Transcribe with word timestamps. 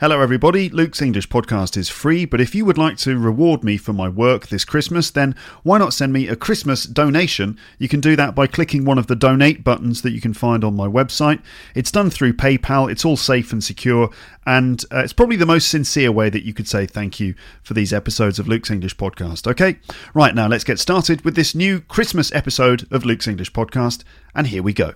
Hello, 0.00 0.22
everybody. 0.22 0.70
Luke's 0.70 1.02
English 1.02 1.28
podcast 1.28 1.76
is 1.76 1.90
free, 1.90 2.24
but 2.24 2.40
if 2.40 2.54
you 2.54 2.64
would 2.64 2.78
like 2.78 2.96
to 2.96 3.18
reward 3.18 3.62
me 3.62 3.76
for 3.76 3.92
my 3.92 4.08
work 4.08 4.46
this 4.46 4.64
Christmas, 4.64 5.10
then 5.10 5.34
why 5.62 5.76
not 5.76 5.92
send 5.92 6.10
me 6.10 6.26
a 6.26 6.36
Christmas 6.36 6.84
donation? 6.84 7.58
You 7.78 7.86
can 7.86 8.00
do 8.00 8.16
that 8.16 8.34
by 8.34 8.46
clicking 8.46 8.86
one 8.86 8.96
of 8.96 9.08
the 9.08 9.14
donate 9.14 9.62
buttons 9.62 10.00
that 10.00 10.12
you 10.12 10.20
can 10.22 10.32
find 10.32 10.64
on 10.64 10.74
my 10.74 10.86
website. 10.86 11.42
It's 11.74 11.92
done 11.92 12.08
through 12.08 12.32
PayPal, 12.32 12.90
it's 12.90 13.04
all 13.04 13.18
safe 13.18 13.52
and 13.52 13.62
secure, 13.62 14.08
and 14.46 14.82
uh, 14.90 15.00
it's 15.00 15.12
probably 15.12 15.36
the 15.36 15.44
most 15.44 15.68
sincere 15.68 16.10
way 16.10 16.30
that 16.30 16.46
you 16.46 16.54
could 16.54 16.66
say 16.66 16.86
thank 16.86 17.20
you 17.20 17.34
for 17.62 17.74
these 17.74 17.92
episodes 17.92 18.38
of 18.38 18.48
Luke's 18.48 18.70
English 18.70 18.96
podcast. 18.96 19.46
Okay, 19.46 19.80
right 20.14 20.34
now 20.34 20.48
let's 20.48 20.64
get 20.64 20.78
started 20.78 21.26
with 21.26 21.36
this 21.36 21.54
new 21.54 21.78
Christmas 21.78 22.32
episode 22.32 22.90
of 22.90 23.04
Luke's 23.04 23.28
English 23.28 23.52
podcast, 23.52 24.04
and 24.34 24.46
here 24.46 24.62
we 24.62 24.72
go. 24.72 24.94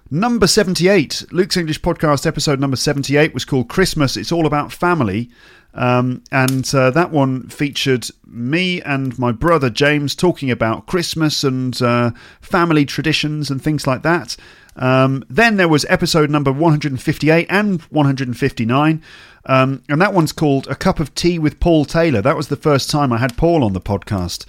number 0.09 0.47
78, 0.47 1.25
Luke's 1.31 1.57
English 1.57 1.81
podcast 1.81 2.27
episode 2.27 2.59
number 2.59 2.77
78 2.77 3.33
was 3.33 3.45
called 3.45 3.69
Christmas 3.69 4.17
It's 4.17 4.31
All 4.31 4.45
About 4.45 4.71
Family. 4.71 5.29
Um, 5.73 6.23
and 6.31 6.69
uh, 6.75 6.91
that 6.91 7.11
one 7.11 7.47
featured 7.47 8.07
me 8.25 8.81
and 8.81 9.17
my 9.17 9.31
brother 9.31 9.69
James 9.69 10.15
talking 10.15 10.51
about 10.51 10.85
Christmas 10.85 11.43
and 11.43 11.81
uh, 11.81 12.11
family 12.41 12.85
traditions 12.85 13.49
and 13.49 13.61
things 13.61 13.87
like 13.87 14.03
that. 14.03 14.35
Um, 14.75 15.23
then 15.29 15.57
there 15.57 15.67
was 15.67 15.85
episode 15.89 16.29
number 16.29 16.51
158 16.51 17.47
and 17.49 17.81
159, 17.81 19.03
um, 19.45 19.83
and 19.89 20.01
that 20.01 20.13
one's 20.13 20.31
called 20.31 20.67
A 20.67 20.75
Cup 20.75 20.99
of 20.99 21.13
Tea 21.13 21.39
with 21.39 21.59
Paul 21.59 21.83
Taylor. 21.85 22.21
That 22.21 22.37
was 22.37 22.47
the 22.47 22.55
first 22.55 22.89
time 22.89 23.11
I 23.11 23.17
had 23.17 23.37
Paul 23.37 23.63
on 23.63 23.73
the 23.73 23.81
podcast. 23.81 24.45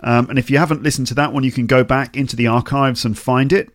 Um, 0.00 0.28
and 0.30 0.38
if 0.38 0.50
you 0.50 0.58
haven't 0.58 0.82
listened 0.82 1.06
to 1.08 1.14
that 1.14 1.32
one, 1.32 1.44
you 1.44 1.52
can 1.52 1.66
go 1.66 1.84
back 1.84 2.16
into 2.16 2.36
the 2.36 2.46
archives 2.46 3.04
and 3.04 3.18
find 3.18 3.52
it. 3.52 3.70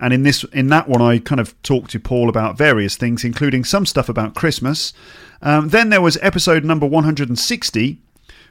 And 0.00 0.12
in 0.12 0.22
this, 0.22 0.44
in 0.44 0.68
that 0.68 0.88
one, 0.88 1.02
I 1.02 1.18
kind 1.18 1.40
of 1.40 1.60
talked 1.62 1.90
to 1.90 2.00
Paul 2.00 2.28
about 2.28 2.56
various 2.56 2.96
things, 2.96 3.24
including 3.24 3.64
some 3.64 3.84
stuff 3.84 4.08
about 4.08 4.34
Christmas. 4.34 4.92
Um, 5.40 5.68
then 5.68 5.90
there 5.90 6.00
was 6.00 6.18
episode 6.20 6.64
number 6.64 6.86
160, 6.86 7.98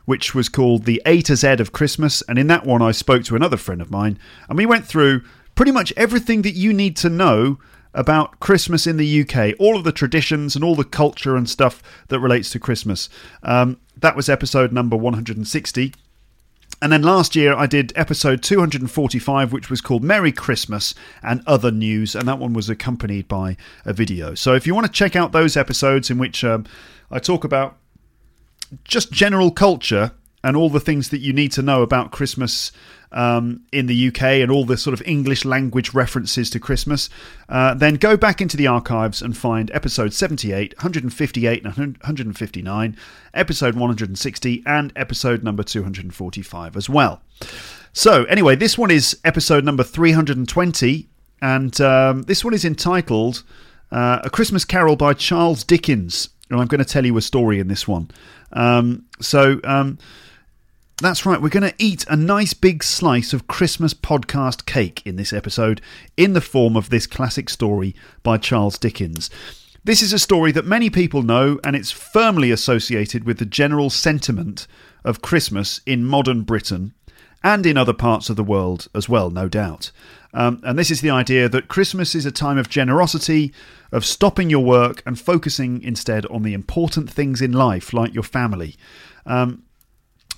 which 0.05 0.33
was 0.33 0.49
called 0.49 0.85
The 0.85 1.01
A 1.05 1.21
to 1.21 1.35
Z 1.35 1.47
of 1.47 1.73
Christmas. 1.73 2.21
And 2.27 2.39
in 2.39 2.47
that 2.47 2.65
one, 2.65 2.81
I 2.81 2.91
spoke 2.91 3.23
to 3.25 3.35
another 3.35 3.57
friend 3.57 3.81
of 3.81 3.91
mine, 3.91 4.17
and 4.47 4.57
we 4.57 4.65
went 4.65 4.85
through 4.85 5.23
pretty 5.55 5.71
much 5.71 5.93
everything 5.97 6.43
that 6.43 6.55
you 6.55 6.71
need 6.71 6.95
to 6.97 7.09
know 7.09 7.59
about 7.93 8.39
Christmas 8.39 8.85
in 8.85 8.97
the 8.97 9.21
UK, 9.21 9.55
all 9.59 9.75
of 9.75 9.83
the 9.83 9.91
traditions 9.91 10.55
and 10.55 10.63
all 10.63 10.75
the 10.75 10.83
culture 10.83 11.35
and 11.35 11.49
stuff 11.49 11.81
that 12.09 12.19
relates 12.19 12.51
to 12.51 12.59
Christmas. 12.59 13.09
Um, 13.41 13.79
that 13.97 14.15
was 14.15 14.29
episode 14.29 14.71
number 14.71 14.95
160. 14.95 15.93
And 16.81 16.91
then 16.91 17.01
last 17.01 17.35
year 17.35 17.55
I 17.55 17.65
did 17.65 17.91
episode 17.95 18.43
245, 18.43 19.51
which 19.51 19.69
was 19.69 19.81
called 19.81 20.03
Merry 20.03 20.31
Christmas 20.31 20.93
and 21.23 21.41
Other 21.47 21.71
News, 21.71 22.15
and 22.15 22.27
that 22.27 22.37
one 22.37 22.53
was 22.53 22.69
accompanied 22.69 23.27
by 23.27 23.57
a 23.83 23.93
video. 23.93 24.35
So 24.35 24.53
if 24.53 24.67
you 24.67 24.75
want 24.75 24.85
to 24.85 24.93
check 24.93 25.15
out 25.15 25.31
those 25.31 25.57
episodes 25.57 26.11
in 26.11 26.19
which 26.19 26.43
um, 26.43 26.65
I 27.09 27.19
talk 27.19 27.43
about 27.43 27.77
just 28.83 29.11
general 29.11 29.49
culture 29.49 30.11
and 30.43 30.55
all 30.55 30.69
the 30.69 30.79
things 30.79 31.09
that 31.09 31.19
you 31.19 31.33
need 31.33 31.51
to 31.53 31.61
know 31.61 31.81
about 31.81 32.11
Christmas 32.11 32.71
um, 33.11 33.61
in 33.71 33.87
the 33.87 34.07
UK 34.07 34.23
and 34.23 34.51
all 34.51 34.65
the 34.65 34.77
sort 34.77 34.93
of 34.93 35.01
English 35.05 35.45
language 35.45 35.93
references 35.93 36.49
to 36.49 36.59
Christmas, 36.59 37.09
uh, 37.49 37.73
then 37.73 37.95
go 37.95 38.17
back 38.17 38.41
into 38.41 38.57
the 38.57 38.67
archives 38.67 39.21
and 39.21 39.37
find 39.37 39.71
episode 39.73 40.13
78, 40.13 40.75
158, 40.77 41.63
and 41.63 41.75
159, 41.75 42.97
episode 43.33 43.75
160, 43.75 44.63
and 44.65 44.93
episode 44.95 45.43
number 45.43 45.63
245 45.63 46.75
as 46.75 46.89
well. 46.89 47.21
So, 47.93 48.25
anyway, 48.25 48.55
this 48.55 48.77
one 48.77 48.91
is 48.91 49.19
episode 49.23 49.63
number 49.63 49.83
320, 49.83 51.07
and 51.41 51.81
um, 51.81 52.23
this 52.23 52.43
one 52.43 52.53
is 52.53 52.65
entitled 52.65 53.43
uh, 53.91 54.19
A 54.23 54.29
Christmas 54.29 54.65
Carol 54.65 54.95
by 54.95 55.13
Charles 55.13 55.63
Dickens. 55.63 56.29
And 56.49 56.59
I'm 56.61 56.67
going 56.67 56.79
to 56.79 56.85
tell 56.85 57.05
you 57.05 57.17
a 57.17 57.21
story 57.21 57.59
in 57.59 57.67
this 57.67 57.87
one. 57.87 58.09
Um, 58.53 59.05
so, 59.19 59.59
um, 59.63 59.97
that's 60.99 61.27
right, 61.27 61.39
we're 61.39 61.49
going 61.49 61.69
to 61.69 61.75
eat 61.77 62.05
a 62.07 62.15
nice 62.15 62.55
big 62.55 62.83
slice 62.83 63.31
of 63.31 63.47
Christmas 63.47 63.93
podcast 63.93 64.65
cake 64.65 65.03
in 65.05 65.15
this 65.15 65.31
episode 65.31 65.79
in 66.15 66.33
the 66.33 66.41
form 66.41 66.75
of 66.75 66.89
this 66.89 67.05
classic 67.05 67.49
story 67.49 67.93
by 68.23 68.37
Charles 68.37 68.79
Dickens. 68.79 69.29
This 69.83 70.01
is 70.01 70.11
a 70.11 70.17
story 70.17 70.51
that 70.53 70.65
many 70.65 70.89
people 70.89 71.21
know, 71.21 71.59
and 71.63 71.75
it's 71.75 71.91
firmly 71.91 72.49
associated 72.49 73.25
with 73.25 73.37
the 73.37 73.45
general 73.45 73.91
sentiment 73.91 74.65
of 75.05 75.21
Christmas 75.21 75.81
in 75.85 76.03
modern 76.03 76.41
Britain 76.41 76.95
and 77.43 77.67
in 77.67 77.77
other 77.77 77.93
parts 77.93 78.31
of 78.31 78.35
the 78.35 78.43
world 78.43 78.87
as 78.95 79.07
well, 79.07 79.29
no 79.29 79.47
doubt. 79.47 79.91
Um, 80.33 80.59
and 80.63 80.79
this 80.79 80.89
is 80.89 81.01
the 81.01 81.11
idea 81.11 81.47
that 81.47 81.67
Christmas 81.67 82.15
is 82.15 82.25
a 82.25 82.31
time 82.31 82.57
of 82.57 82.69
generosity, 82.69 83.53
of 83.91 84.03
stopping 84.03 84.49
your 84.49 84.65
work 84.65 85.03
and 85.05 85.19
focusing 85.19 85.81
instead 85.83 86.25
on 86.25 86.41
the 86.41 86.55
important 86.55 87.09
things 87.09 87.39
in 87.39 87.51
life, 87.51 87.93
like 87.93 88.15
your 88.15 88.23
family. 88.23 88.75
Um, 89.27 89.63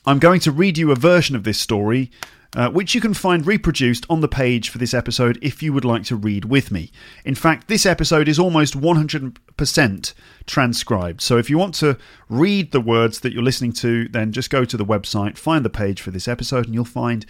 I'm 0.10 0.18
going 0.18 0.40
to 0.40 0.52
read 0.52 0.80
you 0.80 0.90
a 0.90 0.96
version 0.96 1.36
of 1.36 1.44
this 1.44 1.60
story, 1.60 2.10
uh, 2.56 2.72
which 2.72 2.96
you 2.96 3.00
can 3.00 3.14
find 3.14 3.46
reproduced 3.46 4.08
on 4.10 4.22
the 4.22 4.28
page 4.28 4.70
for 4.70 4.80
this 4.80 4.96
episode 4.96 5.38
if 5.40 5.62
you 5.62 5.72
would 5.72 5.86
like 5.86 6.04
to 6.06 6.16
read 6.16 6.46
with 6.46 6.72
me. 6.72 6.92
In 7.26 7.36
fact, 7.36 7.68
this 7.68 7.86
episode 7.86 8.28
is 8.28 8.40
almost 8.40 8.74
100% 8.74 10.14
transcribed. 10.48 11.22
So 11.22 11.38
if 11.38 11.48
you 11.48 11.60
want 11.60 11.76
to 11.76 11.96
read 12.28 12.72
the 12.72 12.82
words 12.82 13.20
that 13.20 13.34
you're 13.34 13.44
listening 13.44 13.72
to, 13.74 14.08
then 14.08 14.32
just 14.32 14.50
go 14.50 14.66
to 14.66 14.78
the 14.78 14.84
website, 14.84 15.38
find 15.38 15.64
the 15.64 15.70
page 15.70 16.02
for 16.02 16.10
this 16.10 16.28
episode, 16.28 16.66
and 16.66 16.74
you'll 16.74 16.86
find 16.86 17.28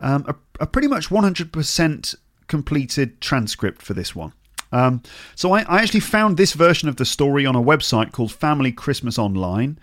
um, 0.00 0.24
a, 0.26 0.34
a, 0.58 0.66
pretty 0.66 0.88
much 0.88 1.10
100% 1.10 2.14
completed 2.48 3.20
transcript 3.20 3.82
for 3.82 3.92
this 3.92 4.16
one. 4.16 4.32
Um, 4.72 5.02
so 5.34 5.52
I, 5.52 5.64
I 5.64 5.82
actually 5.82 6.00
found 6.00 6.38
this 6.38 6.54
version 6.54 6.88
of 6.88 6.96
the 6.96 7.04
story 7.04 7.44
on 7.44 7.56
a 7.56 7.62
website 7.62 8.12
called 8.12 8.32
Family 8.32 8.72
Christmas 8.72 9.18
Online 9.18 9.78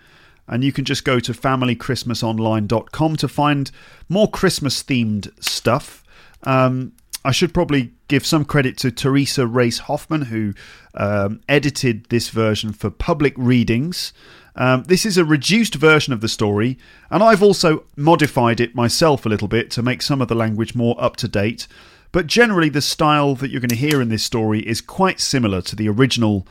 and 0.50 0.64
you 0.64 0.72
can 0.72 0.84
just 0.84 1.04
go 1.04 1.20
to 1.20 1.32
familychristmasonline.com 1.32 3.16
to 3.16 3.28
find 3.28 3.70
more 4.08 4.28
Christmas 4.28 4.82
themed 4.82 5.30
stuff. 5.42 6.04
Um, 6.42 6.92
I 7.24 7.32
should 7.32 7.54
probably 7.54 7.92
give 8.08 8.26
some 8.26 8.44
credit 8.44 8.76
to 8.78 8.90
Teresa 8.90 9.46
Race 9.46 9.78
Hoffman, 9.78 10.22
who 10.22 10.54
um, 10.94 11.40
edited 11.48 12.06
this 12.06 12.30
version 12.30 12.72
for 12.72 12.90
public 12.90 13.34
readings. 13.36 14.12
Um, 14.56 14.82
this 14.84 15.06
is 15.06 15.16
a 15.16 15.24
reduced 15.24 15.76
version 15.76 16.12
of 16.12 16.20
the 16.20 16.28
story, 16.28 16.76
and 17.10 17.22
I've 17.22 17.42
also 17.42 17.84
modified 17.96 18.58
it 18.58 18.74
myself 18.74 19.24
a 19.24 19.28
little 19.28 19.48
bit 19.48 19.70
to 19.72 19.82
make 19.82 20.02
some 20.02 20.20
of 20.20 20.28
the 20.28 20.34
language 20.34 20.74
more 20.74 20.96
up 20.98 21.16
to 21.16 21.28
date. 21.28 21.68
But 22.10 22.26
generally, 22.26 22.70
the 22.70 22.82
style 22.82 23.36
that 23.36 23.50
you're 23.50 23.60
going 23.60 23.68
to 23.68 23.76
hear 23.76 24.02
in 24.02 24.08
this 24.08 24.24
story 24.24 24.66
is 24.66 24.80
quite 24.80 25.20
similar 25.20 25.62
to 25.62 25.76
the 25.76 25.88
original 25.88 26.44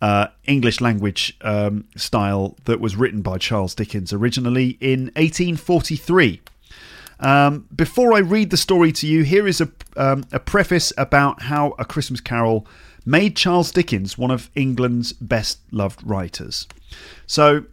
uh, 0.00 0.28
English 0.46 0.80
language 0.80 1.36
um, 1.42 1.84
style 1.96 2.56
that 2.64 2.80
was 2.80 2.96
written 2.96 3.22
by 3.22 3.38
Charles 3.38 3.74
Dickens 3.74 4.12
originally 4.12 4.78
in 4.80 5.06
1843. 5.16 6.40
Um, 7.20 7.68
before 7.74 8.14
I 8.14 8.20
read 8.20 8.50
the 8.50 8.56
story 8.56 8.92
to 8.92 9.06
you, 9.06 9.24
here 9.24 9.46
is 9.46 9.60
a, 9.60 9.70
um, 9.96 10.24
a 10.32 10.40
preface 10.40 10.92
about 10.96 11.42
how 11.42 11.74
A 11.78 11.84
Christmas 11.84 12.20
Carol 12.20 12.66
made 13.04 13.36
Charles 13.36 13.70
Dickens 13.72 14.16
one 14.16 14.30
of 14.30 14.50
England's 14.54 15.12
best 15.12 15.58
loved 15.70 16.02
writers. 16.02 16.66
So, 17.26 17.64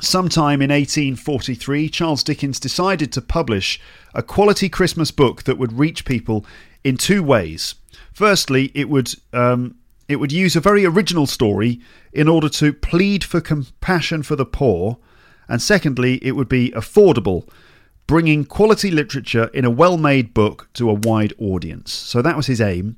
sometime 0.00 0.60
in 0.62 0.70
1843, 0.70 1.88
Charles 1.88 2.24
Dickens 2.24 2.58
decided 2.58 3.12
to 3.12 3.22
publish 3.22 3.80
a 4.14 4.22
quality 4.22 4.68
Christmas 4.68 5.12
book 5.12 5.44
that 5.44 5.58
would 5.58 5.78
reach 5.78 6.04
people 6.04 6.44
in 6.82 6.96
two 6.96 7.22
ways. 7.22 7.76
Firstly, 8.12 8.72
it 8.74 8.88
would 8.88 9.14
um, 9.32 9.76
it 10.08 10.16
would 10.16 10.32
use 10.32 10.54
a 10.54 10.60
very 10.60 10.84
original 10.84 11.26
story 11.26 11.80
in 12.12 12.28
order 12.28 12.48
to 12.48 12.72
plead 12.72 13.24
for 13.24 13.40
compassion 13.40 14.22
for 14.22 14.36
the 14.36 14.46
poor, 14.46 14.98
and 15.48 15.60
secondly, 15.60 16.18
it 16.22 16.32
would 16.32 16.48
be 16.48 16.70
affordable, 16.72 17.48
bringing 18.06 18.44
quality 18.44 18.90
literature 18.90 19.50
in 19.52 19.64
a 19.64 19.70
well 19.70 19.96
made 19.96 20.32
book 20.32 20.68
to 20.74 20.90
a 20.90 20.94
wide 20.94 21.34
audience. 21.38 21.92
So 21.92 22.22
that 22.22 22.36
was 22.36 22.46
his 22.46 22.60
aim. 22.60 22.96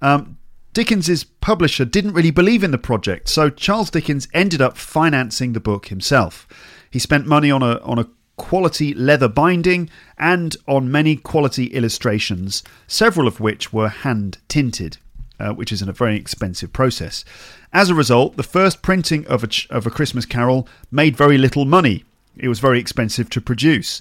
Um, 0.00 0.38
Dickens's 0.72 1.24
publisher 1.24 1.84
didn't 1.84 2.14
really 2.14 2.30
believe 2.30 2.62
in 2.62 2.70
the 2.70 2.78
project, 2.78 3.28
so 3.28 3.50
Charles 3.50 3.90
Dickens 3.90 4.28
ended 4.32 4.62
up 4.62 4.78
financing 4.78 5.52
the 5.52 5.60
book 5.60 5.86
himself. 5.86 6.46
He 6.90 6.98
spent 6.98 7.26
money 7.26 7.50
on 7.50 7.62
a 7.62 7.78
on 7.80 7.98
a 7.98 8.08
quality 8.36 8.94
leather 8.94 9.28
binding 9.28 9.90
and 10.16 10.56
on 10.68 10.90
many 10.90 11.16
quality 11.16 11.66
illustrations, 11.66 12.62
several 12.86 13.26
of 13.26 13.40
which 13.40 13.72
were 13.72 13.88
hand 13.88 14.38
tinted 14.48 14.96
uh, 15.40 15.52
which 15.52 15.72
is 15.72 15.82
a 15.82 15.92
very 15.92 16.16
expensive 16.16 16.72
process. 16.72 17.24
As 17.72 17.90
a 17.90 17.94
result, 17.94 18.36
the 18.36 18.42
first 18.42 18.82
printing 18.82 19.26
of 19.26 19.44
a, 19.44 19.48
of 19.70 19.86
a 19.86 19.90
Christmas 19.90 20.26
Carol 20.26 20.68
made 20.90 21.16
very 21.16 21.38
little 21.38 21.64
money. 21.64 22.04
It 22.36 22.48
was 22.48 22.60
very 22.60 22.78
expensive 22.78 23.28
to 23.30 23.40
produce, 23.40 24.00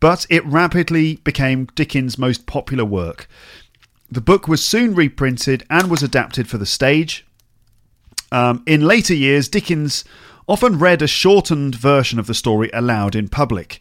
but 0.00 0.26
it 0.30 0.44
rapidly 0.44 1.16
became 1.16 1.68
Dickens' 1.74 2.18
most 2.18 2.46
popular 2.46 2.84
work. 2.84 3.28
The 4.10 4.20
book 4.20 4.48
was 4.48 4.64
soon 4.64 4.94
reprinted 4.94 5.64
and 5.68 5.90
was 5.90 6.02
adapted 6.02 6.48
for 6.48 6.58
the 6.58 6.66
stage. 6.66 7.26
Um, 8.30 8.62
in 8.66 8.82
later 8.82 9.14
years, 9.14 9.48
Dickens 9.48 10.04
often 10.46 10.78
read 10.78 11.02
a 11.02 11.06
shortened 11.06 11.74
version 11.74 12.18
of 12.18 12.26
the 12.26 12.34
story 12.34 12.70
aloud 12.72 13.14
in 13.14 13.28
public. 13.28 13.80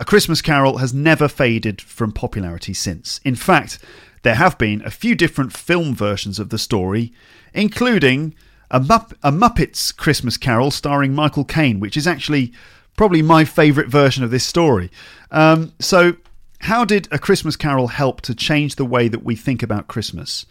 A 0.00 0.04
Christmas 0.04 0.40
Carol 0.40 0.78
has 0.78 0.94
never 0.94 1.28
faded 1.28 1.80
from 1.80 2.12
popularity 2.12 2.72
since. 2.72 3.20
In 3.24 3.34
fact, 3.34 3.78
there 4.22 4.36
have 4.36 4.58
been 4.58 4.82
a 4.84 4.90
few 4.90 5.14
different 5.14 5.52
film 5.52 5.94
versions 5.94 6.38
of 6.38 6.48
the 6.48 6.58
story, 6.58 7.12
including 7.52 8.34
a, 8.70 8.80
Mupp- 8.80 9.14
a 9.22 9.30
Muppets 9.30 9.94
Christmas 9.94 10.36
Carol 10.36 10.70
starring 10.70 11.14
Michael 11.14 11.44
Caine, 11.44 11.80
which 11.80 11.96
is 11.96 12.06
actually 12.06 12.52
probably 12.96 13.22
my 13.22 13.44
favourite 13.44 13.88
version 13.88 14.24
of 14.24 14.30
this 14.30 14.44
story. 14.44 14.90
Um, 15.30 15.72
so, 15.78 16.16
how 16.60 16.84
did 16.84 17.08
A 17.10 17.18
Christmas 17.18 17.56
Carol 17.56 17.88
help 17.88 18.20
to 18.22 18.34
change 18.34 18.76
the 18.76 18.84
way 18.84 19.08
that 19.08 19.24
we 19.24 19.34
think 19.34 19.62
about 19.62 19.88
Christmas? 19.88 20.46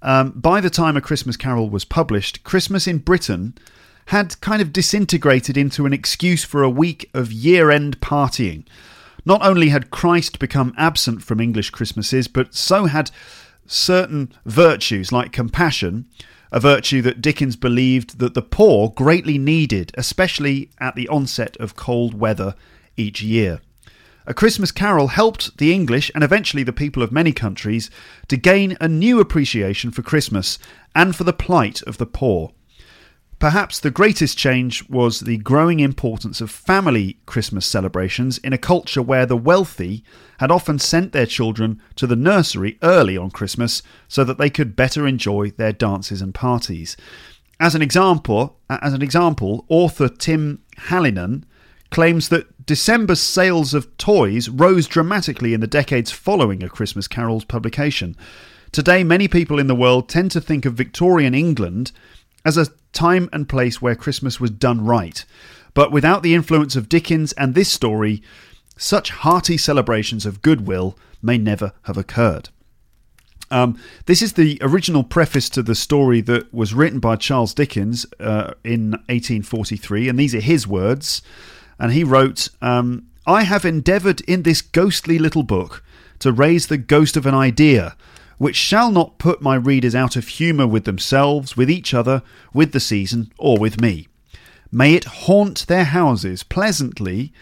Um, 0.00 0.30
by 0.30 0.60
the 0.60 0.70
time 0.70 0.96
A 0.96 1.00
Christmas 1.00 1.36
Carol 1.36 1.68
was 1.68 1.84
published, 1.84 2.42
Christmas 2.42 2.86
in 2.86 2.98
Britain 2.98 3.54
had 4.06 4.40
kind 4.40 4.60
of 4.60 4.72
disintegrated 4.72 5.56
into 5.56 5.86
an 5.86 5.92
excuse 5.92 6.42
for 6.42 6.62
a 6.62 6.70
week 6.70 7.08
of 7.14 7.30
year 7.30 7.70
end 7.70 8.00
partying. 8.00 8.64
Not 9.24 9.44
only 9.44 9.68
had 9.68 9.90
Christ 9.90 10.38
become 10.38 10.74
absent 10.76 11.22
from 11.22 11.40
English 11.40 11.70
Christmases, 11.70 12.28
but 12.28 12.54
so 12.54 12.86
had 12.86 13.10
certain 13.66 14.32
virtues 14.44 15.12
like 15.12 15.32
compassion, 15.32 16.06
a 16.50 16.60
virtue 16.60 17.00
that 17.02 17.22
Dickens 17.22 17.56
believed 17.56 18.18
that 18.18 18.34
the 18.34 18.42
poor 18.42 18.90
greatly 18.90 19.38
needed, 19.38 19.92
especially 19.96 20.70
at 20.78 20.96
the 20.96 21.08
onset 21.08 21.56
of 21.58 21.76
cold 21.76 22.14
weather 22.14 22.54
each 22.96 23.22
year. 23.22 23.60
A 24.26 24.34
Christmas 24.34 24.70
Carol 24.70 25.08
helped 25.08 25.56
the 25.58 25.72
English 25.72 26.10
and 26.14 26.22
eventually 26.22 26.62
the 26.62 26.72
people 26.72 27.02
of 27.02 27.10
many 27.10 27.32
countries 27.32 27.90
to 28.28 28.36
gain 28.36 28.76
a 28.80 28.86
new 28.86 29.18
appreciation 29.18 29.90
for 29.90 30.02
Christmas 30.02 30.58
and 30.94 31.16
for 31.16 31.24
the 31.24 31.32
plight 31.32 31.82
of 31.82 31.98
the 31.98 32.06
poor. 32.06 32.52
Perhaps 33.42 33.80
the 33.80 33.90
greatest 33.90 34.38
change 34.38 34.88
was 34.88 35.18
the 35.18 35.38
growing 35.38 35.80
importance 35.80 36.40
of 36.40 36.48
family 36.48 37.16
Christmas 37.26 37.66
celebrations 37.66 38.38
in 38.38 38.52
a 38.52 38.56
culture 38.56 39.02
where 39.02 39.26
the 39.26 39.36
wealthy 39.36 40.04
had 40.38 40.52
often 40.52 40.78
sent 40.78 41.10
their 41.10 41.26
children 41.26 41.82
to 41.96 42.06
the 42.06 42.14
nursery 42.14 42.78
early 42.84 43.16
on 43.16 43.32
Christmas 43.32 43.82
so 44.06 44.22
that 44.22 44.38
they 44.38 44.48
could 44.48 44.76
better 44.76 45.08
enjoy 45.08 45.50
their 45.50 45.72
dances 45.72 46.22
and 46.22 46.32
parties. 46.32 46.96
As 47.58 47.74
an 47.74 47.82
example, 47.82 48.60
as 48.70 48.92
an 48.92 49.02
example, 49.02 49.64
author 49.68 50.08
Tim 50.08 50.62
Hallinan 50.76 51.42
claims 51.90 52.28
that 52.28 52.64
December's 52.64 53.20
sales 53.20 53.74
of 53.74 53.96
toys 53.96 54.48
rose 54.48 54.86
dramatically 54.86 55.52
in 55.52 55.60
the 55.60 55.66
decades 55.66 56.12
following 56.12 56.62
A 56.62 56.68
Christmas 56.68 57.08
Carol's 57.08 57.44
publication. 57.44 58.16
Today, 58.70 59.02
many 59.02 59.26
people 59.26 59.58
in 59.58 59.66
the 59.66 59.74
world 59.74 60.08
tend 60.08 60.30
to 60.30 60.40
think 60.40 60.64
of 60.64 60.74
Victorian 60.74 61.34
England 61.34 61.90
as 62.44 62.56
a 62.56 62.68
time 62.92 63.28
and 63.32 63.48
place 63.48 63.80
where 63.80 63.94
Christmas 63.94 64.40
was 64.40 64.50
done 64.50 64.84
right. 64.84 65.24
But 65.74 65.92
without 65.92 66.22
the 66.22 66.34
influence 66.34 66.76
of 66.76 66.88
Dickens 66.88 67.32
and 67.32 67.54
this 67.54 67.70
story, 67.70 68.22
such 68.76 69.10
hearty 69.10 69.56
celebrations 69.56 70.26
of 70.26 70.42
goodwill 70.42 70.98
may 71.22 71.38
never 71.38 71.72
have 71.82 71.96
occurred. 71.96 72.48
Um, 73.50 73.78
this 74.06 74.22
is 74.22 74.32
the 74.32 74.58
original 74.62 75.04
preface 75.04 75.50
to 75.50 75.62
the 75.62 75.74
story 75.74 76.22
that 76.22 76.52
was 76.54 76.72
written 76.72 77.00
by 77.00 77.16
Charles 77.16 77.52
Dickens 77.52 78.06
uh, 78.18 78.54
in 78.64 78.92
1843, 79.08 80.08
and 80.08 80.18
these 80.18 80.34
are 80.34 80.40
his 80.40 80.66
words. 80.66 81.20
And 81.78 81.92
he 81.92 82.02
wrote, 82.02 82.48
um, 82.62 83.08
I 83.26 83.42
have 83.42 83.64
endeavoured 83.64 84.22
in 84.22 84.42
this 84.42 84.62
ghostly 84.62 85.18
little 85.18 85.42
book 85.42 85.84
to 86.20 86.32
raise 86.32 86.66
the 86.66 86.78
ghost 86.78 87.16
of 87.16 87.26
an 87.26 87.34
idea 87.34 87.96
which 88.42 88.56
shall 88.56 88.90
not 88.90 89.18
put 89.18 89.40
my 89.40 89.54
readers 89.54 89.94
out 89.94 90.16
of 90.16 90.26
humour 90.26 90.66
with 90.66 90.84
themselves, 90.84 91.56
with 91.56 91.70
each 91.70 91.94
other, 91.94 92.20
with 92.52 92.72
the 92.72 92.80
season, 92.80 93.32
or 93.38 93.56
with 93.56 93.80
me. 93.80 94.08
May 94.72 94.94
it 94.94 95.04
haunt 95.04 95.64
their 95.68 95.84
houses 95.84 96.42
pleasantly, 96.42 97.32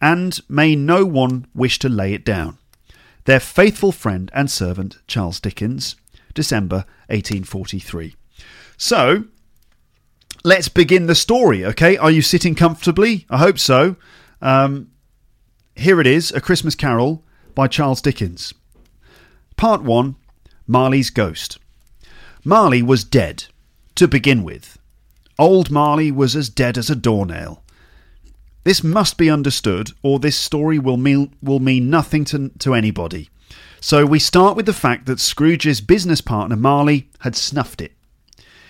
and 0.00 0.40
may 0.48 0.74
no 0.74 1.04
one 1.04 1.46
wish 1.54 1.78
to 1.80 1.90
lay 1.90 2.14
it 2.14 2.24
down. 2.24 2.56
Their 3.26 3.40
faithful 3.40 3.92
friend 3.92 4.30
and 4.32 4.50
servant, 4.50 4.96
Charles 5.06 5.38
Dickens, 5.38 5.96
December 6.32 6.86
1843. 7.08 8.16
So, 8.78 9.24
let's 10.44 10.70
begin 10.70 11.08
the 11.08 11.14
story, 11.14 11.62
okay? 11.62 11.98
Are 11.98 12.10
you 12.10 12.22
sitting 12.22 12.54
comfortably? 12.54 13.26
I 13.28 13.36
hope 13.36 13.58
so. 13.58 13.96
Um, 14.40 14.92
here 15.76 16.00
it 16.00 16.06
is 16.06 16.32
A 16.32 16.40
Christmas 16.40 16.74
Carol 16.74 17.22
by 17.54 17.68
Charles 17.68 18.00
Dickens. 18.00 18.54
Part 19.58 19.82
1 19.82 20.16
Marley's 20.70 21.08
Ghost. 21.08 21.58
Marley 22.44 22.82
was 22.82 23.02
dead, 23.02 23.46
to 23.94 24.06
begin 24.06 24.44
with. 24.44 24.78
Old 25.38 25.70
Marley 25.70 26.10
was 26.12 26.36
as 26.36 26.50
dead 26.50 26.76
as 26.76 26.90
a 26.90 26.94
doornail. 26.94 27.62
This 28.64 28.84
must 28.84 29.16
be 29.16 29.30
understood, 29.30 29.92
or 30.02 30.18
this 30.18 30.36
story 30.36 30.78
will 30.78 30.98
mean, 30.98 31.34
will 31.42 31.58
mean 31.58 31.88
nothing 31.88 32.26
to, 32.26 32.50
to 32.58 32.74
anybody. 32.74 33.30
So 33.80 34.04
we 34.04 34.18
start 34.18 34.56
with 34.56 34.66
the 34.66 34.74
fact 34.74 35.06
that 35.06 35.20
Scrooge's 35.20 35.80
business 35.80 36.20
partner 36.20 36.54
Marley 36.54 37.08
had 37.20 37.34
snuffed 37.34 37.80
it. 37.80 37.92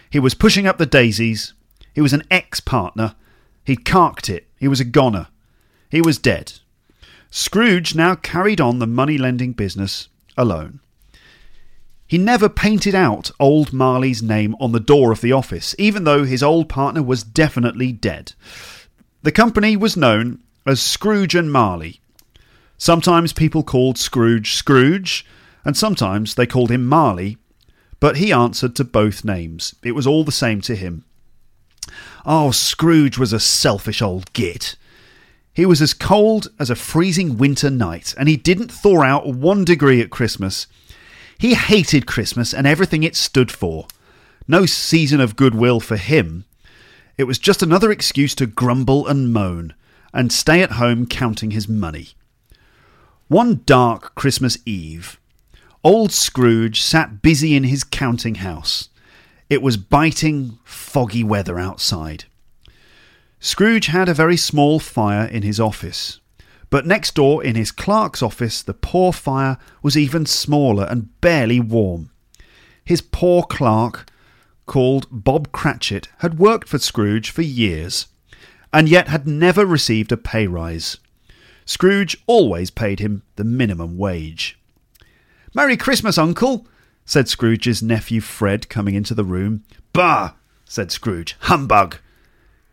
He 0.08 0.20
was 0.20 0.34
pushing 0.34 0.68
up 0.68 0.78
the 0.78 0.86
daisies. 0.86 1.52
He 1.96 2.00
was 2.00 2.12
an 2.12 2.22
ex 2.30 2.60
partner. 2.60 3.16
He'd 3.64 3.84
carked 3.84 4.28
it. 4.30 4.46
He 4.60 4.68
was 4.68 4.78
a 4.78 4.84
goner. 4.84 5.26
He 5.90 6.00
was 6.00 6.18
dead. 6.18 6.52
Scrooge 7.30 7.96
now 7.96 8.14
carried 8.14 8.60
on 8.60 8.78
the 8.78 8.86
money 8.86 9.18
lending 9.18 9.52
business 9.52 10.08
alone. 10.36 10.78
He 12.08 12.16
never 12.16 12.48
painted 12.48 12.94
out 12.94 13.30
old 13.38 13.74
Marley's 13.74 14.22
name 14.22 14.56
on 14.58 14.72
the 14.72 14.80
door 14.80 15.12
of 15.12 15.20
the 15.20 15.32
office, 15.32 15.74
even 15.78 16.04
though 16.04 16.24
his 16.24 16.42
old 16.42 16.68
partner 16.70 17.02
was 17.02 17.22
definitely 17.22 17.92
dead. 17.92 18.32
The 19.22 19.30
company 19.30 19.76
was 19.76 19.94
known 19.94 20.42
as 20.66 20.80
Scrooge 20.80 21.34
and 21.34 21.52
Marley. 21.52 22.00
Sometimes 22.78 23.34
people 23.34 23.62
called 23.62 23.98
Scrooge 23.98 24.54
Scrooge, 24.54 25.26
and 25.66 25.76
sometimes 25.76 26.34
they 26.34 26.46
called 26.46 26.70
him 26.70 26.86
Marley, 26.86 27.36
but 28.00 28.16
he 28.16 28.32
answered 28.32 28.74
to 28.76 28.84
both 28.84 29.24
names. 29.24 29.74
It 29.82 29.92
was 29.92 30.06
all 30.06 30.24
the 30.24 30.32
same 30.32 30.62
to 30.62 30.76
him. 30.76 31.04
Oh, 32.24 32.52
Scrooge 32.52 33.18
was 33.18 33.34
a 33.34 33.40
selfish 33.40 34.00
old 34.00 34.32
git. 34.32 34.76
He 35.52 35.66
was 35.66 35.82
as 35.82 35.92
cold 35.92 36.48
as 36.58 36.70
a 36.70 36.76
freezing 36.76 37.36
winter 37.36 37.68
night, 37.68 38.14
and 38.16 38.28
he 38.28 38.36
didn't 38.36 38.72
thaw 38.72 39.02
out 39.02 39.26
one 39.26 39.64
degree 39.64 40.00
at 40.00 40.08
Christmas. 40.08 40.68
He 41.38 41.54
hated 41.54 42.06
Christmas 42.06 42.52
and 42.52 42.66
everything 42.66 43.04
it 43.04 43.14
stood 43.14 43.50
for. 43.52 43.86
No 44.48 44.66
season 44.66 45.20
of 45.20 45.36
goodwill 45.36 45.78
for 45.78 45.96
him. 45.96 46.44
It 47.16 47.24
was 47.24 47.38
just 47.38 47.62
another 47.62 47.90
excuse 47.92 48.34
to 48.36 48.46
grumble 48.46 49.06
and 49.06 49.32
moan 49.32 49.74
and 50.12 50.32
stay 50.32 50.62
at 50.62 50.72
home 50.72 51.06
counting 51.06 51.52
his 51.52 51.68
money. 51.68 52.08
One 53.28 53.62
dark 53.66 54.14
Christmas 54.14 54.58
Eve, 54.64 55.20
old 55.84 56.12
Scrooge 56.12 56.80
sat 56.80 57.22
busy 57.22 57.54
in 57.54 57.64
his 57.64 57.84
counting 57.84 58.36
house. 58.36 58.88
It 59.50 59.62
was 59.62 59.76
biting, 59.76 60.58
foggy 60.64 61.22
weather 61.22 61.58
outside. 61.58 62.24
Scrooge 63.38 63.86
had 63.86 64.08
a 64.08 64.14
very 64.14 64.36
small 64.36 64.80
fire 64.80 65.26
in 65.26 65.42
his 65.42 65.60
office, 65.60 66.20
but 66.70 66.86
next 66.86 67.14
door 67.14 67.42
in 67.42 67.54
his 67.54 67.70
clerk's 67.70 68.22
office 68.22 68.62
the 68.62 68.74
poor 68.74 69.12
fire 69.12 69.58
was 69.82 69.96
even 69.96 70.26
smaller 70.26 70.84
and 70.84 71.20
barely 71.20 71.60
warm. 71.60 72.10
His 72.84 73.00
poor 73.02 73.42
clerk, 73.42 74.10
called 74.66 75.06
Bob 75.10 75.52
Cratchit, 75.52 76.08
had 76.18 76.38
worked 76.38 76.68
for 76.68 76.78
Scrooge 76.78 77.30
for 77.30 77.42
years, 77.42 78.06
and 78.72 78.88
yet 78.88 79.08
had 79.08 79.26
never 79.26 79.64
received 79.64 80.12
a 80.12 80.16
pay 80.16 80.46
rise. 80.46 80.98
Scrooge 81.64 82.16
always 82.26 82.70
paid 82.70 82.98
him 82.98 83.22
the 83.36 83.44
minimum 83.44 83.98
wage. 83.98 84.58
Merry 85.54 85.76
Christmas, 85.76 86.16
Uncle, 86.16 86.66
said 87.04 87.28
Scrooge's 87.28 87.82
nephew 87.82 88.20
Fred, 88.20 88.68
coming 88.68 88.94
into 88.94 89.14
the 89.14 89.24
room. 89.24 89.64
Bah, 89.92 90.32
said 90.64 90.90
Scrooge. 90.90 91.36
Humbug. 91.40 91.96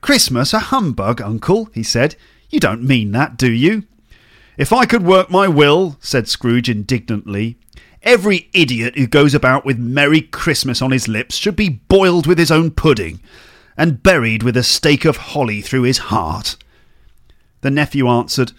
Christmas 0.02 0.54
a 0.54 0.60
humbug, 0.60 1.22
Uncle, 1.22 1.70
he 1.74 1.84
said. 1.84 2.16
You 2.56 2.62
don't 2.62 2.84
mean 2.84 3.12
that, 3.12 3.36
do 3.36 3.52
you? 3.52 3.84
If 4.58 4.72
I 4.72 4.86
could 4.86 5.04
work 5.04 5.30
my 5.30 5.46
will, 5.46 5.98
said 6.00 6.30
Scrooge 6.30 6.70
indignantly, 6.70 7.58
every 8.02 8.50
idiot 8.54 8.98
who 8.98 9.08
goes 9.08 9.36
about 9.36 9.66
with 9.66 9.78
Merry 9.78 10.22
Christmas 10.22 10.82
on 10.82 10.92
his 10.92 11.10
lips 11.10 11.36
should 11.36 11.58
be 11.58 11.68
boiled 11.68 12.26
with 12.26 12.38
his 12.38 12.52
own 12.52 12.72
pudding 12.72 13.20
and 13.76 14.02
buried 14.02 14.42
with 14.42 14.56
a 14.56 14.64
stake 14.64 15.04
of 15.04 15.18
holly 15.18 15.60
through 15.60 15.82
his 15.82 15.98
heart. 15.98 16.56
The 17.60 17.72
nephew 17.72 18.08
answered, 18.08 18.54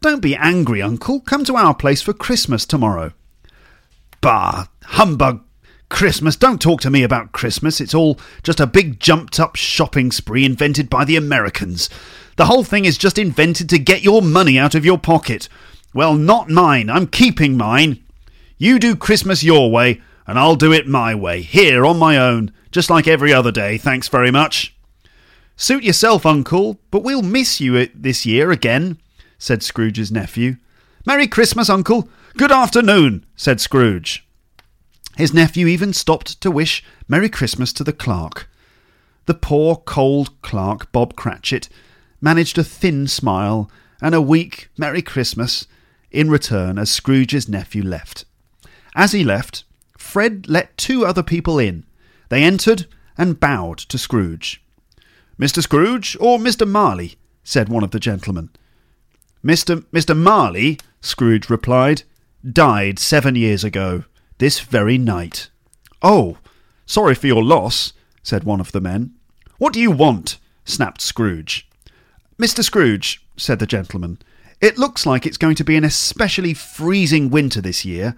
Don't 0.00 0.22
be 0.22 0.36
angry, 0.36 0.80
Uncle. 0.80 1.18
Come 1.18 1.44
to 1.46 1.56
our 1.56 1.74
place 1.74 2.02
for 2.02 2.12
Christmas 2.12 2.64
tomorrow. 2.64 3.14
Bah! 4.20 4.66
Humbug! 4.84 5.42
Christmas! 5.88 6.36
Don't 6.36 6.62
talk 6.62 6.80
to 6.82 6.90
me 6.90 7.02
about 7.02 7.32
Christmas. 7.32 7.80
It's 7.80 7.96
all 7.96 8.20
just 8.44 8.60
a 8.60 8.66
big 8.68 9.00
jumped 9.00 9.40
up 9.40 9.56
shopping 9.56 10.12
spree 10.12 10.44
invented 10.44 10.88
by 10.88 11.04
the 11.04 11.16
Americans. 11.16 11.90
The 12.40 12.46
whole 12.46 12.64
thing 12.64 12.86
is 12.86 12.96
just 12.96 13.18
invented 13.18 13.68
to 13.68 13.78
get 13.78 14.02
your 14.02 14.22
money 14.22 14.58
out 14.58 14.74
of 14.74 14.82
your 14.82 14.96
pocket. 14.96 15.46
Well, 15.92 16.14
not 16.14 16.48
mine. 16.48 16.88
I'm 16.88 17.06
keeping 17.06 17.54
mine. 17.54 18.02
You 18.56 18.78
do 18.78 18.96
Christmas 18.96 19.44
your 19.44 19.70
way, 19.70 20.00
and 20.26 20.38
I'll 20.38 20.56
do 20.56 20.72
it 20.72 20.88
my 20.88 21.14
way, 21.14 21.42
here 21.42 21.84
on 21.84 21.98
my 21.98 22.16
own, 22.16 22.50
just 22.70 22.88
like 22.88 23.06
every 23.06 23.30
other 23.30 23.52
day, 23.52 23.76
thanks 23.76 24.08
very 24.08 24.30
much. 24.30 24.74
Suit 25.54 25.84
yourself, 25.84 26.24
Uncle, 26.24 26.80
but 26.90 27.02
we'll 27.02 27.20
miss 27.20 27.60
you 27.60 27.86
this 27.94 28.24
year 28.24 28.50
again, 28.50 28.96
said 29.36 29.62
Scrooge's 29.62 30.10
nephew. 30.10 30.56
Merry 31.04 31.26
Christmas, 31.26 31.68
Uncle. 31.68 32.08
Good 32.38 32.52
afternoon, 32.52 33.26
said 33.36 33.60
Scrooge. 33.60 34.26
His 35.18 35.34
nephew 35.34 35.66
even 35.66 35.92
stopped 35.92 36.40
to 36.40 36.50
wish 36.50 36.82
Merry 37.06 37.28
Christmas 37.28 37.70
to 37.74 37.84
the 37.84 37.92
clerk. 37.92 38.48
The 39.26 39.34
poor, 39.34 39.76
cold 39.76 40.40
clerk, 40.40 40.90
Bob 40.90 41.16
Cratchit, 41.16 41.68
managed 42.20 42.58
a 42.58 42.64
thin 42.64 43.06
smile 43.06 43.70
and 44.00 44.14
a 44.14 44.20
weak 44.20 44.68
Merry 44.76 45.02
Christmas 45.02 45.66
in 46.10 46.30
return 46.30 46.78
as 46.78 46.90
Scrooge's 46.90 47.48
nephew 47.48 47.82
left. 47.82 48.24
As 48.94 49.12
he 49.12 49.24
left, 49.24 49.64
Fred 49.96 50.48
let 50.48 50.76
two 50.76 51.06
other 51.06 51.22
people 51.22 51.58
in. 51.58 51.84
They 52.28 52.42
entered 52.42 52.86
and 53.16 53.38
bowed 53.38 53.78
to 53.78 53.98
Scrooge. 53.98 54.62
Mr. 55.38 55.62
Scrooge 55.62 56.16
or 56.20 56.38
Mr. 56.38 56.68
Marley? 56.68 57.16
said 57.44 57.68
one 57.68 57.84
of 57.84 57.90
the 57.90 58.00
gentlemen. 58.00 58.50
Mr. 59.44 59.84
Mr. 59.92 60.16
Marley, 60.16 60.78
Scrooge 61.00 61.48
replied, 61.48 62.02
died 62.50 62.98
seven 62.98 63.34
years 63.34 63.64
ago, 63.64 64.04
this 64.38 64.60
very 64.60 64.98
night. 64.98 65.50
Oh, 66.02 66.38
sorry 66.86 67.14
for 67.14 67.26
your 67.26 67.42
loss, 67.42 67.92
said 68.22 68.44
one 68.44 68.60
of 68.60 68.72
the 68.72 68.80
men. 68.80 69.14
What 69.58 69.72
do 69.72 69.80
you 69.80 69.90
want? 69.90 70.38
snapped 70.64 71.00
Scrooge. 71.00 71.69
Mr. 72.40 72.64
Scrooge, 72.64 73.22
said 73.36 73.58
the 73.58 73.66
gentleman, 73.66 74.18
it 74.62 74.78
looks 74.78 75.04
like 75.04 75.26
it's 75.26 75.36
going 75.36 75.56
to 75.56 75.62
be 75.62 75.76
an 75.76 75.84
especially 75.84 76.54
freezing 76.54 77.28
winter 77.28 77.60
this 77.60 77.84
year. 77.84 78.16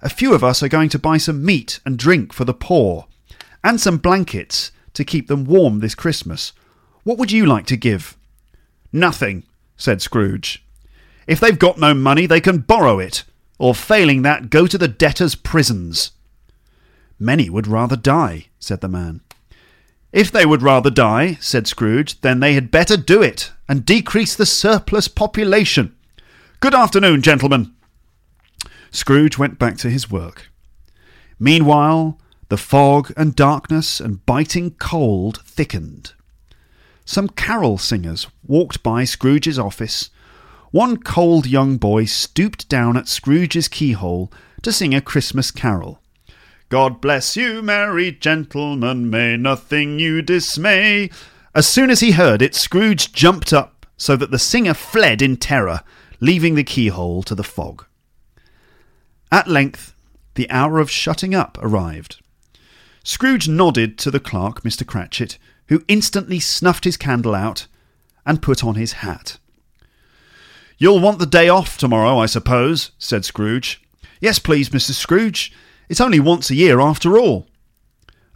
A 0.00 0.08
few 0.08 0.32
of 0.32 0.44
us 0.44 0.62
are 0.62 0.68
going 0.68 0.88
to 0.90 0.98
buy 0.98 1.16
some 1.16 1.44
meat 1.44 1.80
and 1.84 1.98
drink 1.98 2.32
for 2.32 2.44
the 2.44 2.54
poor, 2.54 3.08
and 3.64 3.80
some 3.80 3.96
blankets 3.96 4.70
to 4.92 5.02
keep 5.02 5.26
them 5.26 5.44
warm 5.44 5.80
this 5.80 5.96
Christmas. 5.96 6.52
What 7.02 7.18
would 7.18 7.32
you 7.32 7.46
like 7.46 7.66
to 7.66 7.76
give? 7.76 8.16
Nothing, 8.92 9.42
said 9.76 10.00
Scrooge. 10.00 10.64
If 11.26 11.40
they've 11.40 11.58
got 11.58 11.76
no 11.76 11.94
money, 11.94 12.26
they 12.26 12.40
can 12.40 12.58
borrow 12.58 13.00
it, 13.00 13.24
or 13.58 13.74
failing 13.74 14.22
that, 14.22 14.50
go 14.50 14.68
to 14.68 14.78
the 14.78 14.86
debtors' 14.86 15.34
prisons. 15.34 16.12
Many 17.18 17.50
would 17.50 17.66
rather 17.66 17.96
die, 17.96 18.46
said 18.60 18.82
the 18.82 18.88
man. 18.88 19.20
If 20.12 20.30
they 20.30 20.46
would 20.46 20.62
rather 20.62 20.90
die, 20.90 21.38
said 21.40 21.66
Scrooge, 21.66 22.20
then 22.20 22.38
they 22.38 22.54
had 22.54 22.70
better 22.70 22.96
do 22.96 23.20
it 23.20 23.50
and 23.68 23.86
decrease 23.86 24.34
the 24.34 24.46
surplus 24.46 25.08
population. 25.08 25.94
Good 26.60 26.74
afternoon, 26.74 27.22
gentlemen. 27.22 27.74
Scrooge 28.90 29.38
went 29.38 29.58
back 29.58 29.76
to 29.78 29.90
his 29.90 30.10
work. 30.10 30.50
Meanwhile, 31.38 32.18
the 32.48 32.56
fog 32.56 33.12
and 33.16 33.34
darkness 33.34 34.00
and 34.00 34.24
biting 34.24 34.72
cold 34.72 35.42
thickened. 35.44 36.12
Some 37.04 37.28
carol 37.28 37.76
singers 37.76 38.28
walked 38.46 38.82
by 38.82 39.04
Scrooge's 39.04 39.58
office. 39.58 40.10
One 40.70 40.96
cold 40.96 41.46
young 41.46 41.76
boy 41.76 42.04
stooped 42.04 42.68
down 42.68 42.96
at 42.96 43.08
Scrooge's 43.08 43.68
keyhole 43.68 44.32
to 44.62 44.72
sing 44.72 44.94
a 44.94 45.00
Christmas 45.00 45.50
carol. 45.50 46.00
God 46.68 47.00
bless 47.00 47.36
you, 47.36 47.62
merry 47.62 48.10
gentlemen, 48.10 49.10
may 49.10 49.36
nothing 49.36 49.98
you 49.98 50.22
dismay. 50.22 51.10
As 51.54 51.68
soon 51.68 51.90
as 51.90 52.00
he 52.00 52.12
heard 52.12 52.42
it, 52.42 52.54
Scrooge 52.54 53.12
jumped 53.12 53.52
up 53.52 53.86
so 53.96 54.16
that 54.16 54.30
the 54.30 54.38
singer 54.38 54.74
fled 54.74 55.22
in 55.22 55.36
terror, 55.36 55.82
leaving 56.20 56.56
the 56.56 56.64
keyhole 56.64 57.22
to 57.22 57.34
the 57.34 57.44
fog. 57.44 57.86
At 59.30 59.46
length, 59.46 59.94
the 60.34 60.50
hour 60.50 60.80
of 60.80 60.90
shutting 60.90 61.34
up 61.34 61.56
arrived. 61.60 62.20
Scrooge 63.04 63.48
nodded 63.48 63.98
to 63.98 64.10
the 64.10 64.18
clerk, 64.20 64.62
Mr. 64.62 64.84
Cratchit, 64.86 65.38
who 65.68 65.84
instantly 65.86 66.40
snuffed 66.40 66.84
his 66.84 66.96
candle 66.96 67.34
out 67.34 67.66
and 68.26 68.42
put 68.42 68.64
on 68.64 68.74
his 68.74 68.94
hat. 68.94 69.38
You'll 70.76 71.00
want 71.00 71.20
the 71.20 71.26
day 71.26 71.48
off 71.48 71.78
tomorrow, 71.78 72.18
I 72.18 72.26
suppose, 72.26 72.90
said 72.98 73.24
Scrooge. 73.24 73.80
Yes, 74.20 74.38
please, 74.38 74.70
Mr. 74.70 74.90
Scrooge. 74.90 75.52
It's 75.88 76.00
only 76.00 76.18
once 76.18 76.50
a 76.50 76.54
year 76.54 76.80
after 76.80 77.16
all. 77.16 77.46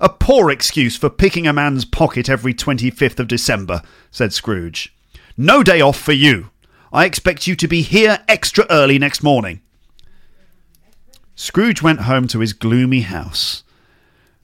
A 0.00 0.08
poor 0.08 0.50
excuse 0.50 0.96
for 0.96 1.10
picking 1.10 1.46
a 1.46 1.52
man's 1.52 1.84
pocket 1.84 2.28
every 2.28 2.54
25th 2.54 3.18
of 3.18 3.26
December, 3.26 3.82
said 4.10 4.32
Scrooge. 4.32 4.94
No 5.36 5.62
day 5.62 5.80
off 5.80 5.98
for 5.98 6.12
you. 6.12 6.50
I 6.92 7.04
expect 7.04 7.46
you 7.46 7.56
to 7.56 7.68
be 7.68 7.82
here 7.82 8.20
extra 8.28 8.64
early 8.70 8.98
next 8.98 9.22
morning. 9.22 9.60
Scrooge 11.34 11.82
went 11.82 12.02
home 12.02 12.28
to 12.28 12.40
his 12.40 12.52
gloomy 12.52 13.02
house. 13.02 13.64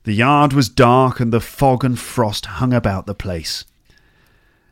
The 0.05 0.13
yard 0.13 0.53
was 0.53 0.69
dark 0.69 1.21
and 1.21 1.33
the 1.33 1.41
fog 1.41 1.85
and 1.85 1.99
frost 1.99 2.47
hung 2.47 2.73
about 2.73 3.07
the 3.07 3.15
place. 3.15 3.65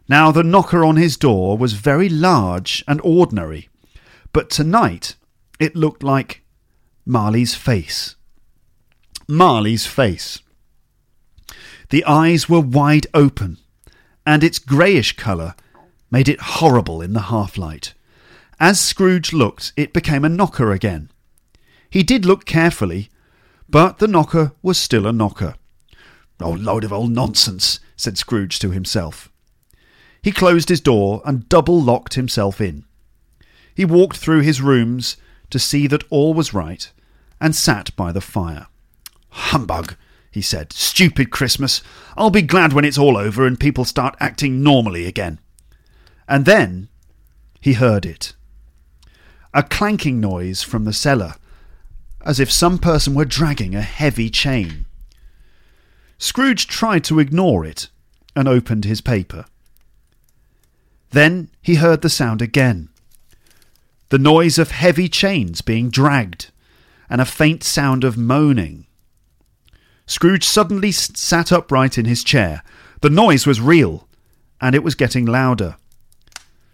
Now 0.08 0.30
the 0.30 0.44
knocker 0.44 0.84
on 0.84 0.96
his 0.96 1.16
door 1.16 1.56
was 1.56 1.72
very 1.72 2.08
large 2.08 2.84
and 2.86 3.00
ordinary, 3.02 3.68
but 4.32 4.50
tonight 4.50 5.16
it 5.58 5.74
looked 5.74 6.02
like 6.02 6.42
Marley's 7.06 7.54
face. 7.54 8.16
Marley's 9.26 9.86
face. 9.86 10.40
The 11.92 12.06
eyes 12.06 12.48
were 12.48 12.58
wide 12.58 13.06
open, 13.12 13.58
and 14.24 14.42
its 14.42 14.58
greyish 14.58 15.14
colour 15.14 15.54
made 16.10 16.26
it 16.26 16.40
horrible 16.40 17.02
in 17.02 17.12
the 17.12 17.28
half 17.28 17.58
light. 17.58 17.92
As 18.58 18.80
Scrooge 18.80 19.34
looked, 19.34 19.74
it 19.76 19.92
became 19.92 20.24
a 20.24 20.30
knocker 20.30 20.72
again. 20.72 21.10
He 21.90 22.02
did 22.02 22.24
look 22.24 22.46
carefully, 22.46 23.10
but 23.68 23.98
the 23.98 24.08
knocker 24.08 24.52
was 24.62 24.78
still 24.78 25.06
a 25.06 25.12
knocker. 25.12 25.54
Oh, 26.40 26.52
load 26.52 26.82
of 26.84 26.94
old 26.94 27.10
nonsense, 27.10 27.78
said 27.94 28.16
Scrooge 28.16 28.58
to 28.60 28.70
himself. 28.70 29.30
He 30.22 30.32
closed 30.32 30.70
his 30.70 30.80
door 30.80 31.20
and 31.26 31.46
double 31.50 31.78
locked 31.78 32.14
himself 32.14 32.58
in. 32.58 32.86
He 33.74 33.84
walked 33.84 34.16
through 34.16 34.40
his 34.40 34.62
rooms 34.62 35.18
to 35.50 35.58
see 35.58 35.86
that 35.88 36.04
all 36.08 36.32
was 36.32 36.54
right 36.54 36.90
and 37.38 37.54
sat 37.54 37.94
by 37.96 38.12
the 38.12 38.22
fire. 38.22 38.68
Humbug, 39.28 39.94
he 40.32 40.42
said. 40.42 40.72
Stupid 40.72 41.30
Christmas. 41.30 41.82
I'll 42.16 42.30
be 42.30 42.42
glad 42.42 42.72
when 42.72 42.84
it's 42.84 42.98
all 42.98 43.16
over 43.16 43.46
and 43.46 43.60
people 43.60 43.84
start 43.84 44.16
acting 44.18 44.62
normally 44.62 45.06
again. 45.06 45.38
And 46.26 46.44
then 46.44 46.88
he 47.60 47.74
heard 47.74 48.04
it. 48.04 48.34
A 49.54 49.62
clanking 49.62 50.18
noise 50.18 50.62
from 50.62 50.84
the 50.84 50.92
cellar, 50.92 51.34
as 52.24 52.40
if 52.40 52.50
some 52.50 52.78
person 52.78 53.14
were 53.14 53.24
dragging 53.24 53.74
a 53.74 53.82
heavy 53.82 54.30
chain. 54.30 54.86
Scrooge 56.18 56.66
tried 56.66 57.04
to 57.04 57.20
ignore 57.20 57.64
it, 57.64 57.88
and 58.34 58.48
opened 58.48 58.84
his 58.84 59.00
paper. 59.00 59.44
Then 61.10 61.50
he 61.60 61.74
heard 61.76 62.00
the 62.00 62.08
sound 62.08 62.40
again 62.40 62.88
the 64.12 64.18
noise 64.18 64.58
of 64.58 64.72
heavy 64.72 65.08
chains 65.08 65.62
being 65.62 65.88
dragged, 65.88 66.50
and 67.08 67.18
a 67.18 67.24
faint 67.24 67.64
sound 67.64 68.04
of 68.04 68.18
moaning. 68.18 68.86
Scrooge 70.06 70.44
suddenly 70.44 70.92
sat 70.92 71.52
upright 71.52 71.96
in 71.96 72.04
his 72.04 72.24
chair. 72.24 72.62
The 73.00 73.10
noise 73.10 73.46
was 73.46 73.60
real, 73.60 74.08
and 74.60 74.74
it 74.74 74.82
was 74.82 74.94
getting 74.94 75.26
louder. 75.26 75.76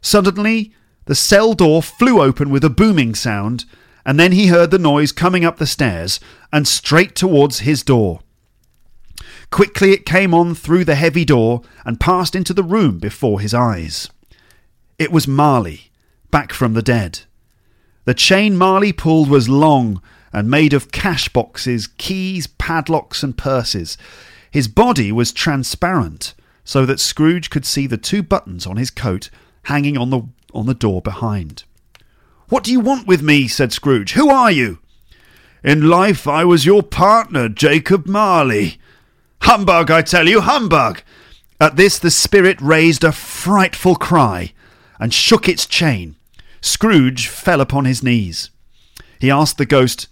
Suddenly, 0.01 0.73
the 1.07 1.15
cell 1.15 1.55
door 1.55 1.83
flew 1.83 2.21
open 2.21 2.51
with 2.51 2.65
a 2.65 2.71
booming 2.71 3.15
sound, 3.15 3.65
and 4.05 4.19
then 4.19 4.33
he 4.33 4.47
heard 4.47 4.71
the 4.71 4.79
noise 4.79 5.13
coming 5.13 5.45
up 5.45 5.59
the 5.59 5.67
stairs 5.67 6.21
and 6.53 6.67
straight 6.67 7.15
towards 7.15 7.61
his 7.61 7.83
door. 7.83 8.21
Quickly 9.51 9.93
it 9.93 10.07
came 10.07 10.35
on 10.35 10.55
through 10.55 10.85
the 10.85 10.95
heavy 10.95 11.25
door 11.25 11.63
and 11.85 12.01
passed 12.01 12.35
into 12.35 12.53
the 12.53 12.63
room 12.63 12.99
before 12.99 13.41
his 13.41 13.55
eyes. 13.55 14.11
It 14.99 15.13
was 15.13 15.27
Marley, 15.29 15.91
back 16.31 16.53
from 16.53 16.75
the 16.75 16.83
dead. 16.83 17.21
The 18.05 18.15
chain 18.15 18.57
Marley 18.57 18.93
pulled 18.93 19.29
was 19.29 19.49
long 19.49 20.03
and 20.33 20.51
made 20.51 20.73
of 20.73 20.93
cash 20.93 21.29
boxes, 21.29 21.87
keys, 21.99 22.47
padlocks, 22.47 23.23
and 23.23 23.37
purses. 23.37 23.97
His 24.51 24.69
body 24.69 25.13
was 25.13 25.33
transparent, 25.33 26.35
so 26.65 26.85
that 26.87 27.01
Scrooge 27.01 27.51
could 27.51 27.65
see 27.65 27.87
the 27.87 27.97
two 27.97 28.23
buttons 28.23 28.67
on 28.67 28.77
his 28.77 28.91
coat 28.91 29.31
hanging 29.65 29.97
on 29.97 30.11
the 30.11 30.23
on 30.55 30.67
the 30.67 30.75
door 30.75 31.03
behind. 31.03 31.65
What 32.49 32.65
do 32.65 32.73
you 32.73 32.81
want 32.81 33.07
with 33.07 33.23
me? 33.23 33.47
said 33.49 33.73
Scrooge. 33.73 34.13
Who 34.13 34.31
are 34.31 34.51
you? 34.51 34.79
In 35.63 35.89
life 35.89 36.27
I 36.27 36.45
was 36.45 36.65
your 36.65 36.83
partner, 36.83 37.49
Jacob 37.49 38.07
Marley. 38.07 38.79
Humbug, 39.43 39.91
I 39.91 40.03
tell 40.03 40.29
you, 40.29 40.41
humbug! 40.41 41.03
At 41.61 41.77
this 41.77 41.99
the 41.99 42.11
spirit 42.11 42.61
raised 42.61 43.05
a 43.05 43.13
frightful 43.13 43.97
cry 43.97 44.53
and 44.99 45.13
shook 45.13 45.49
its 45.49 45.67
chain. 45.67 46.17
Scrooge 46.61 47.29
fell 47.29 47.61
upon 47.61 47.85
his 47.85 48.03
knees. 48.03 48.51
He 49.21 49.31
asked 49.31 49.59
the 49.59 49.67
ghost. 49.67 50.09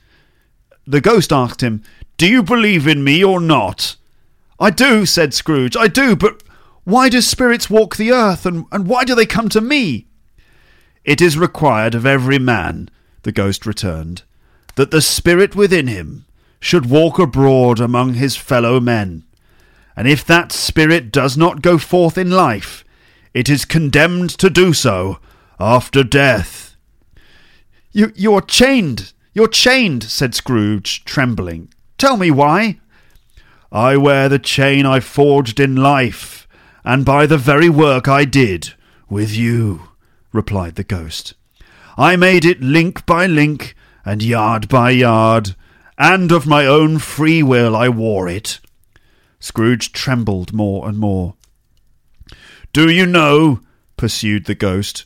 The 0.86 1.00
ghost 1.00 1.32
asked 1.32 1.62
him, 1.62 1.82
Do 2.16 2.28
you 2.28 2.42
believe 2.42 2.86
in 2.86 3.02
me 3.02 3.24
or 3.24 3.40
not? 3.40 3.96
I 4.58 4.70
do, 4.70 5.04
said 5.04 5.34
Scrooge. 5.34 5.76
I 5.76 5.88
do, 5.88 6.16
but 6.16 6.42
why 6.84 7.08
do 7.08 7.20
spirits 7.20 7.68
walk 7.68 7.96
the 7.96 8.12
earth, 8.12 8.46
and, 8.46 8.66
and 8.70 8.86
why 8.86 9.04
do 9.04 9.14
they 9.14 9.26
come 9.26 9.48
to 9.50 9.60
me? 9.60 10.06
It 11.04 11.20
is 11.20 11.36
required 11.36 11.94
of 11.94 12.06
every 12.06 12.38
man, 12.38 12.88
the 13.22 13.32
ghost 13.32 13.66
returned, 13.66 14.22
that 14.76 14.90
the 14.90 15.00
spirit 15.00 15.56
within 15.56 15.88
him 15.88 16.26
should 16.60 16.88
walk 16.88 17.18
abroad 17.18 17.80
among 17.80 18.14
his 18.14 18.36
fellow 18.36 18.80
men. 18.80 19.24
And 19.96 20.06
if 20.06 20.24
that 20.26 20.52
spirit 20.52 21.10
does 21.10 21.36
not 21.36 21.62
go 21.62 21.78
forth 21.78 22.16
in 22.16 22.30
life, 22.30 22.84
it 23.34 23.48
is 23.48 23.64
condemned 23.64 24.30
to 24.30 24.48
do 24.48 24.72
so 24.72 25.18
after 25.58 26.04
death. 26.04 26.76
You, 27.92 28.12
you're 28.14 28.42
chained. 28.42 29.12
You're 29.36 29.48
chained, 29.48 30.02
said 30.02 30.34
Scrooge, 30.34 31.04
trembling. 31.04 31.68
Tell 31.98 32.16
me 32.16 32.30
why. 32.30 32.80
I 33.70 33.98
wear 33.98 34.30
the 34.30 34.38
chain 34.38 34.86
I 34.86 35.00
forged 35.00 35.60
in 35.60 35.76
life, 35.76 36.48
and 36.86 37.04
by 37.04 37.26
the 37.26 37.36
very 37.36 37.68
work 37.68 38.08
I 38.08 38.24
did 38.24 38.72
with 39.10 39.36
you, 39.36 39.90
replied 40.32 40.76
the 40.76 40.84
ghost. 40.84 41.34
I 41.98 42.16
made 42.16 42.46
it 42.46 42.62
link 42.62 43.04
by 43.04 43.26
link 43.26 43.74
and 44.06 44.22
yard 44.22 44.70
by 44.70 44.92
yard, 44.92 45.54
and 45.98 46.32
of 46.32 46.46
my 46.46 46.64
own 46.64 46.98
free 46.98 47.42
will 47.42 47.76
I 47.76 47.90
wore 47.90 48.30
it. 48.30 48.58
Scrooge 49.38 49.92
trembled 49.92 50.54
more 50.54 50.88
and 50.88 50.96
more. 50.96 51.34
Do 52.72 52.90
you 52.90 53.04
know, 53.04 53.60
pursued 53.98 54.46
the 54.46 54.54
ghost, 54.54 55.04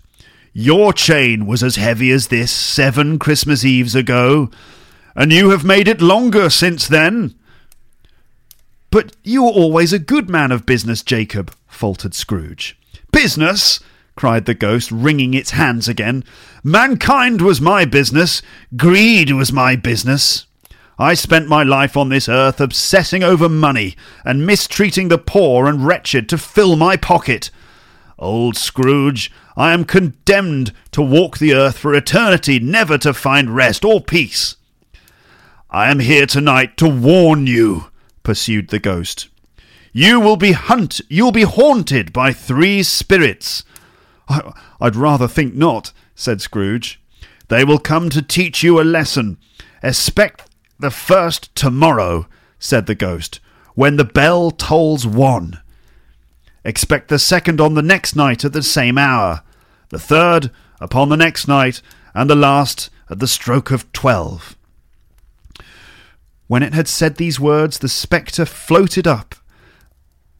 your 0.52 0.92
chain 0.92 1.47
was 1.47 1.62
as 1.62 1.76
heavy 1.76 2.11
as 2.11 2.28
this 2.28 2.50
seven 2.50 3.19
Christmas 3.19 3.64
Eves 3.64 3.95
ago, 3.95 4.50
and 5.14 5.33
you 5.33 5.50
have 5.50 5.64
made 5.64 5.88
it 5.88 6.00
longer 6.00 6.50
since 6.50 6.88
then. 6.88 7.35
But 8.91 9.15
you 9.23 9.45
were 9.45 9.50
always 9.50 9.93
a 9.93 9.99
good 10.00 10.28
man 10.28 10.50
of 10.50 10.67
business, 10.67 11.02
Jacob, 11.02 11.54
faltered 11.69 12.15
Scrooge. 12.15 12.78
Business? 13.13 13.80
cried 14.17 14.45
the 14.45 14.54
ghost, 14.54 14.91
wringing 14.91 15.32
its 15.32 15.52
hands 15.52 15.89
again. 15.89 16.25
Mankind 16.63 17.41
was 17.41 17.60
my 17.60 17.84
business. 17.84 18.43
Greed 18.76 19.32
was 19.32 19.52
my 19.52 19.76
business. 19.76 20.47
I 20.99 21.15
spent 21.15 21.49
my 21.49 21.63
life 21.63 21.97
on 21.97 22.10
this 22.10 22.28
earth 22.28 22.60
obsessing 22.60 23.23
over 23.23 23.49
money 23.49 23.97
and 24.23 24.45
mistreating 24.45 25.08
the 25.08 25.17
poor 25.17 25.67
and 25.67 25.86
wretched 25.86 26.28
to 26.28 26.36
fill 26.36 26.76
my 26.76 26.99
pocket. 26.99 27.50
Old 28.19 28.56
Scrooge, 28.56 29.32
I 29.56 29.73
am 29.73 29.84
condemned 29.84 30.73
to 30.93 31.02
walk 31.02 31.39
the 31.39 31.54
earth 31.54 31.78
for 31.78 31.95
eternity, 31.95 32.58
never 32.58 32.99
to 32.99 33.13
find 33.13 33.54
rest 33.54 33.84
or 33.84 34.00
peace. 34.00 34.56
I 35.71 35.91
am 35.91 36.00
here 36.00 36.26
tonight 36.26 36.76
to 36.78 36.89
warn 36.89 37.47
you, 37.47 37.86
pursued 38.23 38.69
the 38.69 38.78
ghost. 38.78 39.28
You 39.93 40.21
will 40.21 40.36
be 40.36 40.52
hunt 40.52 41.00
you'll 41.08 41.32
be 41.32 41.43
haunted 41.43 42.13
by 42.13 42.32
three 42.32 42.82
spirits. 42.82 43.65
I, 44.28 44.52
I'd 44.80 44.97
rather 44.97 45.26
think 45.26 45.54
not, 45.54 45.93
said 46.15 46.41
Scrooge. 46.41 47.00
They 47.49 47.65
will 47.65 47.78
come 47.78 48.10
to 48.10 48.23
teach 48.23 48.63
you 48.63 48.80
a 48.80 48.82
lesson. 48.82 49.36
Expect 49.82 50.49
the 50.78 50.91
first 50.91 51.54
tomorrow, 51.54 52.26
said 52.58 52.86
the 52.86 52.95
ghost, 52.95 53.41
when 53.75 53.97
the 53.97 54.04
bell 54.04 54.50
tolls 54.50 55.06
one. 55.06 55.60
Expect 56.64 57.08
the 57.08 57.18
second 57.18 57.60
on 57.60 57.75
the 57.75 57.82
next 57.82 58.14
night 58.14 58.44
at 58.44 58.52
the 58.52 58.62
same 58.62 58.99
hour, 58.99 59.42
the 59.88 59.99
third 59.99 60.50
upon 60.80 61.08
the 61.08 61.16
next 61.16 61.49
night, 61.49 61.80
and 62.14 62.28
the 62.28 62.36
last 62.36 62.90
at 63.08 63.18
the 63.18 63.28
stroke 63.28 63.70
of 63.70 63.90
twelve. 63.92 64.56
When 66.46 66.62
it 66.62 66.75
had 66.75 66.88
said 66.88 67.16
these 67.16 67.38
words, 67.40 67.78
the 67.78 67.88
spectre 67.88 68.44
floated 68.44 69.06
up 69.06 69.34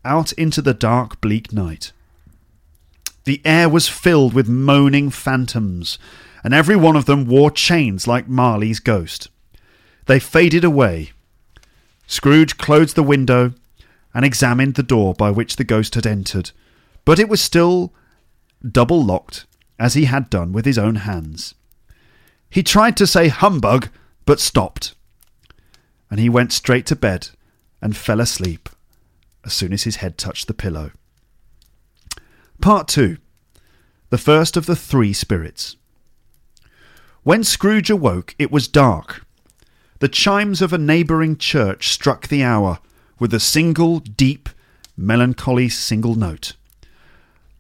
out 0.05 0.33
into 0.33 0.63
the 0.63 0.75
dark, 0.75 1.21
bleak 1.21 1.53
night. 1.53 1.93
The 3.25 3.43
air 3.45 3.69
was 3.69 3.89
filled 3.89 4.33
with 4.33 4.49
moaning 4.49 5.11
phantoms, 5.11 5.99
and 6.43 6.55
every 6.55 6.77
one 6.77 6.97
of 6.97 7.05
them 7.05 7.27
wore 7.27 7.51
chains 7.51 8.07
like 8.07 8.27
Marley's 8.27 8.81
ghost. 8.81 9.29
They 10.07 10.19
faded 10.19 10.65
away. 10.65 11.13
Scrooge 12.07 12.57
closed 12.57 12.97
the 12.97 13.03
window 13.03 13.53
and 14.15 14.25
examined 14.25 14.75
the 14.75 14.83
door 14.83 15.15
by 15.15 15.31
which 15.31 15.57
the 15.57 15.65
ghost 15.65 15.95
had 15.95 16.07
entered, 16.07 16.51
but 17.05 17.19
it 17.19 17.29
was 17.29 17.41
still 17.41 17.93
double 18.69 19.03
locked, 19.03 19.47
as 19.79 19.95
he 19.95 20.05
had 20.05 20.29
done 20.29 20.53
with 20.53 20.65
his 20.65 20.79
own 20.79 20.97
hands. 20.97 21.55
He 22.51 22.63
tried 22.63 22.97
to 22.99 23.07
say 23.07 23.29
humbug, 23.29 23.89
but 24.27 24.41
stopped, 24.41 24.95
and 26.11 26.21
he 26.21 26.29
went 26.29 26.53
straight 26.53 26.87
to 26.87 26.97
bed 26.97 27.29
and 27.81 27.97
fell 27.97 28.21
asleep 28.21 28.69
as 29.45 29.53
soon 29.53 29.73
as 29.73 29.85
his 29.85 29.97
head 29.97 30.19
touched 30.19 30.47
the 30.47 30.55
pillow. 30.55 30.93
Part 32.61 32.89
2 32.89 33.17
The 34.11 34.19
first 34.19 34.57
of 34.57 34.67
the 34.67 34.77
three 34.77 35.13
spirits. 35.13 35.77
When 37.23 37.45
Scrooge 37.45 37.91
awoke, 37.91 38.35
it 38.39 38.51
was 38.51 38.69
dark. 38.69 39.25
The 40.01 40.09
chimes 40.09 40.63
of 40.63 40.73
a 40.73 40.79
neighbouring 40.79 41.37
church 41.37 41.89
struck 41.89 42.29
the 42.29 42.43
hour 42.43 42.79
with 43.21 43.33
a 43.33 43.39
single, 43.39 44.01
deep, 44.01 44.49
melancholy 44.97 45.69
single 45.69 46.17
note. 46.17 46.55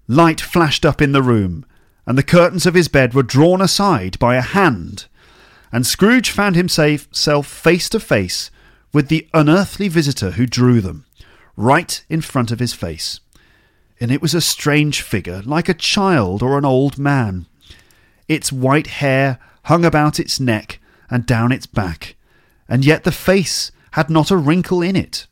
Light 0.08 0.40
flashed 0.40 0.84
up 0.84 1.00
in 1.00 1.12
the 1.12 1.22
room, 1.22 1.64
and 2.06 2.18
the 2.18 2.24
curtains 2.24 2.66
of 2.66 2.74
his 2.74 2.88
bed 2.88 3.14
were 3.14 3.22
drawn 3.22 3.60
aside 3.60 4.18
by 4.18 4.34
a 4.34 4.40
hand, 4.40 5.06
and 5.70 5.86
Scrooge 5.86 6.30
found 6.30 6.56
himself 6.56 7.46
face 7.46 7.88
to 7.90 8.00
face 8.00 8.50
with 8.92 9.06
the 9.08 9.28
unearthly 9.32 9.86
visitor 9.86 10.32
who 10.32 10.46
drew 10.46 10.80
them, 10.80 11.04
right 11.56 12.04
in 12.08 12.20
front 12.20 12.50
of 12.50 12.58
his 12.58 12.72
face. 12.72 13.20
And 14.00 14.10
it 14.10 14.22
was 14.22 14.34
a 14.34 14.40
strange 14.40 15.02
figure, 15.02 15.42
like 15.44 15.68
a 15.68 15.74
child 15.74 16.42
or 16.42 16.58
an 16.58 16.64
old 16.64 16.98
man. 16.98 17.46
Its 18.26 18.50
white 18.50 18.86
hair 18.88 19.38
hung 19.64 19.84
about 19.84 20.18
its 20.18 20.40
neck 20.40 20.80
and 21.08 21.26
down 21.26 21.52
its 21.52 21.66
back, 21.66 22.16
and 22.68 22.84
yet 22.84 23.04
the 23.04 23.12
face 23.12 23.70
had 23.92 24.10
not 24.10 24.30
a 24.30 24.36
wrinkle 24.36 24.82
in 24.82 24.96
it. 24.96 25.26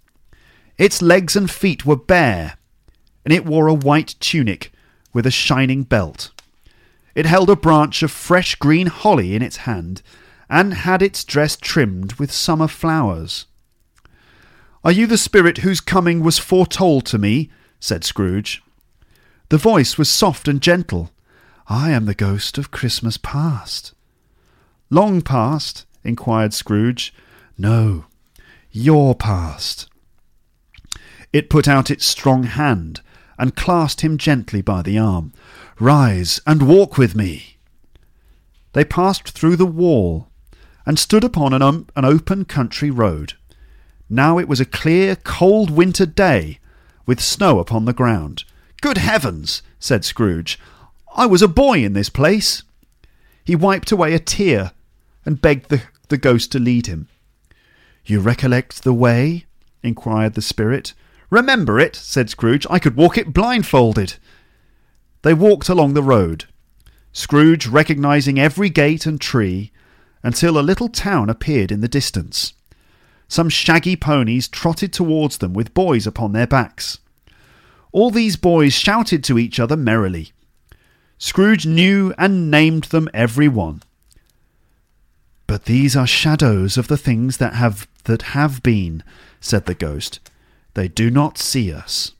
Its 0.78 1.02
legs 1.02 1.34
and 1.34 1.50
feet 1.50 1.84
were 1.84 1.96
bare, 1.96 2.56
and 3.24 3.34
it 3.34 3.44
wore 3.44 3.66
a 3.66 3.74
white 3.74 4.14
tunic 4.20 4.72
with 5.12 5.26
a 5.26 5.30
shining 5.30 5.82
belt. 5.82 6.30
It 7.16 7.26
held 7.26 7.50
a 7.50 7.56
branch 7.56 8.04
of 8.04 8.12
fresh 8.12 8.54
green 8.54 8.86
holly 8.86 9.34
in 9.34 9.42
its 9.42 9.58
hand, 9.58 10.02
and 10.48 10.72
had 10.72 11.02
its 11.02 11.24
dress 11.24 11.56
trimmed 11.56 12.14
with 12.14 12.30
summer 12.30 12.68
flowers. 12.68 13.46
Are 14.84 14.92
you 14.92 15.06
the 15.06 15.18
spirit 15.18 15.58
whose 15.58 15.80
coming 15.80 16.22
was 16.22 16.38
foretold 16.38 17.04
to 17.06 17.18
me? 17.18 17.50
said 17.80 18.04
Scrooge. 18.04 18.62
The 19.48 19.58
voice 19.58 19.98
was 19.98 20.08
soft 20.08 20.46
and 20.46 20.60
gentle. 20.60 21.10
I 21.66 21.90
am 21.90 22.06
the 22.06 22.14
ghost 22.14 22.56
of 22.56 22.70
Christmas 22.70 23.16
past. 23.16 23.94
Long 24.90 25.22
past? 25.22 25.86
inquired 26.04 26.54
Scrooge. 26.54 27.12
No, 27.58 28.06
your 28.70 29.14
past. 29.14 29.88
It 31.32 31.50
put 31.50 31.68
out 31.68 31.90
its 31.90 32.06
strong 32.06 32.44
hand 32.44 33.00
and 33.38 33.54
clasped 33.54 34.00
him 34.00 34.18
gently 34.18 34.62
by 34.62 34.82
the 34.82 34.98
arm. 34.98 35.32
Rise 35.78 36.40
and 36.46 36.66
walk 36.66 36.98
with 36.98 37.14
me. 37.14 37.58
They 38.72 38.84
passed 38.84 39.30
through 39.30 39.56
the 39.56 39.66
wall 39.66 40.28
and 40.86 40.98
stood 40.98 41.24
upon 41.24 41.52
an, 41.52 41.62
um, 41.62 41.86
an 41.94 42.04
open 42.04 42.44
country 42.44 42.90
road. 42.90 43.34
Now 44.08 44.38
it 44.38 44.48
was 44.48 44.60
a 44.60 44.64
clear, 44.64 45.16
cold 45.16 45.70
winter 45.70 46.06
day, 46.06 46.58
with 47.06 47.20
snow 47.20 47.58
upon 47.58 47.84
the 47.84 47.92
ground. 47.92 48.44
Good 48.80 48.98
heavens, 48.98 49.62
said 49.78 50.04
Scrooge, 50.04 50.58
I 51.14 51.26
was 51.26 51.42
a 51.42 51.48
boy 51.48 51.84
in 51.84 51.92
this 51.92 52.08
place. 52.08 52.62
He 53.44 53.56
wiped 53.56 53.92
away 53.92 54.14
a 54.14 54.18
tear 54.18 54.72
and 55.24 55.40
begged 55.40 55.68
the, 55.68 55.82
the 56.08 56.16
ghost 56.16 56.52
to 56.52 56.58
lead 56.58 56.86
him. 56.86 57.08
You 58.04 58.20
recollect 58.20 58.84
the 58.84 58.94
way? 58.94 59.44
inquired 59.82 60.34
the 60.34 60.42
spirit. 60.42 60.94
Remember 61.30 61.78
it, 61.78 61.94
said 61.94 62.30
Scrooge. 62.30 62.66
I 62.70 62.78
could 62.78 62.96
walk 62.96 63.18
it 63.18 63.32
blindfolded. 63.32 64.14
They 65.22 65.34
walked 65.34 65.68
along 65.68 65.94
the 65.94 66.02
road, 66.02 66.46
Scrooge 67.12 67.66
recognizing 67.66 68.38
every 68.38 68.70
gate 68.70 69.04
and 69.04 69.20
tree, 69.20 69.72
until 70.22 70.58
a 70.58 70.60
little 70.62 70.88
town 70.88 71.28
appeared 71.28 71.72
in 71.72 71.80
the 71.80 71.88
distance. 71.88 72.52
Some 73.26 73.48
shaggy 73.48 73.96
ponies 73.96 74.48
trotted 74.48 74.92
towards 74.92 75.38
them 75.38 75.52
with 75.52 75.74
boys 75.74 76.06
upon 76.06 76.32
their 76.32 76.46
backs. 76.46 76.98
All 77.92 78.10
these 78.10 78.36
boys 78.36 78.72
shouted 78.72 79.24
to 79.24 79.38
each 79.38 79.58
other 79.58 79.76
merrily. 79.76 80.32
Scrooge 81.18 81.66
knew 81.66 82.14
and 82.16 82.50
named 82.50 82.84
them 82.84 83.08
every 83.12 83.48
one. 83.48 83.82
But 85.46 85.64
these 85.64 85.96
are 85.96 86.06
shadows 86.06 86.76
of 86.76 86.88
the 86.88 86.96
things 86.96 87.38
that 87.38 87.54
have 87.54 87.88
that 88.04 88.22
have 88.22 88.62
been, 88.62 89.02
said 89.40 89.66
the 89.66 89.74
ghost. 89.74 90.20
They 90.78 90.86
do 90.86 91.10
not 91.10 91.38
see 91.38 91.72
us. 91.72 92.12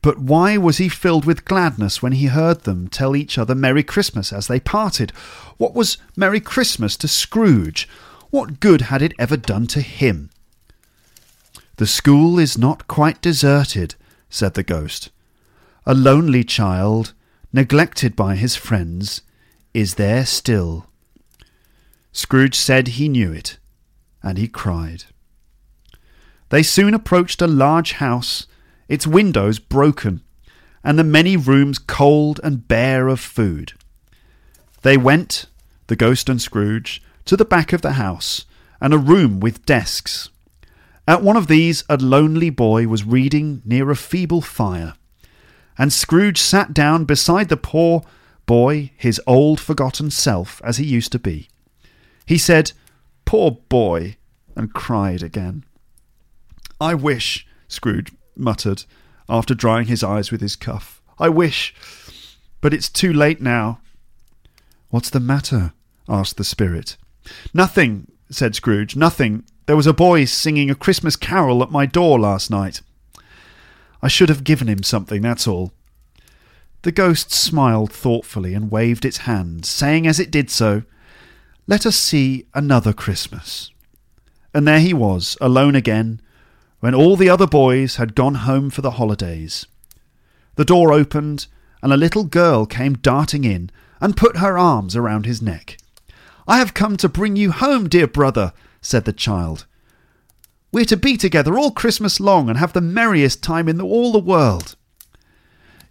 But 0.00 0.18
why 0.18 0.56
was 0.56 0.78
he 0.78 0.88
filled 0.88 1.26
with 1.26 1.44
gladness 1.44 2.00
when 2.00 2.12
he 2.12 2.28
heard 2.28 2.62
them 2.62 2.88
tell 2.88 3.14
each 3.14 3.36
other 3.36 3.54
Merry 3.54 3.82
Christmas 3.82 4.32
as 4.32 4.46
they 4.46 4.60
parted? 4.60 5.10
What 5.58 5.74
was 5.74 5.98
Merry 6.16 6.40
Christmas 6.40 6.96
to 6.96 7.06
Scrooge? 7.06 7.86
What 8.30 8.60
good 8.60 8.80
had 8.80 9.02
it 9.02 9.12
ever 9.18 9.36
done 9.36 9.66
to 9.66 9.82
him? 9.82 10.30
The 11.76 11.86
school 11.86 12.38
is 12.38 12.56
not 12.56 12.88
quite 12.88 13.20
deserted, 13.20 13.94
said 14.30 14.54
the 14.54 14.62
ghost. 14.62 15.10
A 15.84 15.92
lonely 15.92 16.44
child, 16.44 17.12
neglected 17.52 18.16
by 18.16 18.36
his 18.36 18.56
friends, 18.56 19.20
is 19.74 19.96
there 19.96 20.24
still. 20.24 20.86
Scrooge 22.10 22.56
said 22.56 22.88
he 22.88 23.06
knew 23.06 23.32
it, 23.32 23.58
and 24.22 24.38
he 24.38 24.48
cried. 24.48 25.04
They 26.50 26.62
soon 26.62 26.94
approached 26.94 27.40
a 27.40 27.46
large 27.46 27.92
house, 27.92 28.46
its 28.88 29.06
windows 29.06 29.58
broken, 29.58 30.22
and 30.84 30.98
the 30.98 31.04
many 31.04 31.36
rooms 31.36 31.78
cold 31.78 32.40
and 32.42 32.66
bare 32.66 33.08
of 33.08 33.20
food. 33.20 33.72
They 34.82 34.96
went, 34.96 35.46
the 35.86 35.96
ghost 35.96 36.28
and 36.28 36.40
Scrooge, 36.40 37.02
to 37.24 37.36
the 37.36 37.44
back 37.44 37.72
of 37.72 37.82
the 37.82 37.92
house, 37.92 38.46
and 38.80 38.92
a 38.92 38.98
room 38.98 39.40
with 39.40 39.64
desks. 39.64 40.30
At 41.06 41.22
one 41.22 41.36
of 41.36 41.46
these, 41.46 41.84
a 41.88 41.96
lonely 41.96 42.50
boy 42.50 42.88
was 42.88 43.04
reading 43.04 43.62
near 43.64 43.90
a 43.90 43.96
feeble 43.96 44.40
fire, 44.40 44.94
and 45.78 45.92
Scrooge 45.92 46.38
sat 46.38 46.74
down 46.74 47.04
beside 47.04 47.48
the 47.48 47.56
poor 47.56 48.04
boy, 48.46 48.90
his 48.96 49.20
old 49.26 49.60
forgotten 49.60 50.10
self, 50.10 50.60
as 50.64 50.78
he 50.78 50.84
used 50.84 51.12
to 51.12 51.18
be. 51.18 51.48
He 52.26 52.38
said, 52.38 52.72
Poor 53.24 53.52
boy, 53.52 54.16
and 54.56 54.74
cried 54.74 55.22
again. 55.22 55.64
I 56.80 56.94
wish, 56.94 57.46
Scrooge 57.68 58.12
muttered, 58.34 58.84
after 59.28 59.54
drying 59.54 59.86
his 59.86 60.02
eyes 60.02 60.30
with 60.30 60.40
his 60.40 60.56
cuff. 60.56 61.02
I 61.18 61.28
wish, 61.28 61.74
but 62.60 62.72
it's 62.72 62.88
too 62.88 63.12
late 63.12 63.40
now. 63.40 63.80
What's 64.88 65.10
the 65.10 65.20
matter? 65.20 65.72
asked 66.08 66.38
the 66.38 66.44
spirit. 66.44 66.96
Nothing, 67.52 68.10
said 68.30 68.54
Scrooge, 68.54 68.96
nothing. 68.96 69.44
There 69.66 69.76
was 69.76 69.86
a 69.86 69.92
boy 69.92 70.24
singing 70.24 70.70
a 70.70 70.74
Christmas 70.74 71.14
carol 71.16 71.62
at 71.62 71.70
my 71.70 71.86
door 71.86 72.18
last 72.18 72.50
night. 72.50 72.80
I 74.02 74.08
should 74.08 74.30
have 74.30 74.42
given 74.42 74.68
him 74.68 74.82
something, 74.82 75.20
that's 75.20 75.46
all. 75.46 75.72
The 76.82 76.92
ghost 76.92 77.30
smiled 77.30 77.92
thoughtfully 77.92 78.54
and 78.54 78.70
waved 78.70 79.04
its 79.04 79.18
hand, 79.18 79.66
saying 79.66 80.06
as 80.06 80.18
it 80.18 80.30
did 80.30 80.50
so, 80.50 80.82
Let 81.66 81.84
us 81.84 81.96
see 81.96 82.46
another 82.54 82.94
Christmas. 82.94 83.70
And 84.54 84.66
there 84.66 84.80
he 84.80 84.94
was, 84.94 85.36
alone 85.40 85.74
again, 85.76 86.20
when 86.80 86.94
all 86.94 87.16
the 87.16 87.28
other 87.28 87.46
boys 87.46 87.96
had 87.96 88.14
gone 88.14 88.34
home 88.36 88.70
for 88.70 88.82
the 88.82 88.92
holidays. 88.92 89.66
The 90.56 90.64
door 90.64 90.92
opened, 90.92 91.46
and 91.82 91.92
a 91.92 91.96
little 91.96 92.24
girl 92.24 92.66
came 92.66 92.94
darting 92.94 93.44
in 93.44 93.70
and 94.00 94.16
put 94.16 94.38
her 94.38 94.58
arms 94.58 94.96
around 94.96 95.26
his 95.26 95.40
neck. 95.40 95.76
I 96.48 96.58
have 96.58 96.74
come 96.74 96.96
to 96.98 97.08
bring 97.08 97.36
you 97.36 97.52
home, 97.52 97.88
dear 97.88 98.06
brother, 98.06 98.52
said 98.80 99.04
the 99.04 99.12
child. 99.12 99.66
We're 100.72 100.84
to 100.86 100.96
be 100.96 101.16
together 101.16 101.58
all 101.58 101.70
Christmas 101.70 102.20
long 102.20 102.48
and 102.48 102.58
have 102.58 102.72
the 102.72 102.80
merriest 102.80 103.42
time 103.42 103.68
in 103.68 103.80
all 103.80 104.12
the 104.12 104.18
world. 104.18 104.76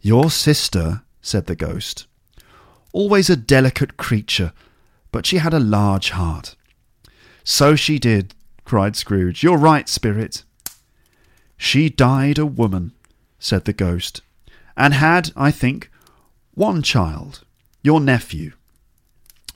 Your 0.02 0.30
sister, 0.30 1.04
said 1.22 1.46
the 1.46 1.56
ghost, 1.56 2.08
always 2.94 3.30
a 3.30 3.36
delicate 3.36 3.98
creature, 3.98 4.54
but 5.12 5.26
she 5.26 5.38
had 5.38 5.54
a 5.54 5.60
large 5.60 6.12
heart. 6.12 6.56
So 7.44 7.76
she 7.76 8.00
did, 8.00 8.34
cried 8.64 8.96
Scrooge. 8.96 9.44
You're 9.44 9.58
right, 9.58 9.90
spirit. 9.90 10.44
She 11.62 11.90
died 11.90 12.40
a 12.40 12.46
woman, 12.46 12.94
said 13.38 13.66
the 13.66 13.74
ghost, 13.74 14.22
and 14.78 14.94
had, 14.94 15.32
I 15.36 15.52
think, 15.52 15.92
one 16.56 16.82
child, 16.82 17.44
your 17.84 18.00
nephew. 18.00 18.54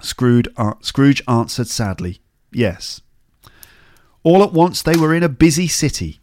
Scrooge, 0.01 0.47
uh, 0.57 0.73
Scrooge 0.81 1.23
answered 1.29 1.69
sadly, 1.69 2.19
Yes. 2.51 3.01
All 4.21 4.43
at 4.43 4.51
once 4.51 4.81
they 4.81 4.97
were 4.97 5.15
in 5.15 5.23
a 5.23 5.29
busy 5.29 5.67
city. 5.69 6.19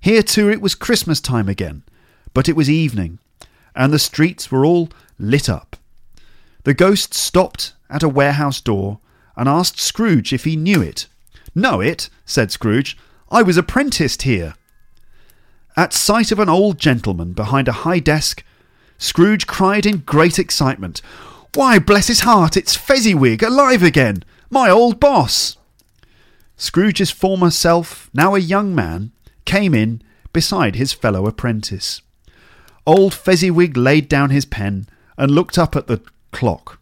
Here 0.00 0.22
too 0.22 0.50
it 0.50 0.60
was 0.60 0.74
Christmas 0.74 1.20
time 1.20 1.48
again, 1.48 1.82
but 2.34 2.46
it 2.46 2.54
was 2.54 2.68
evening, 2.68 3.18
and 3.74 3.92
the 3.92 3.98
streets 3.98 4.52
were 4.52 4.66
all 4.66 4.90
lit 5.18 5.48
up. 5.48 5.76
The 6.64 6.74
ghost 6.74 7.14
stopped 7.14 7.72
at 7.88 8.02
a 8.02 8.08
warehouse 8.08 8.60
door 8.60 9.00
and 9.34 9.48
asked 9.48 9.80
Scrooge 9.80 10.34
if 10.34 10.44
he 10.44 10.56
knew 10.56 10.82
it. 10.82 11.06
Know 11.54 11.80
it? 11.80 12.10
said 12.26 12.52
Scrooge. 12.52 12.98
I 13.30 13.42
was 13.42 13.56
apprenticed 13.56 14.22
here. 14.22 14.54
At 15.76 15.92
sight 15.92 16.32
of 16.32 16.38
an 16.38 16.48
old 16.48 16.78
gentleman 16.78 17.34
behind 17.34 17.68
a 17.68 17.82
high 17.84 17.98
desk, 17.98 18.42
Scrooge 18.96 19.46
cried 19.46 19.84
in 19.84 19.98
great 19.98 20.38
excitement, 20.38 21.02
Why, 21.54 21.78
bless 21.78 22.08
his 22.08 22.20
heart, 22.20 22.56
it's 22.56 22.74
Fezziwig 22.74 23.42
alive 23.42 23.82
again! 23.82 24.24
My 24.48 24.70
old 24.70 24.98
boss! 24.98 25.58
Scrooge's 26.56 27.10
former 27.10 27.50
self, 27.50 28.08
now 28.14 28.34
a 28.34 28.38
young 28.38 28.74
man, 28.74 29.12
came 29.44 29.74
in 29.74 30.02
beside 30.32 30.76
his 30.76 30.94
fellow 30.94 31.26
apprentice. 31.26 32.00
Old 32.86 33.12
Fezziwig 33.12 33.76
laid 33.76 34.08
down 34.08 34.30
his 34.30 34.46
pen 34.46 34.88
and 35.18 35.30
looked 35.30 35.58
up 35.58 35.76
at 35.76 35.88
the 35.88 36.00
clock. 36.32 36.80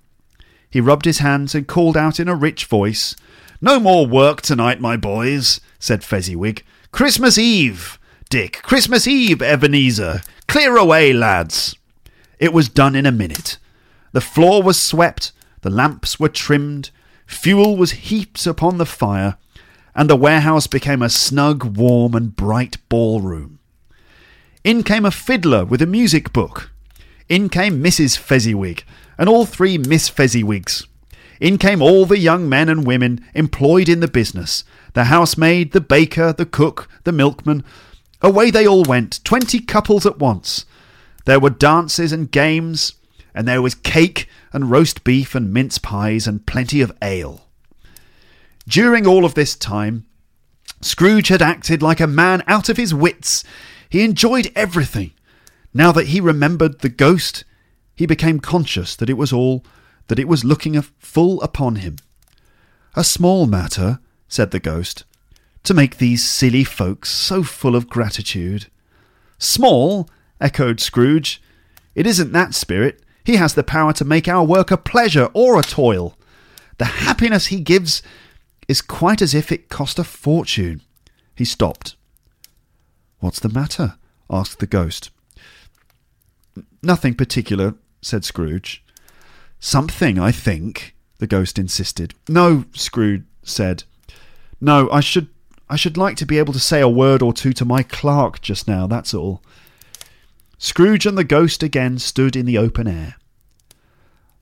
He 0.71 0.81
rubbed 0.81 1.05
his 1.05 1.19
hands 1.19 1.53
and 1.55 1.67
called 1.67 1.97
out 1.97 2.21
in 2.21 2.29
a 2.29 2.35
rich 2.37 2.67
voice, 2.67 3.17
No 3.61 3.81
more 3.81 4.07
work 4.07 4.41
tonight, 4.41 4.81
my 4.81 4.97
boys, 4.97 5.61
said 5.81 6.05
Fezziwig. 6.05 6.65
Christmas 6.93 7.39
Eve! 7.39 7.99
Dick. 8.29 8.61
Christmas 8.63 9.07
Eve, 9.07 9.43
Ebenezer. 9.43 10.23
Clear 10.49 10.77
away, 10.77 11.13
lads. 11.13 11.77
It 12.39 12.53
was 12.53 12.69
done 12.69 12.97
in 12.97 13.07
a 13.07 13.13
minute. 13.13 13.59
The 14.13 14.21
floor 14.21 14.63
was 14.63 14.81
swept, 14.81 15.33
the 15.63 15.71
lamps 15.71 16.21
were 16.21 16.29
trimmed, 16.29 16.91
fuel 17.27 17.77
was 17.77 17.93
heaped 17.93 18.47
upon 18.47 18.79
the 18.79 18.87
fire, 18.87 19.37
and 19.95 20.09
the 20.11 20.17
warehouse 20.17 20.67
became 20.67 21.03
a 21.03 21.09
snug, 21.09 21.77
warm, 21.77 22.15
and 22.15 22.35
bright 22.37 22.77
ballroom. 22.89 23.59
In 24.63 24.83
came 24.83 25.05
a 25.05 25.11
fiddler 25.11 25.65
with 25.65 25.83
a 25.83 25.87
music 25.87 26.33
book. 26.33 26.71
In 27.29 27.49
came 27.49 27.83
Mrs. 27.83 28.17
Fezziwig, 28.17 28.85
and 29.19 29.29
all 29.29 29.47
three 29.47 29.79
Miss 29.79 30.09
Fezziwigs. 30.09 30.87
In 31.41 31.59
came 31.59 31.83
all 31.83 32.07
the 32.07 32.19
young 32.19 32.49
men 32.49 32.69
and 32.69 32.87
women 32.87 33.25
employed 33.35 33.89
in 33.89 34.01
the 34.01 34.09
business 34.09 34.65
the 34.93 35.05
housemaid, 35.05 35.73
the 35.73 35.81
baker, 35.81 36.33
the 36.33 36.47
cook, 36.47 36.89
the 37.03 37.11
milkman, 37.11 37.65
Away 38.25 38.51
they 38.51 38.67
all 38.67 38.85
went, 38.85 39.23
twenty 39.23 39.61
couples 39.61 40.07
at 40.07 40.19
once. 40.19 40.65
There 41.27 41.39
were 41.39 41.51
dances 41.51 42.11
and 42.11 42.31
games, 42.31 42.95
and 43.35 43.47
there 43.47 43.61
was 43.61 43.75
cake 43.75 44.31
and 44.51 44.71
roast 44.71 45.05
beef 45.05 45.35
and 45.35 45.53
mince 45.53 45.77
pies 45.77 46.27
and 46.27 46.47
plenty 46.47 46.81
of 46.81 46.97
ale. 47.03 47.47
During 48.67 49.07
all 49.07 49.27
of 49.27 49.35
this 49.35 49.55
time, 49.55 50.07
Scrooge 50.81 51.29
had 51.29 51.43
acted 51.43 51.83
like 51.83 52.01
a 52.01 52.07
man 52.07 52.43
out 52.47 52.71
of 52.71 52.79
his 52.79 52.95
wits. 52.95 53.45
He 53.91 54.03
enjoyed 54.03 54.51
everything. 54.57 55.13
Now 55.75 55.93
that 55.93 56.07
he 56.07 56.19
remembered 56.19 56.81
the 56.81 56.89
ghost, 56.89 57.45
he 57.95 58.07
became 58.07 58.41
conscious 58.41 58.97
that 58.97 59.11
it 59.11 59.19
was 59.19 59.35
all 59.35 59.67
that 60.07 60.19
it 60.19 60.29
was 60.29 60.47
looking 60.47 60.81
full 60.81 61.43
upon 61.43 61.77
him. 61.77 61.97
A 62.95 63.05
small 63.05 63.47
matter, 63.47 63.99
said 64.29 64.51
the 64.51 64.61
ghost. 64.61 65.05
To 65.65 65.75
make 65.75 65.97
these 65.97 66.23
silly 66.23 66.65
folks 66.65 67.11
so 67.11 67.43
full 67.43 67.75
of 67.75 67.89
gratitude. 67.89 68.67
Small, 69.39 70.09
echoed 70.41 70.81
Scrooge. 70.81 71.43
It 71.95 72.07
isn't 72.07 72.33
that 72.33 72.55
spirit. 72.55 73.03
He 73.25 73.37
has 73.37 73.55
the 73.55 73.65
power 73.65 73.93
to 73.95 74.05
make 74.05 74.29
our 74.29 74.45
work 74.45 74.71
a 74.71 74.77
pleasure 74.77 75.31
or 75.33 75.59
a 75.59 75.63
toil. 75.63 76.17
The 76.79 76.85
happiness 76.85 77.47
he 77.47 77.61
gives 77.61 78.03
is 78.69 78.83
quite 78.83 79.23
as 79.23 79.35
if 79.35 79.51
it 79.51 79.69
cost 79.69 79.99
a 79.99 80.05
fortune. 80.05 80.83
He 81.35 81.45
stopped. 81.45 81.97
What's 83.21 83.41
the 83.41 83.49
matter? 83.49 83.97
asked 84.29 84.59
the 84.59 84.67
ghost. 84.67 85.11
Nothing 86.83 87.15
particular, 87.15 87.75
said 88.03 88.25
Scrooge. 88.25 88.85
Something, 89.61 90.19
I 90.19 90.31
think, 90.31 90.95
the 91.19 91.27
ghost 91.27 91.59
insisted. 91.59 92.15
No, 92.29 92.65
Scrooge 92.75 93.25
said. 93.43 93.85
No, 94.61 94.91
I 94.91 95.01
should 95.01 95.29
I 95.75 95.77
should 95.77 95.97
like 95.97 96.17
to 96.19 96.25
be 96.25 96.39
able 96.39 96.53
to 96.53 96.61
say 96.61 96.81
a 96.81 96.89
word 96.89 97.21
or 97.21 97.33
two 97.33 97.53
to 97.55 97.65
my 97.65 97.83
clerk 97.83 98.41
just 98.41 98.69
now, 98.69 98.87
that's 98.87 99.13
all. 99.13 99.43
Scrooge 100.57 101.05
and 101.05 101.19
the 101.19 101.25
ghost 101.25 101.65
again 101.65 101.99
stood 101.99 102.37
in 102.37 102.47
the 102.47 102.57
open 102.57 102.87
air. 102.87 103.17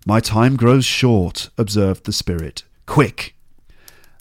My 0.05 0.21
time 0.21 0.57
grows 0.57 0.85
short, 0.85 1.49
observed 1.57 2.05
the 2.05 2.12
spirit. 2.12 2.64
Quick! 2.85 3.35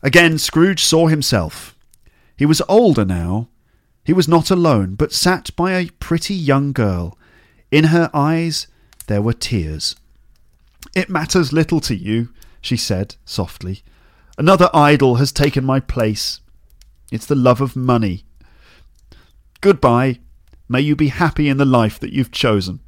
Again 0.01 0.37
Scrooge 0.37 0.85
saw 0.85 1.07
himself. 1.07 1.75
He 2.37 2.45
was 2.45 2.61
older 2.69 3.03
now. 3.03 3.49
He 4.05 4.13
was 4.13 4.29
not 4.29 4.49
alone, 4.49 4.95
but 4.95 5.11
sat 5.11 5.53
by 5.57 5.73
a 5.73 5.89
pretty 5.99 6.33
young 6.33 6.71
girl. 6.71 7.17
In 7.71 7.87
her 7.87 8.09
eyes 8.13 8.67
there 9.07 9.21
were 9.21 9.33
tears. 9.33 9.97
It 10.95 11.09
matters 11.09 11.51
little 11.51 11.81
to 11.81 11.93
you, 11.93 12.29
she 12.61 12.77
said 12.77 13.15
softly. 13.25 13.81
Another 14.37 14.69
idol 14.73 15.15
has 15.15 15.33
taken 15.33 15.65
my 15.65 15.81
place. 15.81 16.39
It's 17.11 17.25
the 17.25 17.35
love 17.35 17.61
of 17.61 17.75
money. 17.75 18.23
Goodbye. 19.59 20.19
May 20.67 20.81
you 20.81 20.95
be 20.95 21.09
happy 21.09 21.49
in 21.49 21.57
the 21.57 21.65
life 21.65 21.99
that 21.99 22.13
you've 22.13 22.31
chosen. 22.31 22.79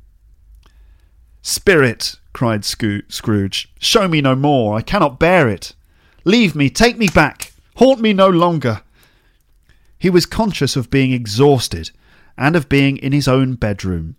Spirit, 1.42 2.16
cried 2.32 2.64
Scrooge, 2.64 3.74
show 3.78 4.08
me 4.08 4.22
no 4.22 4.36
more. 4.36 4.76
I 4.78 4.82
cannot 4.82 5.20
bear 5.20 5.50
it. 5.50 5.76
Leave 6.24 6.56
me, 6.56 6.70
take 6.70 6.98
me 6.98 7.10
back. 7.10 7.52
Haunt 7.76 8.00
me 8.00 8.14
no 8.14 8.30
longer. 8.30 8.82
He 10.00 10.10
was 10.10 10.26
conscious 10.26 10.78
of 10.78 10.90
being 10.90 11.12
exhausted 11.12 11.92
and 12.38 12.56
of 12.56 12.70
being 12.70 12.96
in 12.98 13.12
his 13.12 13.28
own 13.28 13.56
bedroom. 13.56 14.16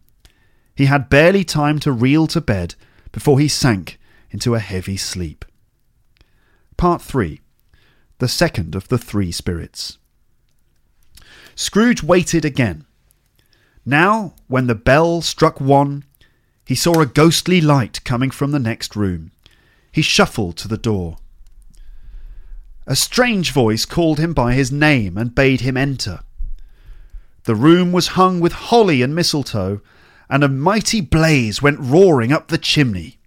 He 0.74 0.84
had 0.86 1.08
barely 1.08 1.44
time 1.44 1.78
to 1.80 1.92
reel 1.92 2.26
to 2.28 2.40
bed 2.40 2.74
before 3.12 3.38
he 3.38 3.48
sank 3.48 3.98
into 4.30 4.54
a 4.54 4.60
heavy 4.60 4.96
sleep. 4.96 5.44
Part 6.76 7.00
3 7.00 7.40
The 8.18 8.28
second 8.28 8.74
of 8.74 8.88
the 8.88 8.98
three 8.98 9.32
spirits. 9.32 9.98
Scrooge 11.54 12.02
waited 12.02 12.44
again. 12.44 12.86
Now, 13.84 14.34
when 14.48 14.66
the 14.66 14.74
bell 14.74 15.20
struck 15.20 15.60
one, 15.60 16.04
he 16.66 16.74
saw 16.74 17.00
a 17.00 17.06
ghostly 17.06 17.60
light 17.60 18.02
coming 18.04 18.30
from 18.30 18.50
the 18.50 18.58
next 18.58 18.96
room. 18.96 19.30
He 19.92 20.02
shuffled 20.02 20.56
to 20.58 20.68
the 20.68 20.78
door. 20.78 21.18
A 22.86 22.96
strange 22.96 23.52
voice 23.52 23.84
called 23.84 24.18
him 24.18 24.34
by 24.34 24.54
his 24.54 24.72
name 24.72 25.16
and 25.16 25.34
bade 25.34 25.60
him 25.60 25.76
enter. 25.76 26.20
The 27.44 27.54
room 27.54 27.92
was 27.92 28.08
hung 28.08 28.40
with 28.40 28.52
holly 28.52 29.02
and 29.02 29.14
mistletoe, 29.14 29.80
and 30.30 30.42
a 30.42 30.48
mighty 30.48 31.00
blaze 31.00 31.60
went 31.60 31.78
roaring 31.80 32.32
up 32.32 32.48
the 32.48 32.58
chimney. 32.58 33.18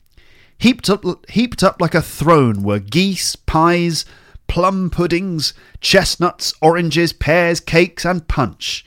Heaped 0.58 0.90
up, 0.90 1.06
heaped 1.30 1.64
up 1.64 1.80
like 1.80 1.94
a 1.94 2.02
throne 2.02 2.64
were 2.64 2.80
geese, 2.80 3.36
pies, 3.36 4.06
plum 4.48 4.90
puddings, 4.90 5.54
chestnuts, 5.82 6.54
oranges, 6.62 7.14
pears, 7.14 7.60
cakes, 7.60 8.06
and 8.06 8.28
punch. 8.28 8.86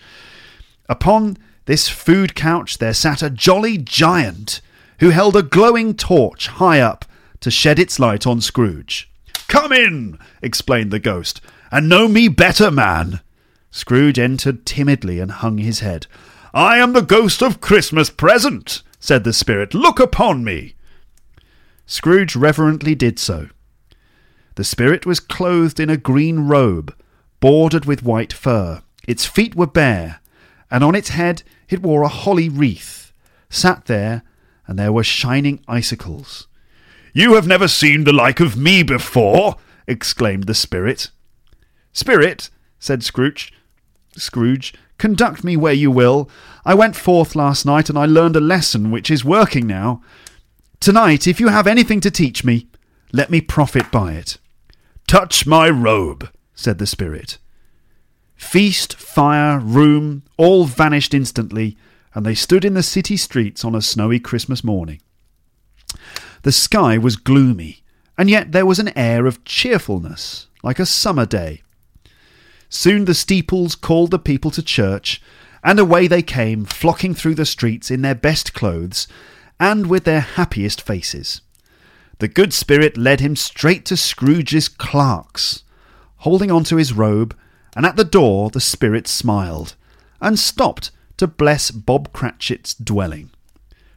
Upon 0.89 1.37
this 1.67 1.89
food 1.89 2.35
couch 2.35 2.79
there 2.79 2.95
sat 2.95 3.23
a 3.23 3.31
jolly 3.31 3.79
giant 3.79 4.61
who 4.99 5.11
held 5.11 5.37
a 5.37 5.43
glowing 5.43 5.95
torch 5.95 6.49
high 6.49 6.81
up 6.81 7.05
to 7.41 7.51
shed 7.51 7.79
its 7.79 7.99
light 7.99 8.27
on 8.27 8.41
Scrooge. 8.41 9.11
Come 9.49 9.73
in, 9.73 10.19
explained 10.43 10.91
the 10.91 10.99
ghost, 10.99 11.41
and 11.71 11.89
know 11.89 12.09
me 12.09 12.29
better, 12.29 12.71
man. 12.71 13.21
Scrooge 13.71 14.19
entered 14.19 14.67
timidly 14.67 15.21
and 15.21 15.31
hung 15.31 15.59
his 15.59 15.81
head. 15.81 16.07
I 16.53 16.79
am 16.79 16.93
the 16.93 17.03
ghost 17.03 17.43
of 17.43 17.61
Christmas 17.61 18.11
present, 18.11 18.83
said 18.99 19.25
the 19.25 19.33
spirit. 19.33 19.73
Look 19.73 20.01
upon 20.01 20.45
me. 20.45 20.75
Scrooge 21.87 22.37
reverently 22.37 22.95
did 22.95 23.19
so. 23.19 23.49
The 24.61 24.65
spirit 24.65 25.07
was 25.07 25.21
clothed 25.21 25.81
in 25.81 25.89
a 25.89 25.97
green 25.97 26.41
robe, 26.41 26.95
bordered 27.41 27.87
with 27.87 28.03
white 28.03 28.31
fur. 28.31 28.83
Its 29.09 29.25
feet 29.25 29.55
were 29.55 29.67
bare, 29.67 30.21
and 30.71 30.85
on 30.85 30.95
its 30.95 31.09
head 31.09 31.43
it 31.71 31.81
wore 31.81 32.03
a 32.03 32.09
holly 32.09 32.51
wreath. 32.51 33.11
Sat 33.49 33.87
there, 33.87 34.23
and 34.67 34.79
there 34.79 34.93
were 34.93 35.03
shining 35.03 35.65
icicles. 35.67 36.47
You 37.15 37.37
have 37.37 37.47
never 37.47 37.69
seen 37.69 38.05
the 38.05 38.13
like 38.13 38.39
of 38.39 38.55
me 38.55 38.83
before, 38.83 39.57
exclaimed 39.87 40.45
the 40.45 40.53
spirit. 40.53 41.11
Spirit, 41.95 42.51
said 42.79 43.03
Scrooge, 43.03 43.55
Scrooge, 44.15 44.75
conduct 44.99 45.43
me 45.43 45.57
where 45.57 45.73
you 45.73 45.91
will. 45.91 46.29
I 46.67 46.75
went 46.75 46.97
forth 46.97 47.35
last 47.35 47.65
night 47.65 47.89
and 47.89 47.99
I 47.99 48.05
learned 48.05 48.37
a 48.37 48.41
lesson 48.41 48.91
which 48.91 49.11
is 49.11 49.25
working 49.25 49.67
now. 49.67 50.03
Tonight, 50.81 51.27
if 51.27 51.41
you 51.41 51.49
have 51.49 51.67
anything 51.67 52.03
to 52.03 52.11
teach 52.11 52.45
me, 52.45 52.67
let 53.11 53.31
me 53.31 53.41
profit 53.41 53.91
by 53.91 54.13
it. 54.13 54.37
Touch 55.11 55.45
my 55.45 55.69
robe, 55.69 56.31
said 56.55 56.79
the 56.79 56.87
spirit. 56.87 57.39
Feast, 58.37 58.95
fire, 58.95 59.59
room, 59.59 60.23
all 60.37 60.67
vanished 60.67 61.15
instantly, 61.15 61.77
and 62.15 62.25
they 62.25 62.37
stood 62.37 62.65
in 62.65 62.75
the 62.75 62.83
city 62.85 63.17
streets 63.17 63.65
on 63.65 63.75
a 63.75 63.83
snowy 63.83 64.21
Christmas 64.21 64.63
morning. 64.63 65.01
The 66.43 66.53
sky 66.53 66.97
was 66.97 67.17
gloomy, 67.17 67.83
and 68.17 68.31
yet 68.31 68.53
there 68.53 68.65
was 68.65 68.79
an 68.79 68.97
air 68.97 69.27
of 69.27 69.43
cheerfulness, 69.43 70.47
like 70.63 70.79
a 70.79 70.87
summer 70.87 71.27
day. 71.27 71.63
Soon 72.69 73.05
the 73.05 73.13
steeples 73.13 73.75
called 73.75 74.13
the 74.13 74.19
people 74.21 74.53
to 74.53 74.63
church, 74.63 75.21
and 75.65 75.81
away 75.81 76.07
they 76.07 76.23
came, 76.23 76.65
flocking 76.65 77.15
through 77.15 77.35
the 77.35 77.45
streets 77.45 77.91
in 77.91 78.03
their 78.03 78.15
best 78.15 78.55
clothes 78.55 79.09
and 79.59 79.89
with 79.89 80.05
their 80.05 80.21
happiest 80.21 80.81
faces. 80.81 81.41
The 82.21 82.29
good 82.29 82.53
spirit 82.53 82.99
led 82.99 83.21
him 83.21 83.35
straight 83.35 83.87
to 83.87 83.97
Scrooge's 83.97 84.69
clerk's. 84.69 85.65
Holding 86.19 86.51
on 86.51 86.65
to 86.65 86.77
his 86.77 86.93
robe, 86.93 87.35
and 87.75 87.87
at 87.87 87.97
the 87.97 88.05
door 88.05 88.51
the 88.51 88.61
spirit 88.61 89.09
smiled, 89.09 89.75
and 90.21 90.39
stopped 90.39 90.91
to 91.17 91.27
bless 91.27 91.71
Bob 91.71 92.13
Cratchit's 92.13 92.75
dwelling. 92.75 93.31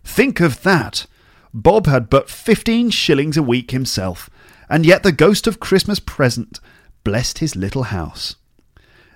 Think 0.05 0.39
of 0.39 0.63
that! 0.63 1.05
Bob 1.53 1.85
had 1.85 2.09
but 2.09 2.29
fifteen 2.29 2.89
shillings 2.89 3.35
a 3.35 3.43
week 3.43 3.71
himself, 3.71 4.29
and 4.69 4.85
yet 4.85 5.03
the 5.03 5.11
ghost 5.11 5.45
of 5.45 5.59
Christmas 5.59 5.99
present 5.99 6.61
blessed 7.03 7.39
his 7.39 7.57
little 7.57 7.83
house. 7.83 8.37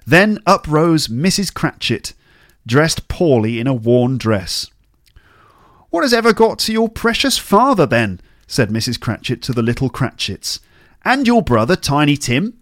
Then 0.06 0.40
up 0.46 0.68
rose 0.68 1.08
Mrs. 1.08 1.54
Cratchit, 1.54 2.14
dressed 2.66 3.08
poorly 3.08 3.58
in 3.58 3.68
a 3.68 3.74
worn 3.74 4.18
dress. 4.18 4.70
What 5.92 6.04
has 6.04 6.14
ever 6.14 6.34
got 6.34 6.60
to 6.60 6.74
your 6.74 6.90
precious 6.90 7.38
father, 7.38 7.86
then? 7.86 8.20
Said 8.48 8.70
Mrs. 8.70 9.00
Cratchit 9.00 9.42
to 9.44 9.54
the 9.54 9.62
little 9.62 9.90
Cratchits. 9.90 10.60
And 11.04 11.28
your 11.28 11.42
brother, 11.42 11.76
Tiny 11.76 12.18
Tim? 12.18 12.58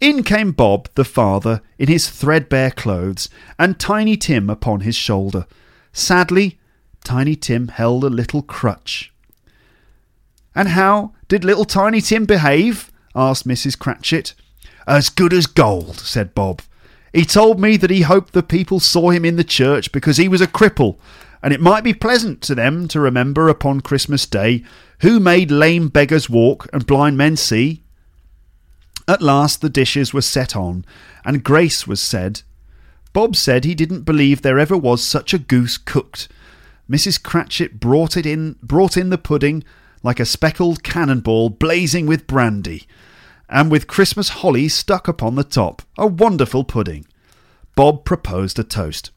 In 0.00 0.22
came 0.22 0.52
Bob, 0.52 0.88
the 0.94 1.04
father, 1.04 1.60
in 1.78 1.88
his 1.88 2.08
threadbare 2.08 2.70
clothes, 2.70 3.28
and 3.58 3.78
Tiny 3.78 4.16
Tim 4.16 4.48
upon 4.48 4.80
his 4.80 4.96
shoulder. 4.96 5.46
Sadly, 5.92 6.58
Tiny 7.04 7.36
Tim 7.36 7.68
held 7.68 8.04
a 8.04 8.10
little 8.10 8.42
crutch. 8.42 9.12
And 10.54 10.68
how 10.68 11.12
did 11.28 11.44
little 11.44 11.66
Tiny 11.66 12.00
Tim 12.00 12.24
behave? 12.24 12.90
asked 13.14 13.46
Mrs. 13.46 13.78
Cratchit. 13.78 14.34
As 14.86 15.10
good 15.10 15.32
as 15.32 15.46
gold, 15.46 15.98
said 15.98 16.34
Bob. 16.34 16.62
He 17.12 17.24
told 17.24 17.60
me 17.60 17.76
that 17.76 17.90
he 17.90 18.02
hoped 18.02 18.32
the 18.32 18.42
people 18.42 18.80
saw 18.80 19.10
him 19.10 19.24
in 19.24 19.36
the 19.36 19.44
church 19.44 19.92
because 19.92 20.16
he 20.16 20.28
was 20.28 20.40
a 20.40 20.46
cripple 20.46 20.98
and 21.42 21.52
it 21.54 21.60
might 21.60 21.84
be 21.84 21.94
pleasant 21.94 22.42
to 22.42 22.54
them 22.54 22.86
to 22.88 23.00
remember 23.00 23.48
upon 23.48 23.80
Christmas 23.80 24.26
Day 24.26 24.62
who 25.00 25.18
made 25.18 25.50
lame 25.50 25.88
beggars 25.88 26.28
walk 26.28 26.68
and 26.72 26.86
blind 26.86 27.16
men 27.16 27.36
see. 27.36 27.82
At 29.08 29.22
last 29.22 29.60
the 29.60 29.70
dishes 29.70 30.12
were 30.12 30.20
set 30.20 30.54
on, 30.54 30.84
and 31.24 31.42
grace 31.42 31.86
was 31.86 32.00
said. 32.00 32.42
Bob 33.12 33.34
said 33.34 33.64
he 33.64 33.74
didn't 33.74 34.02
believe 34.02 34.42
there 34.42 34.58
ever 34.58 34.76
was 34.76 35.02
such 35.02 35.34
a 35.34 35.38
goose 35.38 35.78
cooked. 35.78 36.28
Mrs. 36.88 37.22
Cratchit 37.22 37.80
brought 37.80 38.16
it 38.16 38.26
in, 38.26 38.56
brought 38.62 38.96
in 38.96 39.10
the 39.10 39.18
pudding 39.18 39.64
like 40.02 40.20
a 40.20 40.24
speckled 40.24 40.82
cannonball 40.82 41.50
blazing 41.50 42.06
with 42.06 42.26
brandy, 42.26 42.86
and 43.48 43.70
with 43.70 43.86
Christmas 43.86 44.28
holly 44.28 44.68
stuck 44.68 45.08
upon 45.08 45.34
the 45.34 45.44
top. 45.44 45.82
A 45.98 46.06
wonderful 46.06 46.64
pudding. 46.64 47.06
Bob 47.74 48.04
proposed 48.04 48.58
a 48.58 48.64
toast. 48.64 49.10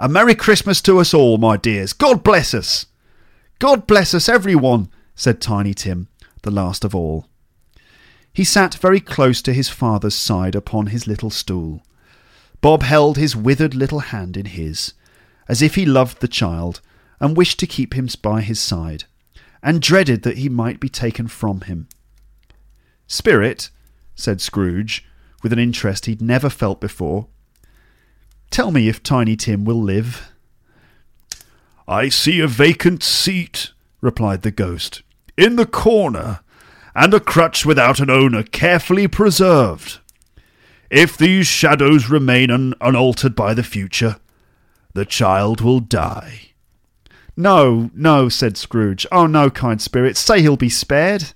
A 0.00 0.08
Merry 0.08 0.36
Christmas 0.36 0.80
to 0.82 1.00
us 1.00 1.12
all, 1.12 1.38
my 1.38 1.56
dears. 1.56 1.92
God 1.92 2.22
bless 2.22 2.54
us. 2.54 2.86
God 3.58 3.84
bless 3.88 4.14
us, 4.14 4.28
everyone, 4.28 4.90
said 5.16 5.40
Tiny 5.40 5.74
Tim, 5.74 6.06
the 6.42 6.52
last 6.52 6.84
of 6.84 6.94
all. 6.94 7.26
He 8.32 8.44
sat 8.44 8.74
very 8.74 9.00
close 9.00 9.42
to 9.42 9.52
his 9.52 9.68
father's 9.68 10.14
side 10.14 10.54
upon 10.54 10.86
his 10.86 11.08
little 11.08 11.30
stool. 11.30 11.82
Bob 12.60 12.84
held 12.84 13.16
his 13.16 13.34
withered 13.34 13.74
little 13.74 13.98
hand 13.98 14.36
in 14.36 14.46
his, 14.46 14.92
as 15.48 15.62
if 15.62 15.74
he 15.74 15.84
loved 15.84 16.20
the 16.20 16.28
child 16.28 16.80
and 17.18 17.36
wished 17.36 17.58
to 17.58 17.66
keep 17.66 17.94
him 17.94 18.08
by 18.22 18.40
his 18.40 18.60
side, 18.60 19.02
and 19.64 19.82
dreaded 19.82 20.22
that 20.22 20.38
he 20.38 20.48
might 20.48 20.78
be 20.78 20.88
taken 20.88 21.26
from 21.26 21.62
him. 21.62 21.88
Spirit, 23.08 23.70
said 24.14 24.40
Scrooge, 24.40 25.04
with 25.42 25.52
an 25.52 25.58
interest 25.58 26.06
he'd 26.06 26.22
never 26.22 26.48
felt 26.48 26.80
before, 26.80 27.26
tell 28.50 28.70
me 28.70 28.88
if 28.88 29.02
Tiny 29.02 29.36
Tim 29.36 29.64
will 29.64 29.82
live. 29.82 30.32
I 31.86 32.08
see 32.08 32.40
a 32.40 32.46
vacant 32.46 33.02
seat, 33.02 33.72
replied 34.00 34.42
the 34.42 34.50
ghost, 34.50 35.02
in 35.36 35.56
the 35.56 35.66
corner, 35.66 36.40
and 36.94 37.14
a 37.14 37.20
crutch 37.20 37.64
without 37.64 38.00
an 38.00 38.10
owner 38.10 38.42
carefully 38.42 39.08
preserved. 39.08 40.00
If 40.90 41.16
these 41.16 41.46
shadows 41.46 42.08
remain 42.08 42.50
un- 42.50 42.74
unaltered 42.80 43.34
by 43.34 43.54
the 43.54 43.62
future, 43.62 44.16
the 44.94 45.04
child 45.04 45.60
will 45.60 45.80
die. 45.80 46.40
No, 47.36 47.90
no, 47.94 48.28
said 48.28 48.56
Scrooge. 48.56 49.06
Oh, 49.12 49.26
no, 49.26 49.48
kind 49.48 49.80
spirit, 49.80 50.16
say 50.16 50.40
he'll 50.40 50.56
be 50.56 50.68
spared. 50.68 51.32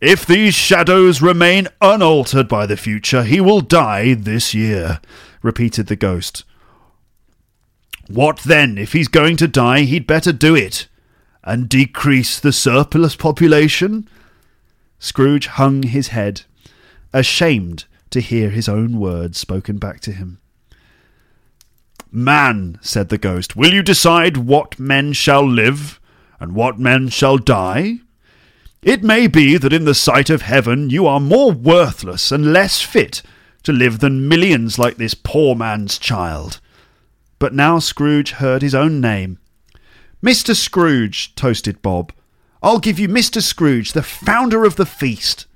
If 0.00 0.26
these 0.26 0.54
shadows 0.54 1.22
remain 1.22 1.68
unaltered 1.80 2.48
by 2.48 2.66
the 2.66 2.76
future, 2.76 3.22
he 3.22 3.40
will 3.40 3.62
die 3.62 4.14
this 4.14 4.52
year, 4.52 5.00
repeated 5.42 5.86
the 5.86 5.96
ghost. 5.96 6.44
What 8.08 8.40
then? 8.40 8.76
If 8.76 8.92
he's 8.92 9.08
going 9.08 9.36
to 9.36 9.48
die, 9.48 9.82
he'd 9.82 10.06
better 10.06 10.32
do 10.32 10.54
it. 10.54 10.88
And 11.44 11.68
decrease 11.68 12.38
the 12.38 12.52
surplus 12.52 13.16
population? 13.16 14.08
Scrooge 14.98 15.46
hung 15.46 15.84
his 15.84 16.08
head, 16.08 16.42
ashamed 17.12 17.84
to 18.10 18.20
hear 18.20 18.50
his 18.50 18.68
own 18.68 18.98
words 18.98 19.38
spoken 19.38 19.78
back 19.78 20.00
to 20.00 20.12
him. 20.12 20.38
Man, 22.12 22.78
said 22.82 23.08
the 23.08 23.18
ghost, 23.18 23.54
will 23.54 23.72
you 23.72 23.82
decide 23.82 24.36
what 24.36 24.78
men 24.78 25.12
shall 25.12 25.46
live 25.48 26.00
and 26.40 26.54
what 26.54 26.78
men 26.78 27.08
shall 27.08 27.38
die? 27.38 28.00
It 28.82 29.04
may 29.04 29.26
be 29.26 29.56
that 29.56 29.72
in 29.72 29.84
the 29.84 29.94
sight 29.94 30.28
of 30.28 30.42
heaven 30.42 30.90
you 30.90 31.06
are 31.06 31.20
more 31.20 31.52
worthless 31.52 32.32
and 32.32 32.52
less 32.52 32.82
fit 32.82 33.22
to 33.62 33.72
live 33.72 33.98
than 34.00 34.28
millions 34.28 34.78
like 34.78 34.96
this 34.96 35.14
poor 35.14 35.54
man's 35.54 35.98
child. 35.98 36.60
But 37.38 37.54
now 37.54 37.78
Scrooge 37.78 38.32
heard 38.32 38.62
his 38.62 38.74
own 38.74 39.00
name. 39.00 39.38
Mr. 40.22 40.54
Scrooge, 40.54 41.34
toasted 41.34 41.80
Bob. 41.82 42.12
I'll 42.62 42.78
give 42.78 42.98
you 42.98 43.08
Mr. 43.08 43.42
Scrooge, 43.42 43.92
the 43.92 44.02
founder 44.02 44.64
of 44.64 44.76
the 44.76 44.86
feast. 44.86 45.46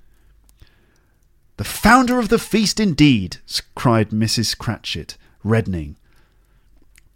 The 1.56 1.64
founder 1.64 2.18
of 2.18 2.30
the 2.30 2.38
feast, 2.38 2.80
indeed, 2.80 3.36
cried 3.74 4.10
Mrs. 4.10 4.56
Cratchit, 4.56 5.16
reddening. 5.44 5.96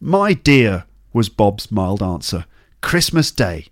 My 0.01 0.33
dear, 0.33 0.85
was 1.13 1.29
Bob's 1.29 1.73
mild 1.73 2.03
answer, 2.03 2.45
Christmas 2.81 3.31
Day. 3.31 3.67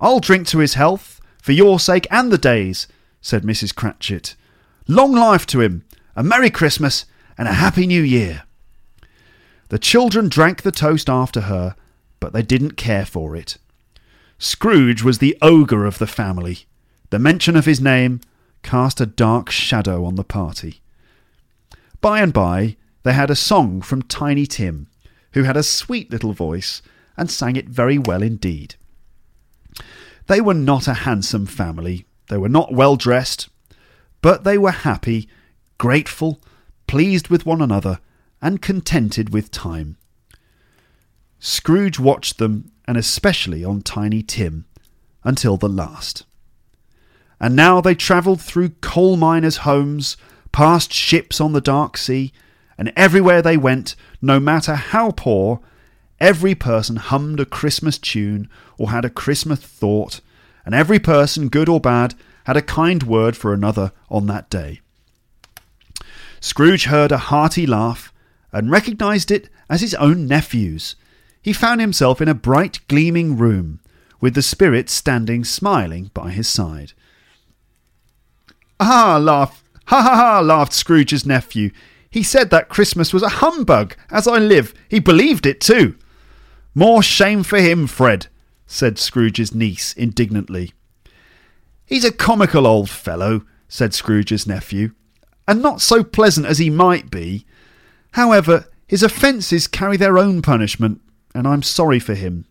I'll 0.00 0.20
drink 0.20 0.46
to 0.48 0.58
his 0.58 0.74
health, 0.74 1.20
for 1.40 1.52
your 1.52 1.78
sake 1.80 2.06
and 2.10 2.30
the 2.30 2.38
day's, 2.38 2.88
said 3.22 3.42
Mrs. 3.42 3.74
Cratchit. 3.74 4.34
Long 4.88 5.12
life 5.12 5.46
to 5.46 5.60
him, 5.60 5.84
a 6.16 6.22
Merry 6.22 6.48
Christmas, 6.48 7.04
and 7.36 7.46
a 7.46 7.52
Happy 7.52 7.86
New 7.86 8.02
Year. 8.02 8.44
The 9.68 9.78
children 9.78 10.30
drank 10.30 10.62
the 10.62 10.72
toast 10.72 11.10
after 11.10 11.42
her, 11.42 11.76
but 12.20 12.32
they 12.32 12.42
didn't 12.42 12.78
care 12.78 13.04
for 13.04 13.36
it. 13.36 13.58
Scrooge 14.38 15.02
was 15.02 15.18
the 15.18 15.36
ogre 15.42 15.84
of 15.84 15.98
the 15.98 16.06
family. 16.06 16.60
The 17.10 17.18
mention 17.18 17.54
of 17.54 17.66
his 17.66 17.80
name 17.80 18.20
cast 18.62 19.00
a 19.00 19.06
dark 19.06 19.50
shadow 19.50 20.06
on 20.06 20.14
the 20.14 20.24
party. 20.24 20.80
By 22.00 22.20
and 22.20 22.32
by, 22.32 22.76
they 23.02 23.12
had 23.12 23.30
a 23.30 23.36
song 23.36 23.82
from 23.82 24.02
Tiny 24.02 24.46
Tim, 24.46 24.88
who 25.34 25.42
had 25.42 25.56
a 25.56 25.62
sweet 25.62 26.10
little 26.10 26.32
voice 26.32 26.80
and 27.16 27.30
sang 27.30 27.56
it 27.56 27.68
very 27.68 27.98
well 27.98 28.22
indeed. 28.22 28.74
They 30.26 30.40
were 30.40 30.54
not 30.54 30.88
a 30.88 30.94
handsome 30.94 31.46
family, 31.46 32.06
they 32.28 32.38
were 32.38 32.48
not 32.48 32.72
well 32.72 32.96
dressed, 32.96 33.48
but 34.22 34.44
they 34.44 34.56
were 34.58 34.70
happy, 34.70 35.28
grateful, 35.78 36.40
pleased 36.86 37.28
with 37.28 37.46
one 37.46 37.60
another, 37.62 38.00
and 38.40 38.62
contented 38.62 39.32
with 39.32 39.50
time. 39.50 39.96
Scrooge 41.38 41.98
watched 41.98 42.38
them, 42.38 42.70
and 42.86 42.96
especially 42.96 43.64
on 43.64 43.82
Tiny 43.82 44.22
Tim, 44.22 44.66
until 45.24 45.56
the 45.56 45.68
last. 45.68 46.24
And 47.40 47.54
now 47.54 47.80
they 47.80 47.94
travelled 47.94 48.40
through 48.40 48.70
coal 48.80 49.16
miners' 49.16 49.58
homes, 49.58 50.16
past 50.52 50.92
ships 50.92 51.40
on 51.40 51.52
the 51.52 51.60
dark 51.60 51.96
sea, 51.96 52.32
and 52.78 52.92
everywhere 52.96 53.42
they 53.42 53.56
went, 53.56 53.94
no 54.22 54.40
matter 54.40 54.74
how 54.74 55.10
poor, 55.10 55.60
every 56.18 56.54
person 56.54 56.96
hummed 56.96 57.40
a 57.40 57.44
Christmas 57.44 57.98
tune 57.98 58.48
or 58.78 58.90
had 58.90 59.04
a 59.04 59.10
Christmas 59.10 59.60
thought, 59.60 60.20
and 60.64 60.74
every 60.74 60.98
person, 60.98 61.48
good 61.48 61.68
or 61.68 61.80
bad, 61.80 62.14
had 62.44 62.56
a 62.56 62.62
kind 62.62 63.02
word 63.02 63.36
for 63.36 63.52
another 63.52 63.92
on 64.08 64.26
that 64.26 64.48
day. 64.48 64.80
Scrooge 66.46 66.84
heard 66.84 67.10
a 67.10 67.18
hearty 67.18 67.66
laugh 67.66 68.12
and 68.52 68.70
recognized 68.70 69.32
it 69.32 69.48
as 69.68 69.80
his 69.80 69.94
own 69.94 70.28
nephew's. 70.28 70.94
He 71.42 71.52
found 71.52 71.80
himself 71.80 72.20
in 72.20 72.28
a 72.28 72.34
bright, 72.34 72.78
gleaming 72.86 73.36
room, 73.36 73.80
with 74.20 74.34
the 74.34 74.42
spirit 74.42 74.88
standing 74.88 75.42
smiling 75.42 76.12
by 76.14 76.30
his 76.30 76.46
side. 76.48 76.92
Ah, 78.78 79.18
laugh, 79.20 79.64
ha 79.86 80.00
ha 80.00 80.14
ha, 80.14 80.40
laughed 80.40 80.72
Scrooge's 80.72 81.26
nephew. 81.26 81.72
He 82.08 82.22
said 82.22 82.50
that 82.50 82.68
Christmas 82.68 83.12
was 83.12 83.24
a 83.24 83.40
humbug, 83.42 83.96
as 84.12 84.28
I 84.28 84.38
live. 84.38 84.72
He 84.88 85.00
believed 85.00 85.46
it 85.46 85.60
too. 85.60 85.96
More 86.76 87.02
shame 87.02 87.42
for 87.42 87.58
him, 87.58 87.88
Fred, 87.88 88.28
said 88.68 89.00
Scrooge's 89.00 89.52
niece 89.52 89.94
indignantly. 89.94 90.74
He's 91.84 92.04
a 92.04 92.12
comical 92.12 92.68
old 92.68 92.88
fellow, 92.88 93.42
said 93.66 93.94
Scrooge's 93.94 94.46
nephew, 94.46 94.92
and 95.46 95.62
not 95.62 95.80
so 95.80 96.02
pleasant 96.02 96.46
as 96.46 96.58
he 96.58 96.70
might 96.70 97.10
be. 97.10 97.46
However, 98.12 98.66
his 98.86 99.02
offences 99.02 99.66
carry 99.66 99.96
their 99.96 100.18
own 100.18 100.42
punishment, 100.42 101.00
and 101.34 101.46
I'm 101.46 101.62
sorry 101.62 101.98
for 101.98 102.14
him. 102.14 102.46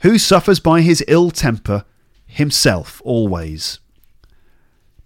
Who 0.00 0.18
suffers 0.18 0.60
by 0.60 0.80
his 0.80 1.04
ill 1.08 1.30
temper? 1.30 1.84
Himself 2.26 3.02
always. 3.04 3.80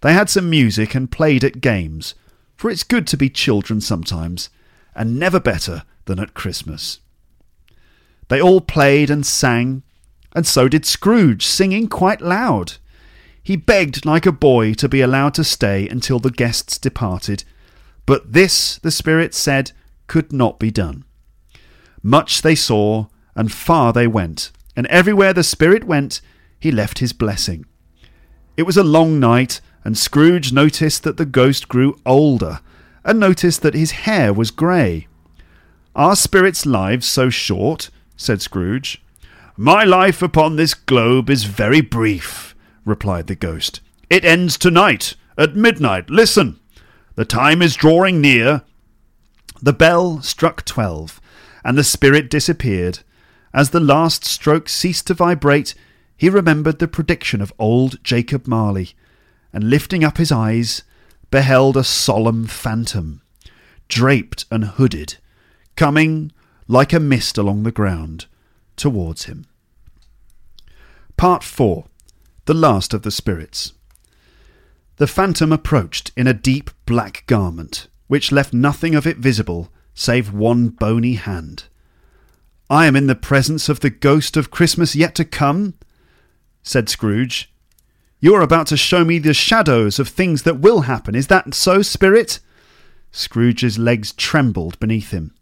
They 0.01 0.13
had 0.13 0.29
some 0.29 0.49
music 0.49 0.93
and 0.93 1.11
played 1.11 1.43
at 1.43 1.61
games, 1.61 2.13
for 2.55 2.69
it's 2.69 2.83
good 2.83 3.07
to 3.07 3.17
be 3.17 3.29
children 3.29 3.81
sometimes, 3.81 4.49
and 4.95 5.19
never 5.19 5.39
better 5.39 5.83
than 6.05 6.19
at 6.19 6.33
Christmas. 6.33 6.99
They 8.27 8.41
all 8.41 8.61
played 8.61 9.09
and 9.09 9.25
sang, 9.25 9.83
and 10.35 10.45
so 10.45 10.67
did 10.67 10.85
Scrooge, 10.85 11.45
singing 11.45 11.87
quite 11.87 12.21
loud. 12.21 12.73
He 13.45 13.55
begged 13.55 14.07
like 14.07 14.25
a 14.25 14.31
boy 14.31 14.73
to 14.73 14.89
be 14.89 15.01
allowed 15.01 15.35
to 15.35 15.43
stay 15.43 15.87
until 15.87 16.17
the 16.17 16.31
guests 16.31 16.79
departed, 16.79 17.43
but 18.07 18.33
this, 18.33 18.79
the 18.79 18.89
Spirit 18.89 19.35
said, 19.35 19.71
could 20.07 20.33
not 20.33 20.57
be 20.57 20.71
done. 20.71 21.05
Much 22.01 22.41
they 22.41 22.55
saw, 22.55 23.05
and 23.35 23.51
far 23.51 23.93
they 23.93 24.07
went, 24.07 24.51
and 24.75 24.87
everywhere 24.87 25.31
the 25.31 25.43
Spirit 25.43 25.83
went, 25.83 26.21
he 26.59 26.71
left 26.71 26.97
his 26.97 27.13
blessing. 27.13 27.67
It 28.57 28.63
was 28.63 28.77
a 28.77 28.83
long 28.83 29.19
night, 29.19 29.61
and 29.83 29.95
Scrooge 29.95 30.51
noticed 30.51 31.03
that 31.03 31.17
the 31.17 31.23
ghost 31.23 31.67
grew 31.67 31.99
older, 32.03 32.61
and 33.03 33.19
noticed 33.19 33.61
that 33.61 33.75
his 33.75 33.91
hair 33.91 34.33
was 34.33 34.49
grey. 34.49 35.07
Are 35.95 36.15
spirits' 36.15 36.65
lives 36.65 37.07
so 37.07 37.29
short? 37.29 37.91
said 38.17 38.41
Scrooge. 38.41 39.03
My 39.55 39.83
life 39.83 40.23
upon 40.23 40.55
this 40.55 40.73
globe 40.73 41.29
is 41.29 41.43
very 41.43 41.81
brief, 41.81 42.54
replied 42.85 43.27
the 43.27 43.35
ghost. 43.35 43.81
It 44.09 44.23
ends 44.23 44.57
tonight, 44.57 45.15
at 45.37 45.55
midnight. 45.55 46.09
Listen! 46.09 46.59
The 47.15 47.25
time 47.25 47.61
is 47.61 47.75
drawing 47.75 48.21
near. 48.21 48.61
The 49.61 49.73
bell 49.73 50.21
struck 50.21 50.63
twelve, 50.63 51.19
and 51.63 51.77
the 51.77 51.83
spirit 51.83 52.29
disappeared. 52.29 52.99
As 53.53 53.71
the 53.71 53.79
last 53.79 54.23
stroke 54.25 54.69
ceased 54.69 55.07
to 55.07 55.13
vibrate, 55.13 55.73
he 56.17 56.29
remembered 56.29 56.79
the 56.79 56.87
prediction 56.87 57.41
of 57.41 57.53
old 57.57 58.03
Jacob 58.03 58.47
Marley 58.47 58.93
and 59.51 59.69
lifting 59.69 60.03
up 60.03 60.17
his 60.17 60.31
eyes, 60.31 60.83
beheld 61.31 61.77
a 61.77 61.83
solemn 61.83 62.45
phantom, 62.45 63.21
draped 63.87 64.45
and 64.51 64.65
hooded, 64.65 65.15
coming 65.77 66.31
like 66.67 66.91
a 66.91 66.99
mist 66.99 67.37
along 67.37 67.63
the 67.63 67.71
ground 67.71 68.25
towards 68.75 69.25
him. 69.25 69.45
Part 71.15 71.43
4 71.43 71.85
The 72.45 72.53
Last 72.53 72.93
of 72.93 73.01
the 73.01 73.09
Spirits. 73.09 73.73
The 74.97 75.07
phantom 75.07 75.51
approached 75.51 76.11
in 76.15 76.27
a 76.27 76.33
deep 76.33 76.69
black 76.85 77.23
garment, 77.25 77.87
which 78.05 78.31
left 78.31 78.53
nothing 78.53 78.93
of 78.93 79.07
it 79.07 79.17
visible 79.17 79.71
save 79.95 80.31
one 80.31 80.69
bony 80.69 81.15
hand. 81.15 81.63
I 82.69 82.85
am 82.85 82.95
in 82.95 83.07
the 83.07 83.15
presence 83.15 83.67
of 83.67 83.79
the 83.79 83.89
ghost 83.89 84.37
of 84.37 84.51
Christmas 84.51 84.95
yet 84.95 85.15
to 85.15 85.25
come, 85.25 85.73
said 86.61 86.87
Scrooge, 86.87 87.51
You're 88.19 88.41
about 88.41 88.67
to 88.67 88.77
show 88.77 89.03
me 89.03 89.17
the 89.17 89.33
shadows 89.33 89.97
of 89.97 90.07
things 90.07 90.43
that 90.43 90.59
will 90.59 90.81
happen. 90.81 91.15
Is 91.15 91.27
that 91.27 91.55
so, 91.55 91.81
Spirit? 91.81 92.39
Scrooge's 93.11 93.79
legs 93.79 94.13
trembled 94.13 94.79
beneath 94.79 95.09
him. 95.09 95.33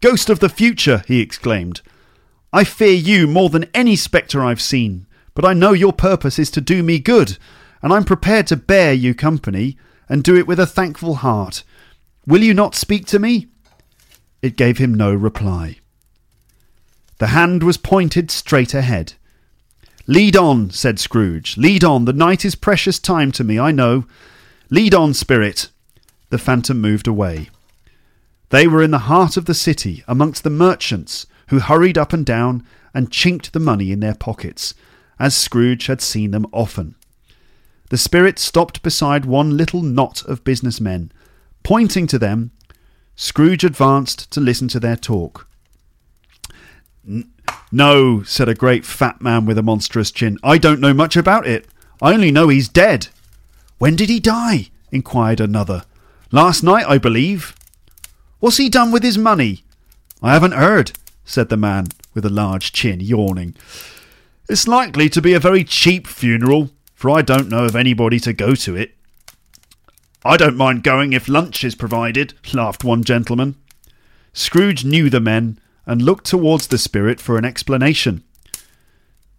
Ghost 0.00 0.30
of 0.30 0.38
the 0.38 0.48
future, 0.48 1.02
he 1.08 1.20
exclaimed. 1.20 1.80
I 2.52 2.62
fear 2.62 2.94
you 2.94 3.26
more 3.26 3.48
than 3.48 3.70
any 3.74 3.96
spectre 3.96 4.44
I've 4.44 4.60
seen, 4.60 5.06
but 5.36 5.44
I 5.44 5.52
know 5.52 5.74
your 5.74 5.92
purpose 5.92 6.38
is 6.38 6.50
to 6.52 6.62
do 6.62 6.82
me 6.82 6.98
good, 6.98 7.36
and 7.82 7.92
I'm 7.92 8.04
prepared 8.04 8.46
to 8.48 8.56
bear 8.56 8.94
you 8.94 9.14
company 9.14 9.76
and 10.08 10.24
do 10.24 10.34
it 10.34 10.46
with 10.46 10.58
a 10.58 10.66
thankful 10.66 11.16
heart. 11.16 11.62
Will 12.26 12.42
you 12.42 12.54
not 12.54 12.74
speak 12.74 13.06
to 13.08 13.18
me? 13.18 13.48
It 14.40 14.56
gave 14.56 14.78
him 14.78 14.94
no 14.94 15.14
reply. 15.14 15.76
The 17.18 17.28
hand 17.28 17.62
was 17.62 17.76
pointed 17.76 18.30
straight 18.30 18.72
ahead. 18.72 19.12
Lead 20.06 20.36
on, 20.36 20.70
said 20.70 20.98
Scrooge. 20.98 21.58
Lead 21.58 21.84
on. 21.84 22.06
The 22.06 22.14
night 22.14 22.44
is 22.44 22.54
precious 22.54 22.98
time 22.98 23.30
to 23.32 23.44
me, 23.44 23.58
I 23.58 23.72
know. 23.72 24.06
Lead 24.70 24.94
on, 24.94 25.12
spirit. 25.12 25.68
The 26.30 26.38
phantom 26.38 26.80
moved 26.80 27.06
away. 27.06 27.50
They 28.48 28.66
were 28.66 28.82
in 28.82 28.90
the 28.90 29.00
heart 29.10 29.36
of 29.36 29.44
the 29.44 29.54
city, 29.54 30.02
amongst 30.08 30.44
the 30.44 30.50
merchants, 30.50 31.26
who 31.48 31.58
hurried 31.58 31.98
up 31.98 32.14
and 32.14 32.24
down 32.24 32.64
and 32.94 33.12
chinked 33.12 33.52
the 33.52 33.60
money 33.60 33.92
in 33.92 34.00
their 34.00 34.14
pockets, 34.14 34.72
as 35.18 35.36
Scrooge 35.36 35.86
had 35.86 36.00
seen 36.00 36.30
them 36.30 36.46
often. 36.52 36.94
The 37.88 37.98
spirit 37.98 38.38
stopped 38.38 38.82
beside 38.82 39.24
one 39.24 39.56
little 39.56 39.82
knot 39.82 40.24
of 40.24 40.44
business 40.44 40.80
men. 40.80 41.12
Pointing 41.62 42.06
to 42.08 42.18
them, 42.18 42.50
Scrooge 43.14 43.64
advanced 43.64 44.30
to 44.32 44.40
listen 44.40 44.68
to 44.68 44.80
their 44.80 44.96
talk. 44.96 45.48
No, 47.70 48.22
said 48.22 48.48
a 48.48 48.54
great 48.54 48.84
fat 48.84 49.20
man 49.20 49.46
with 49.46 49.58
a 49.58 49.62
monstrous 49.62 50.10
chin. 50.10 50.38
I 50.42 50.58
don't 50.58 50.80
know 50.80 50.94
much 50.94 51.16
about 51.16 51.46
it. 51.46 51.66
I 52.02 52.12
only 52.12 52.30
know 52.30 52.48
he's 52.48 52.68
dead. 52.68 53.08
When 53.78 53.96
did 53.96 54.08
he 54.08 54.20
die? 54.20 54.70
inquired 54.90 55.40
another. 55.40 55.84
Last 56.32 56.62
night, 56.62 56.86
I 56.88 56.98
believe. 56.98 57.54
What's 58.40 58.56
he 58.56 58.68
done 58.68 58.90
with 58.90 59.02
his 59.02 59.16
money? 59.18 59.64
I 60.22 60.32
haven't 60.32 60.52
heard, 60.52 60.92
said 61.24 61.48
the 61.48 61.56
man 61.56 61.88
with 62.14 62.24
a 62.24 62.30
large 62.30 62.72
chin, 62.72 63.00
yawning. 63.00 63.54
It's 64.48 64.68
likely 64.68 65.08
to 65.08 65.20
be 65.20 65.32
a 65.32 65.40
very 65.40 65.64
cheap 65.64 66.06
funeral, 66.06 66.70
for 66.94 67.10
I 67.10 67.22
don't 67.22 67.48
know 67.48 67.64
of 67.64 67.74
anybody 67.74 68.20
to 68.20 68.32
go 68.32 68.54
to 68.54 68.76
it. 68.76 68.94
I 70.24 70.36
don't 70.36 70.56
mind 70.56 70.84
going 70.84 71.12
if 71.12 71.28
lunch 71.28 71.64
is 71.64 71.74
provided, 71.74 72.34
laughed 72.52 72.84
one 72.84 73.02
gentleman. 73.02 73.56
Scrooge 74.32 74.84
knew 74.84 75.10
the 75.10 75.20
men 75.20 75.58
and 75.84 76.02
looked 76.02 76.26
towards 76.26 76.68
the 76.68 76.78
spirit 76.78 77.20
for 77.20 77.38
an 77.38 77.44
explanation. 77.44 78.22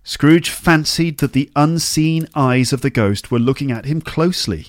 Scrooge 0.03 0.49
fancied 0.49 1.19
that 1.19 1.33
the 1.33 1.51
unseen 1.55 2.27
eyes 2.35 2.73
of 2.73 2.81
the 2.81 2.89
ghost 2.89 3.31
were 3.31 3.39
looking 3.39 3.71
at 3.71 3.85
him 3.85 4.01
closely. 4.01 4.67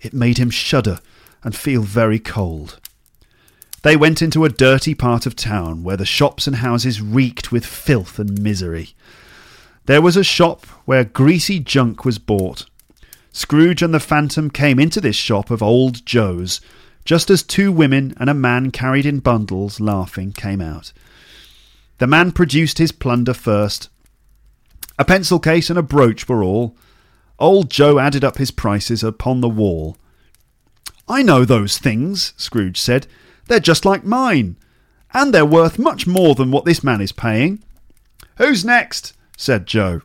It 0.00 0.14
made 0.14 0.38
him 0.38 0.50
shudder 0.50 1.00
and 1.42 1.56
feel 1.56 1.82
very 1.82 2.18
cold. 2.18 2.78
They 3.82 3.96
went 3.96 4.22
into 4.22 4.44
a 4.44 4.50
dirty 4.50 4.94
part 4.94 5.24
of 5.26 5.36
town 5.36 5.82
where 5.82 5.96
the 5.96 6.06
shops 6.06 6.46
and 6.46 6.56
houses 6.56 7.00
reeked 7.00 7.52
with 7.52 7.64
filth 7.64 8.18
and 8.18 8.40
misery. 8.40 8.94
There 9.88 10.02
was 10.02 10.18
a 10.18 10.22
shop 10.22 10.66
where 10.84 11.02
greasy 11.02 11.58
junk 11.60 12.04
was 12.04 12.18
bought. 12.18 12.66
Scrooge 13.32 13.80
and 13.80 13.94
the 13.94 13.98
Phantom 13.98 14.50
came 14.50 14.78
into 14.78 15.00
this 15.00 15.16
shop 15.16 15.50
of 15.50 15.62
old 15.62 16.04
Joe's 16.04 16.60
just 17.06 17.30
as 17.30 17.42
two 17.42 17.72
women 17.72 18.12
and 18.20 18.28
a 18.28 18.34
man 18.34 18.70
carried 18.70 19.06
in 19.06 19.20
bundles, 19.20 19.80
laughing, 19.80 20.32
came 20.32 20.60
out. 20.60 20.92
The 21.96 22.06
man 22.06 22.32
produced 22.32 22.76
his 22.76 22.92
plunder 22.92 23.32
first. 23.32 23.88
A 24.98 25.06
pencil 25.06 25.38
case 25.38 25.70
and 25.70 25.78
a 25.78 25.82
brooch 25.82 26.28
were 26.28 26.44
all. 26.44 26.76
Old 27.38 27.70
Joe 27.70 27.98
added 27.98 28.22
up 28.22 28.36
his 28.36 28.50
prices 28.50 29.02
upon 29.02 29.40
the 29.40 29.48
wall. 29.48 29.96
I 31.08 31.22
know 31.22 31.46
those 31.46 31.78
things, 31.78 32.34
Scrooge 32.36 32.78
said. 32.78 33.06
They're 33.46 33.58
just 33.58 33.86
like 33.86 34.04
mine, 34.04 34.56
and 35.14 35.32
they're 35.32 35.46
worth 35.46 35.78
much 35.78 36.06
more 36.06 36.34
than 36.34 36.50
what 36.50 36.66
this 36.66 36.84
man 36.84 37.00
is 37.00 37.10
paying. 37.10 37.64
Who's 38.36 38.66
next? 38.66 39.14
Said 39.38 39.64
Joe. 39.66 40.02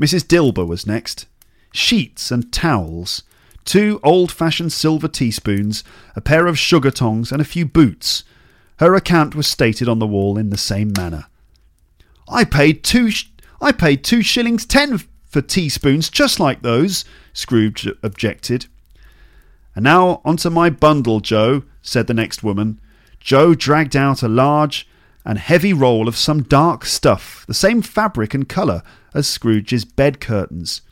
Mrs. 0.00 0.24
Dilber 0.24 0.66
was 0.66 0.88
next. 0.88 1.26
Sheets 1.72 2.32
and 2.32 2.52
towels 2.52 3.22
two 3.64 3.98
old 4.02 4.30
fashioned 4.30 4.72
silver 4.72 5.08
teaspoons, 5.08 5.84
a 6.14 6.20
pair 6.20 6.46
of 6.46 6.58
sugar 6.58 6.90
tongs, 6.90 7.32
and 7.32 7.40
a 7.40 7.46
few 7.46 7.64
boots. 7.64 8.24
Her 8.78 8.94
account 8.94 9.34
was 9.34 9.46
stated 9.46 9.88
on 9.88 9.98
the 9.98 10.06
wall 10.06 10.36
in 10.36 10.50
the 10.50 10.58
same 10.58 10.92
manner. 10.96 11.26
I 12.28 12.44
paid 12.44 12.82
two. 12.82 13.10
Sh- 13.10 13.30
I 13.60 13.72
paid 13.72 14.04
two 14.04 14.22
shillings 14.22 14.66
ten 14.66 15.00
for 15.24 15.40
teaspoons 15.40 16.10
just 16.10 16.38
like 16.38 16.62
those, 16.62 17.04
Scrooge 17.32 17.88
objected. 18.02 18.66
And 19.74 19.84
now 19.84 20.20
onto 20.24 20.50
my 20.50 20.70
bundle, 20.70 21.20
Joe, 21.20 21.64
said 21.82 22.06
the 22.06 22.14
next 22.14 22.42
woman. 22.42 22.80
Joe 23.20 23.54
dragged 23.54 23.96
out 23.96 24.22
a 24.22 24.28
large 24.28 24.86
and 25.24 25.38
heavy 25.38 25.72
roll 25.72 26.08
of 26.08 26.16
some 26.16 26.42
dark 26.42 26.84
stuff, 26.84 27.44
the 27.46 27.54
same 27.54 27.82
fabric 27.82 28.34
and 28.34 28.48
colour 28.48 28.82
as 29.14 29.26
Scrooge's 29.26 29.84
bed 29.84 30.20
curtains. 30.20 30.82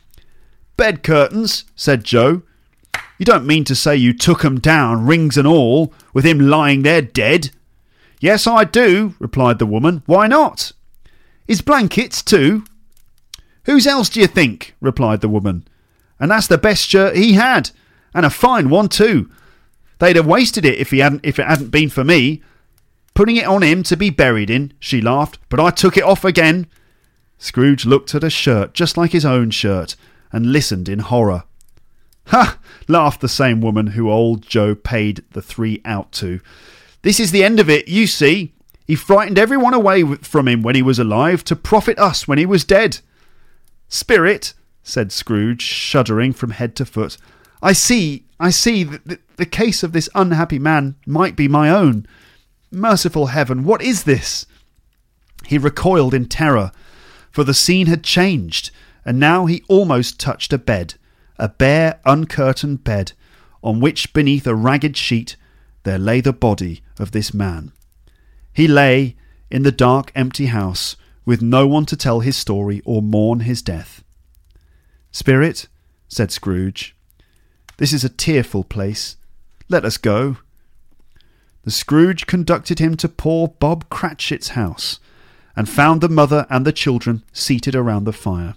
Bed 0.76 1.02
curtains, 1.02 1.64
said 1.76 2.04
Joe. 2.04 2.42
You 3.18 3.26
don't 3.26 3.46
mean 3.46 3.64
to 3.64 3.74
say 3.74 3.96
you 3.96 4.12
took 4.12 4.44
'em 4.44 4.58
down, 4.58 5.06
rings 5.06 5.36
and 5.36 5.46
all, 5.46 5.92
with 6.12 6.24
him 6.24 6.38
lying 6.38 6.82
there 6.82 7.02
dead? 7.02 7.50
Yes, 8.20 8.46
I 8.46 8.64
do, 8.64 9.14
replied 9.18 9.58
the 9.58 9.66
woman. 9.66 10.02
Why 10.06 10.26
not? 10.26 10.72
His 11.46 11.60
blankets, 11.60 12.22
too? 12.22 12.64
Whose 13.64 13.86
else 13.86 14.08
do 14.08 14.20
you 14.20 14.26
think? 14.26 14.74
replied 14.80 15.20
the 15.20 15.28
woman. 15.28 15.66
And 16.18 16.30
that's 16.30 16.46
the 16.46 16.58
best 16.58 16.88
shirt 16.88 17.16
he 17.16 17.34
had, 17.34 17.70
and 18.14 18.24
a 18.24 18.30
fine 18.30 18.70
one, 18.70 18.88
too. 18.88 19.30
They'd 19.98 20.16
have 20.16 20.26
wasted 20.26 20.64
it 20.64 20.78
if 20.78 20.90
he 20.90 20.98
hadn't 20.98 21.20
if 21.22 21.38
it 21.38 21.46
hadn't 21.46 21.70
been 21.70 21.90
for 21.90 22.02
me. 22.02 22.42
Putting 23.14 23.36
it 23.36 23.46
on 23.46 23.62
him 23.62 23.82
to 23.84 23.96
be 23.96 24.10
buried 24.10 24.50
in, 24.50 24.72
she 24.78 25.00
laughed, 25.00 25.38
but 25.48 25.60
I 25.60 25.70
took 25.70 25.96
it 25.96 26.04
off 26.04 26.24
again. 26.24 26.66
Scrooge 27.38 27.84
looked 27.84 28.14
at 28.14 28.24
a 28.24 28.30
shirt 28.30 28.72
just 28.72 28.96
like 28.96 29.12
his 29.12 29.24
own 29.24 29.50
shirt, 29.50 29.96
and 30.32 30.52
listened 30.52 30.88
in 30.88 31.00
horror. 31.00 31.44
Ha! 32.26 32.58
laughed 32.88 33.20
the 33.20 33.28
same 33.28 33.60
woman 33.60 33.88
who 33.88 34.10
old 34.10 34.42
Joe 34.42 34.74
paid 34.74 35.24
the 35.32 35.42
three 35.42 35.80
out 35.84 36.12
to. 36.12 36.40
This 37.02 37.18
is 37.20 37.32
the 37.32 37.44
end 37.44 37.60
of 37.60 37.68
it, 37.68 37.88
you 37.88 38.06
see. 38.06 38.52
He 38.86 38.94
frightened 38.94 39.38
everyone 39.38 39.74
away 39.74 40.02
from 40.16 40.48
him 40.48 40.62
when 40.62 40.74
he 40.74 40.82
was 40.82 40.98
alive 40.98 41.44
to 41.44 41.56
profit 41.56 41.98
us 41.98 42.26
when 42.26 42.38
he 42.38 42.46
was 42.46 42.64
dead. 42.64 43.00
Spirit, 43.88 44.54
said 44.82 45.12
Scrooge, 45.12 45.62
shuddering 45.62 46.32
from 46.32 46.50
head 46.50 46.74
to 46.76 46.84
foot, 46.84 47.16
I 47.62 47.72
see, 47.72 48.24
I 48.40 48.50
see 48.50 48.84
that 48.84 49.04
the, 49.04 49.18
the 49.36 49.46
case 49.46 49.82
of 49.82 49.92
this 49.92 50.08
unhappy 50.14 50.58
man 50.58 50.96
might 51.06 51.36
be 51.36 51.48
my 51.48 51.70
own. 51.70 52.06
Merciful 52.72 53.26
heaven, 53.26 53.64
what 53.64 53.82
is 53.82 54.04
this? 54.04 54.46
He 55.46 55.58
recoiled 55.58 56.14
in 56.14 56.26
terror, 56.26 56.72
for 57.30 57.44
the 57.44 57.54
scene 57.54 57.86
had 57.86 58.02
changed, 58.02 58.70
and 59.04 59.20
now 59.20 59.46
he 59.46 59.62
almost 59.68 60.18
touched 60.18 60.52
a 60.52 60.58
bed 60.58 60.94
a 61.38 61.48
bare, 61.48 61.98
uncurtained 62.06 62.84
bed, 62.84 63.12
on 63.64 63.80
which, 63.80 64.12
beneath 64.12 64.46
a 64.46 64.54
ragged 64.54 64.96
sheet, 64.96 65.36
there 65.82 65.98
lay 65.98 66.20
the 66.20 66.32
body 66.32 66.82
of 67.00 67.10
this 67.10 67.34
man. 67.34 67.72
He 68.52 68.68
lay 68.68 69.16
in 69.50 69.64
the 69.64 69.72
dark, 69.72 70.12
empty 70.14 70.46
house, 70.46 70.94
with 71.24 71.42
no 71.42 71.66
one 71.66 71.84
to 71.86 71.96
tell 71.96 72.20
his 72.20 72.36
story 72.36 72.80
or 72.84 73.02
mourn 73.02 73.40
his 73.40 73.60
death. 73.60 74.04
Spirit, 75.10 75.66
said 76.06 76.30
Scrooge, 76.30 76.94
this 77.78 77.92
is 77.92 78.04
a 78.04 78.08
tearful 78.08 78.62
place. 78.62 79.16
Let 79.68 79.84
us 79.84 79.96
go. 79.96 80.36
The 81.64 81.70
Scrooge 81.70 82.26
conducted 82.26 82.78
him 82.78 82.96
to 82.96 83.08
poor 83.08 83.48
Bob 83.48 83.88
Cratchit's 83.88 84.48
house, 84.48 84.98
and 85.54 85.68
found 85.68 86.00
the 86.00 86.08
mother 86.08 86.46
and 86.50 86.66
the 86.66 86.72
children 86.72 87.22
seated 87.32 87.74
around 87.74 88.04
the 88.04 88.12
fire. 88.12 88.54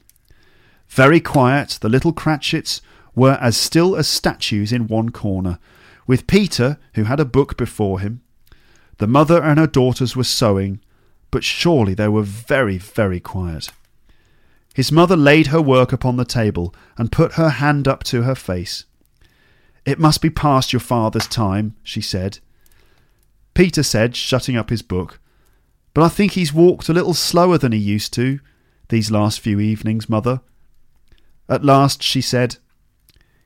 Very 0.88 1.20
quiet, 1.20 1.78
the 1.82 1.90
little 1.90 2.14
Cratchits 2.14 2.82
were 3.16 3.38
as 3.42 3.56
still 3.56 3.96
as 3.96 4.08
statues 4.08 4.72
in 4.72 4.88
one 4.88 5.10
corner, 5.10 5.60
with 6.08 6.28
Peter, 6.28 6.78
who 6.94 7.04
had 7.04 7.20
a 7.20 7.26
book 7.26 7.58
before 7.58 8.00
him. 8.00 8.22
The 8.98 9.08
mother 9.08 9.42
and 9.42 9.60
her 9.60 9.68
daughters 9.68 10.16
were 10.16 10.24
sewing, 10.24 10.80
but 11.32 11.44
surely 11.44 11.94
they 11.94 12.08
were 12.08 12.24
very, 12.24 12.78
very 12.78 13.20
quiet. 13.20 13.70
His 14.74 14.92
mother 14.92 15.16
laid 15.16 15.48
her 15.48 15.62
work 15.62 15.94
upon 15.94 16.18
the 16.18 16.26
table 16.26 16.74
and 16.98 17.12
put 17.12 17.34
her 17.34 17.50
hand 17.50 17.88
up 17.88 18.04
to 18.06 18.24
her 18.24 18.36
face. 18.36 18.86
It 19.86 20.00
must 20.00 20.22
be 20.22 20.30
past 20.30 20.74
your 20.74 20.80
father's 20.80 21.28
time, 21.28 21.76
she 21.84 22.02
said. 22.02 22.40
Peter 23.56 23.82
said, 23.82 24.16
shutting 24.16 24.56
up 24.56 24.70
his 24.70 24.84
book, 24.84 25.20
But 25.96 26.04
I 26.04 26.10
think 26.10 26.34
he's 26.34 26.54
walked 26.54 26.90
a 26.90 26.94
little 26.94 27.14
slower 27.16 27.58
than 27.58 27.72
he 27.72 27.80
used 27.80 28.14
to, 28.14 28.40
these 28.90 29.10
last 29.10 29.40
few 29.40 29.60
evenings, 29.60 30.08
mother. 30.08 30.42
At 31.50 31.66
last 31.66 32.04
she 32.04 32.22
said, 32.22 32.58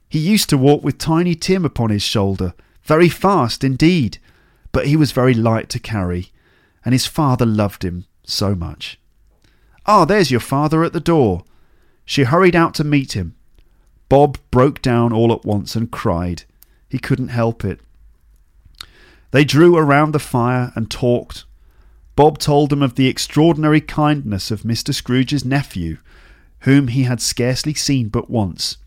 He 0.09 0.19
used 0.19 0.49
to 0.49 0.57
walk 0.57 0.83
with 0.83 0.97
Tiny 0.97 1.35
Tim 1.35 1.63
upon 1.63 1.91
his 1.91 2.01
shoulder, 2.01 2.53
very 2.83 3.07
fast 3.07 3.63
indeed, 3.63 4.17
but 4.71 4.87
he 4.87 4.95
was 4.95 5.11
very 5.11 5.33
light 5.33 5.69
to 5.69 5.79
carry, 5.79 6.31
and 6.83 6.93
his 6.93 7.05
father 7.05 7.45
loved 7.45 7.85
him 7.85 8.05
so 8.23 8.55
much. 8.55 8.99
Ah, 9.85 10.05
there's 10.05 10.31
your 10.31 10.39
father 10.39 10.83
at 10.83 10.93
the 10.93 10.99
door. 10.99 11.43
She 12.03 12.23
hurried 12.23 12.55
out 12.55 12.73
to 12.75 12.83
meet 12.83 13.13
him. 13.13 13.35
Bob 14.07 14.39
broke 14.49 14.81
down 14.81 15.13
all 15.13 15.31
at 15.31 15.45
once 15.45 15.75
and 15.75 15.91
cried. 15.91 16.43
He 16.89 16.97
couldn't 16.97 17.27
help 17.27 17.63
it. 17.63 17.79
They 19.31 19.45
drew 19.45 19.77
around 19.77 20.11
the 20.11 20.19
fire 20.19 20.71
and 20.75 20.89
talked. 20.89 21.45
Bob 22.15 22.37
told 22.37 22.69
them 22.69 22.81
of 22.81 22.95
the 22.95 23.07
extraordinary 23.07 23.81
kindness 23.81 24.51
of 24.51 24.63
Mr. 24.63 24.93
Scrooge's 24.93 25.45
nephew, 25.45 25.97
whom 26.61 26.87
he 26.87 27.03
had 27.03 27.21
scarcely 27.21 27.73
seen 27.73 28.09
but 28.09 28.29
once. 28.29 28.77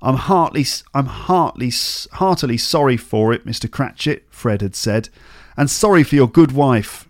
I'm 0.00 0.16
heartily, 0.16 0.64
I'm 0.92 1.06
heartily, 1.06 1.72
heartily 2.12 2.56
sorry 2.56 2.96
for 2.96 3.32
it, 3.32 3.46
Mr. 3.46 3.70
Cratchit, 3.70 4.26
Fred 4.30 4.62
had 4.62 4.74
said, 4.74 5.08
and 5.56 5.70
sorry 5.70 6.02
for 6.02 6.14
your 6.14 6.28
good 6.28 6.52
wife. 6.52 7.08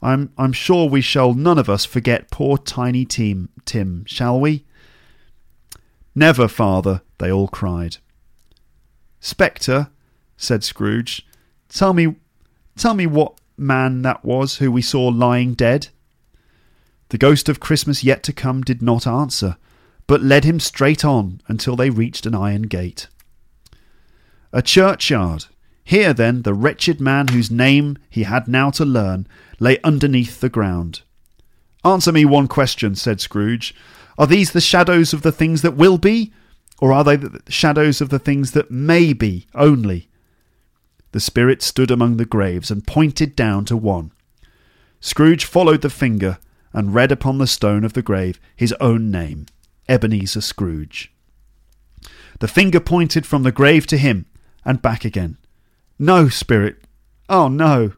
I'm, 0.00 0.32
I'm 0.38 0.52
sure 0.52 0.88
we 0.88 1.00
shall 1.00 1.34
none 1.34 1.58
of 1.58 1.68
us 1.68 1.84
forget 1.84 2.30
poor 2.30 2.56
tiny 2.56 3.04
Tim, 3.04 3.48
Tim, 3.64 4.04
shall 4.06 4.38
we? 4.38 4.64
Never, 6.14 6.48
father, 6.48 7.02
they 7.18 7.30
all 7.30 7.48
cried. 7.48 7.98
Spectre, 9.20 9.90
said 10.36 10.62
Scrooge, 10.62 11.26
tell 11.68 11.92
me, 11.92 12.16
tell 12.76 12.94
me 12.94 13.06
what 13.06 13.34
man 13.56 14.02
that 14.02 14.24
was 14.24 14.56
who 14.56 14.70
we 14.70 14.82
saw 14.82 15.08
lying 15.08 15.54
dead. 15.54 15.88
The 17.08 17.18
ghost 17.18 17.48
of 17.48 17.60
Christmas 17.60 18.04
yet 18.04 18.22
to 18.24 18.32
come 18.32 18.62
did 18.62 18.82
not 18.82 19.06
answer 19.06 19.56
but 20.08 20.22
led 20.22 20.42
him 20.42 20.58
straight 20.58 21.04
on 21.04 21.40
until 21.46 21.76
they 21.76 21.90
reached 21.90 22.26
an 22.26 22.34
iron 22.34 22.62
gate. 22.62 23.06
A 24.52 24.62
churchyard. 24.62 25.44
Here, 25.84 26.12
then, 26.12 26.42
the 26.42 26.54
wretched 26.54 27.00
man 27.00 27.28
whose 27.28 27.50
name 27.50 27.98
he 28.10 28.24
had 28.24 28.48
now 28.48 28.70
to 28.70 28.84
learn 28.84 29.28
lay 29.60 29.78
underneath 29.82 30.40
the 30.40 30.48
ground. 30.48 31.02
Answer 31.84 32.10
me 32.10 32.24
one 32.24 32.48
question, 32.48 32.94
said 32.94 33.20
Scrooge. 33.20 33.74
Are 34.18 34.26
these 34.26 34.52
the 34.52 34.60
shadows 34.60 35.12
of 35.12 35.22
the 35.22 35.32
things 35.32 35.62
that 35.62 35.76
will 35.76 35.98
be, 35.98 36.32
or 36.80 36.92
are 36.92 37.04
they 37.04 37.16
the 37.16 37.40
shadows 37.48 38.00
of 38.00 38.08
the 38.08 38.18
things 38.18 38.52
that 38.52 38.70
may 38.70 39.12
be 39.12 39.46
only? 39.54 40.07
The 41.12 41.20
spirit 41.20 41.62
stood 41.62 41.90
among 41.90 42.16
the 42.16 42.24
graves 42.24 42.70
and 42.70 42.86
pointed 42.86 43.34
down 43.34 43.64
to 43.66 43.76
one. 43.76 44.12
Scrooge 45.00 45.44
followed 45.44 45.80
the 45.80 45.90
finger 45.90 46.38
and 46.72 46.94
read 46.94 47.10
upon 47.10 47.38
the 47.38 47.46
stone 47.46 47.84
of 47.84 47.94
the 47.94 48.02
grave 48.02 48.40
his 48.54 48.74
own 48.80 49.10
name. 49.10 49.46
Ebenezer 49.88 50.42
Scrooge. 50.42 51.12
The 52.40 52.48
finger 52.48 52.80
pointed 52.80 53.26
from 53.26 53.42
the 53.42 53.52
grave 53.52 53.86
to 53.88 53.98
him 53.98 54.26
and 54.64 54.82
back 54.82 55.04
again. 55.04 55.38
No, 55.98 56.28
Spirit. 56.28 56.82
Oh, 57.28 57.48
no. 57.48 57.94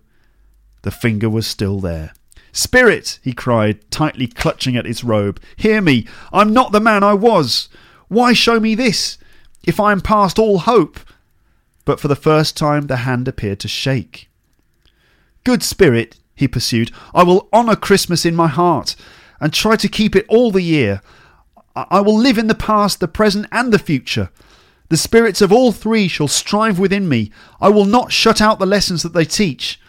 The 0.83 0.91
finger 0.91 1.29
was 1.29 1.47
still 1.47 1.81
there. 1.81 2.15
Spirit, 2.53 3.19
he 3.23 3.33
cried, 3.33 3.91
tightly 3.91 4.27
clutching 4.27 4.77
at 4.77 4.87
his 4.87 5.05
robe, 5.05 5.41
hear 5.57 5.81
me. 5.81 6.07
I'm 6.33 6.53
not 6.53 6.73
the 6.73 6.81
man 6.81 7.03
I 7.05 7.15
was. 7.15 7.69
Why 8.09 8.33
show 8.33 8.59
me 8.59 8.75
this, 8.75 9.19
if 9.65 9.79
I 9.79 9.93
am 9.93 10.01
past 10.01 10.39
all 10.39 10.61
hope? 10.61 10.99
But 11.85 12.01
for 12.01 12.09
the 12.09 12.17
first 12.17 12.57
time 12.57 12.87
the 12.87 12.99
hand 12.99 13.29
appeared 13.29 13.61
to 13.61 13.69
shake. 13.69 14.29
Good 15.45 15.63
Spirit, 15.63 16.19
he 16.35 16.49
pursued, 16.49 16.91
I 17.15 17.23
will 17.23 17.49
honour 17.53 17.77
Christmas 17.77 18.25
in 18.25 18.37
my 18.37 18.49
heart, 18.49 18.97
and 19.41 19.53
try 19.53 19.77
to 19.77 19.89
keep 19.89 20.15
it 20.15 20.27
all 20.29 20.51
the 20.51 20.63
year. 20.63 21.01
I 21.75 22.01
will 22.01 22.17
live 22.17 22.37
in 22.37 22.47
the 22.47 22.55
past, 22.55 23.01
the 23.01 23.09
present, 23.09 23.47
and 23.53 23.73
the 23.73 23.79
future. 23.79 24.31
The 24.91 24.97
spirits 24.97 25.41
of 25.41 25.53
all 25.53 25.73
three 25.73 26.09
shall 26.09 26.29
strive 26.29 26.79
within 26.79 27.09
me. 27.09 27.31
I 27.61 27.69
will 27.69 27.85
not 27.85 28.13
shut 28.13 28.41
out 28.41 28.59
the 28.59 28.67
lessons 28.67 29.03
that 29.03 29.13
they 29.13 29.25
teach. 29.25 29.81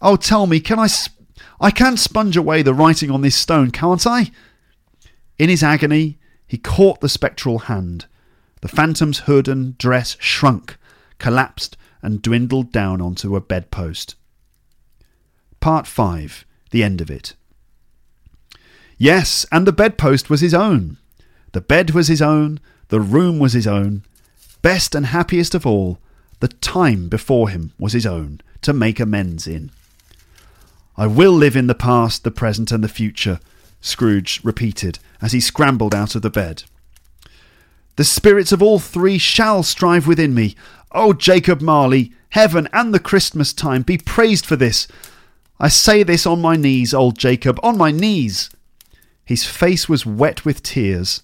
Oh, 0.00 0.16
tell 0.16 0.46
me, 0.46 0.60
can 0.60 0.78
I? 0.78 0.86
Sp- 0.88 1.12
I 1.60 1.70
can 1.70 1.96
sponge 1.96 2.36
away 2.36 2.62
the 2.62 2.74
writing 2.74 3.10
on 3.10 3.20
this 3.20 3.36
stone, 3.36 3.70
can't 3.70 4.06
I? 4.06 4.30
In 5.38 5.48
his 5.48 5.62
agony, 5.62 6.18
he 6.46 6.58
caught 6.58 7.00
the 7.00 7.08
spectral 7.08 7.60
hand. 7.60 8.06
The 8.62 8.68
phantom's 8.68 9.20
hood 9.20 9.46
and 9.48 9.76
dress 9.76 10.16
shrunk, 10.20 10.78
collapsed, 11.18 11.76
and 12.02 12.22
dwindled 12.22 12.72
down 12.72 13.00
onto 13.00 13.36
a 13.36 13.40
bedpost. 13.40 14.14
Part 15.60 15.86
5 15.86 16.44
The 16.70 16.82
End 16.82 17.00
of 17.00 17.10
It. 17.10 17.34
Yes, 18.98 19.44
and 19.50 19.66
the 19.66 19.72
bedpost 19.72 20.30
was 20.30 20.40
his 20.40 20.54
own. 20.54 20.96
The 21.52 21.60
bed 21.60 21.90
was 21.90 22.08
his 22.08 22.22
own, 22.22 22.60
the 22.88 23.00
room 23.00 23.38
was 23.38 23.52
his 23.52 23.66
own. 23.66 24.04
Best 24.62 24.94
and 24.94 25.06
happiest 25.06 25.54
of 25.54 25.66
all, 25.66 25.98
the 26.40 26.48
time 26.48 27.08
before 27.08 27.48
him 27.48 27.72
was 27.78 27.92
his 27.92 28.06
own 28.06 28.40
to 28.62 28.72
make 28.72 29.00
amends 29.00 29.46
in. 29.46 29.70
I 30.96 31.06
will 31.06 31.32
live 31.32 31.56
in 31.56 31.66
the 31.66 31.74
past, 31.74 32.24
the 32.24 32.30
present, 32.30 32.72
and 32.72 32.82
the 32.82 32.88
future, 32.88 33.40
Scrooge 33.80 34.40
repeated 34.42 34.98
as 35.20 35.32
he 35.32 35.40
scrambled 35.40 35.94
out 35.94 36.14
of 36.14 36.22
the 36.22 36.30
bed. 36.30 36.64
The 37.96 38.04
spirits 38.04 38.52
of 38.52 38.62
all 38.62 38.78
three 38.78 39.18
shall 39.18 39.62
strive 39.62 40.06
within 40.06 40.34
me. 40.34 40.54
Oh, 40.92 41.12
Jacob 41.12 41.60
Marley, 41.60 42.12
heaven 42.30 42.68
and 42.72 42.94
the 42.94 43.00
Christmas 43.00 43.52
time 43.52 43.82
be 43.82 43.98
praised 43.98 44.46
for 44.46 44.56
this. 44.56 44.86
I 45.58 45.68
say 45.68 46.02
this 46.02 46.26
on 46.26 46.40
my 46.40 46.56
knees, 46.56 46.92
old 46.92 47.18
Jacob, 47.18 47.58
on 47.62 47.78
my 47.78 47.90
knees. 47.90 48.50
His 49.24 49.44
face 49.44 49.88
was 49.88 50.06
wet 50.06 50.44
with 50.44 50.62
tears. 50.62 51.22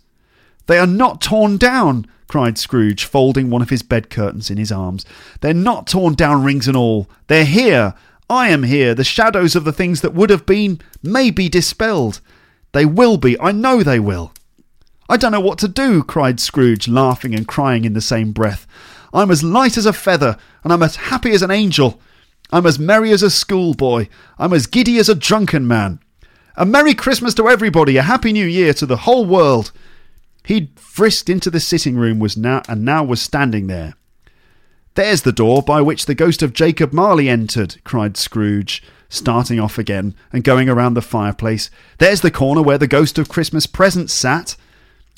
They 0.66 0.78
are 0.78 0.86
not 0.86 1.20
torn 1.20 1.56
down, 1.56 2.06
cried 2.28 2.58
Scrooge, 2.58 3.04
folding 3.04 3.50
one 3.50 3.62
of 3.62 3.70
his 3.70 3.82
bed 3.82 4.10
curtains 4.10 4.50
in 4.50 4.58
his 4.58 4.72
arms. 4.72 5.04
They're 5.40 5.54
not 5.54 5.86
torn 5.86 6.14
down, 6.14 6.44
rings 6.44 6.66
and 6.66 6.76
all. 6.76 7.08
They're 7.26 7.44
here. 7.44 7.94
I 8.30 8.48
am 8.48 8.62
here. 8.62 8.94
The 8.94 9.04
shadows 9.04 9.54
of 9.54 9.64
the 9.64 9.72
things 9.72 10.00
that 10.00 10.14
would 10.14 10.30
have 10.30 10.46
been 10.46 10.80
may 11.02 11.30
be 11.30 11.48
dispelled. 11.48 12.20
They 12.72 12.86
will 12.86 13.18
be. 13.18 13.38
I 13.38 13.52
know 13.52 13.82
they 13.82 14.00
will. 14.00 14.32
I 15.08 15.18
don't 15.18 15.32
know 15.32 15.40
what 15.40 15.58
to 15.58 15.68
do, 15.68 16.02
cried 16.02 16.40
Scrooge, 16.40 16.88
laughing 16.88 17.34
and 17.34 17.46
crying 17.46 17.84
in 17.84 17.92
the 17.92 18.00
same 18.00 18.32
breath. 18.32 18.66
I'm 19.12 19.30
as 19.30 19.44
light 19.44 19.76
as 19.76 19.86
a 19.86 19.92
feather, 19.92 20.36
and 20.64 20.72
I'm 20.72 20.82
as 20.82 20.96
happy 20.96 21.32
as 21.32 21.42
an 21.42 21.50
angel. 21.50 22.00
I'm 22.50 22.66
as 22.66 22.78
merry 22.78 23.12
as 23.12 23.22
a 23.22 23.30
schoolboy. 23.30 24.08
I'm 24.38 24.52
as 24.52 24.66
giddy 24.66 24.98
as 24.98 25.08
a 25.08 25.14
drunken 25.14 25.66
man. 25.66 26.00
A 26.56 26.66
Merry 26.66 26.94
Christmas 26.94 27.32
to 27.34 27.48
everybody, 27.48 27.96
a 27.96 28.02
Happy 28.02 28.32
New 28.32 28.46
Year 28.46 28.74
to 28.74 28.84
the 28.84 28.98
whole 28.98 29.24
world. 29.24 29.72
He'd 30.44 30.78
frisked 30.78 31.30
into 31.30 31.50
the 31.50 31.60
sitting 31.60 31.96
room 31.96 32.18
was 32.18 32.36
now 32.36 32.62
and 32.68 32.84
now 32.84 33.04
was 33.04 33.22
standing 33.22 33.68
there. 33.68 33.94
There's 34.94 35.22
the 35.22 35.32
door 35.32 35.62
by 35.62 35.80
which 35.80 36.04
the 36.04 36.14
ghost 36.14 36.42
of 36.42 36.52
Jacob 36.52 36.92
Marley 36.92 37.30
entered, 37.30 37.82
cried 37.84 38.18
Scrooge, 38.18 38.82
starting 39.08 39.58
off 39.58 39.78
again 39.78 40.14
and 40.30 40.44
going 40.44 40.68
around 40.68 40.92
the 40.92 41.00
fireplace. 41.00 41.70
There's 41.96 42.20
the 42.20 42.30
corner 42.30 42.60
where 42.60 42.78
the 42.78 42.86
ghost 42.86 43.18
of 43.18 43.30
Christmas 43.30 43.66
present 43.66 44.10
sat. 44.10 44.56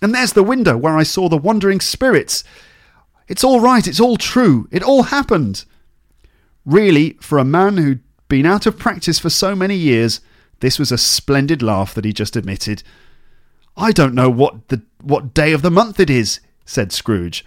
And 0.01 0.15
there's 0.15 0.35
the 0.35 0.43
window 0.45 0.77
where 0.77 0.97
I 0.97 1.03
saw 1.03 1.29
the 1.29 1.37
wandering 1.37 1.81
spirits. 1.81 2.45
It's 3.27 3.45
all 3.45 3.61
right, 3.61 3.87
it's 3.87 4.01
all 4.01 4.17
true, 4.17 4.69
it 4.71 4.83
all 4.83 5.05
happened. 5.05 5.65
Really, 6.65 7.17
for 7.21 7.39
a 7.39 7.45
man 7.45 7.77
who'd 7.77 8.03
been 8.29 8.47
out 8.47 8.67
of 8.67 8.79
practice 8.79 9.19
for 9.19 9.31
so 9.31 9.55
many 9.55 9.77
years, 9.77 10.21
this 10.61 10.79
was 10.79 10.93
a 10.93 10.99
splendid 10.99 11.63
laugh 11.63 11.95
that 11.95 12.05
he 12.05 12.13
just 12.13 12.37
admitted. 12.37 12.83
I 13.77 13.93
don't 13.93 14.15
know 14.15 14.31
what 14.31 14.69
the 14.69 14.83
what 15.03 15.35
day 15.35 15.53
of 15.53 15.63
the 15.63 15.71
month 15.71 16.01
it 16.01 16.11
is, 16.11 16.41
said 16.65 16.93
Scrooge. 16.93 17.45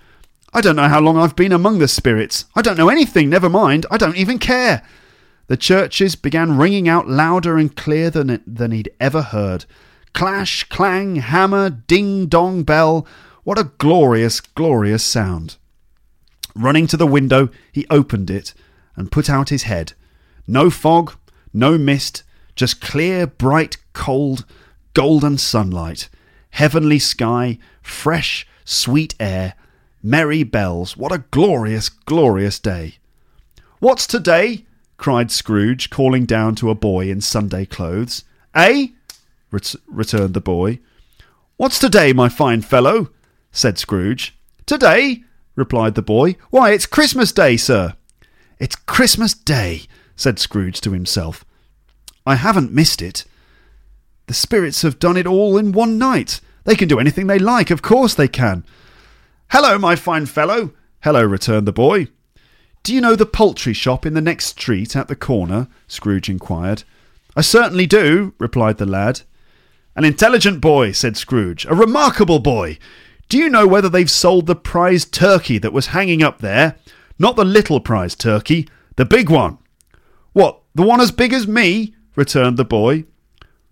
I 0.53 0.61
don't 0.61 0.75
know 0.75 0.87
how 0.87 0.99
long 0.99 1.17
I've 1.17 1.35
been 1.35 1.51
among 1.51 1.79
the 1.79 1.87
spirits. 1.87 2.45
I 2.55 2.61
don't 2.61 2.77
know 2.77 2.89
anything, 2.89 3.29
never 3.29 3.49
mind. 3.49 3.85
I 3.91 3.97
don't 3.97 4.17
even 4.17 4.39
care. 4.39 4.81
The 5.47 5.57
churches 5.57 6.15
began 6.15 6.57
ringing 6.57 6.89
out 6.89 7.07
louder 7.07 7.57
and 7.57 7.75
clearer 7.75 8.09
than, 8.09 8.41
than 8.45 8.71
he'd 8.71 8.91
ever 8.99 9.21
heard. 9.21 9.65
Clash, 10.13 10.63
clang, 10.65 11.17
hammer, 11.17 11.69
ding 11.69 12.27
dong 12.27 12.63
bell. 12.63 13.07
What 13.43 13.59
a 13.59 13.71
glorious, 13.77 14.41
glorious 14.41 15.03
sound. 15.03 15.57
Running 16.57 16.87
to 16.87 16.97
the 16.97 17.07
window, 17.07 17.49
he 17.71 17.85
opened 17.89 18.29
it 18.29 18.53
and 18.95 19.11
put 19.11 19.29
out 19.29 19.49
his 19.49 19.63
head. 19.63 19.93
No 20.47 20.69
fog, 20.69 21.13
no 21.53 21.77
mist, 21.77 22.23
just 22.55 22.81
clear, 22.81 23.27
bright, 23.27 23.77
cold, 23.93 24.45
golden 24.93 25.37
sunlight 25.37 26.09
heavenly 26.57 26.97
sky, 26.97 27.59
fresh, 27.83 28.47
sweet 28.65 29.13
air, 29.19 29.53
merry 30.01 30.41
bells. 30.41 30.97
What 30.97 31.11
a 31.11 31.23
glorious, 31.29 31.87
glorious 31.87 32.57
day! 32.57 32.95
What's 33.77 34.07
today? 34.07 34.65
cried 34.97 35.29
Scrooge, 35.29 35.91
calling 35.91 36.25
down 36.25 36.55
to 36.55 36.71
a 36.71 36.75
boy 36.75 37.11
in 37.11 37.21
Sunday 37.21 37.65
clothes. 37.65 38.23
Eh? 38.55 38.87
Ret- 39.51 39.75
returned 39.85 40.33
the 40.33 40.41
boy. 40.41 40.79
What's 41.57 41.77
today, 41.77 42.11
my 42.11 42.27
fine 42.27 42.63
fellow? 42.63 43.09
said 43.51 43.77
Scrooge. 43.77 44.35
Today? 44.65 45.25
Replied 45.57 45.95
the 45.95 46.01
boy. 46.01 46.37
Why, 46.51 46.71
it's 46.71 46.85
Christmas 46.85 47.33
Day, 47.33 47.57
sir. 47.57 47.95
It's 48.59 48.75
Christmas 48.75 49.33
Day, 49.33 49.81
said 50.15 50.39
Scrooge 50.39 50.79
to 50.81 50.93
himself. 50.93 51.43
I 52.25 52.35
haven't 52.35 52.71
missed 52.71 53.01
it. 53.01 53.25
The 54.27 54.33
spirits 54.33 54.83
have 54.83 54.99
done 54.99 55.17
it 55.17 55.27
all 55.27 55.57
in 55.57 55.73
one 55.73 55.97
night. 55.97 56.39
They 56.63 56.75
can 56.75 56.87
do 56.87 56.99
anything 56.99 57.27
they 57.27 57.39
like, 57.39 57.71
of 57.71 57.81
course 57.81 58.13
they 58.13 58.27
can. 58.27 58.63
Hello, 59.49 59.77
my 59.77 59.95
fine 59.95 60.25
fellow. 60.25 60.73
Hello, 61.01 61.23
returned 61.23 61.67
the 61.67 61.73
boy. 61.73 62.07
Do 62.83 62.93
you 62.93 63.01
know 63.01 63.15
the 63.15 63.25
poultry 63.25 63.73
shop 63.73 64.05
in 64.05 64.13
the 64.13 64.21
next 64.21 64.45
street 64.47 64.95
at 64.95 65.07
the 65.07 65.15
corner? 65.15 65.67
Scrooge 65.87 66.29
inquired. 66.29 66.83
I 67.35 67.41
certainly 67.41 67.85
do, 67.85 68.33
replied 68.39 68.77
the 68.77 68.85
lad. 68.85 69.21
An 69.95 70.03
intelligent 70.03 70.61
boy, 70.61 70.91
said 70.91 71.17
Scrooge. 71.17 71.65
A 71.65 71.75
remarkable 71.75 72.39
boy. 72.39 72.77
Do 73.29 73.37
you 73.37 73.49
know 73.49 73.67
whether 73.67 73.89
they've 73.89 74.09
sold 74.09 74.45
the 74.45 74.55
prize 74.55 75.03
turkey 75.03 75.57
that 75.57 75.73
was 75.73 75.87
hanging 75.87 76.23
up 76.23 76.39
there? 76.39 76.77
Not 77.19 77.35
the 77.35 77.43
little 77.43 77.79
prize 77.79 78.15
turkey, 78.15 78.69
the 78.95 79.05
big 79.05 79.29
one. 79.29 79.57
What, 80.33 80.61
the 80.75 80.83
one 80.83 81.01
as 81.01 81.11
big 81.11 81.33
as 81.33 81.47
me? 81.47 81.95
returned 82.15 82.57
the 82.57 82.65
boy. 82.65 83.05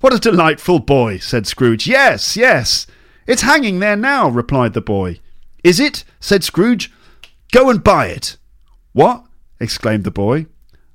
What 0.02 0.14
a 0.14 0.20
delightful 0.20 0.80
boy, 0.80 1.18
said 1.20 1.48
Scrooge. 1.48 1.88
Yes, 1.88 2.36
yes. 2.36 2.86
It's 3.28 3.42
hanging 3.44 3.80
there 3.80 3.96
now, 3.96 4.30
replied 4.30 4.74
the 4.74 4.82
boy. 4.82 5.20
Is 5.64 5.80
it? 5.80 6.04
said 6.20 6.44
Scrooge. 6.44 6.92
Go 7.52 7.70
and 7.70 7.84
buy 7.84 8.08
it. 8.08 8.38
What? 8.92 9.26
exclaimed 9.60 10.04
the 10.04 10.12
boy. 10.12 10.48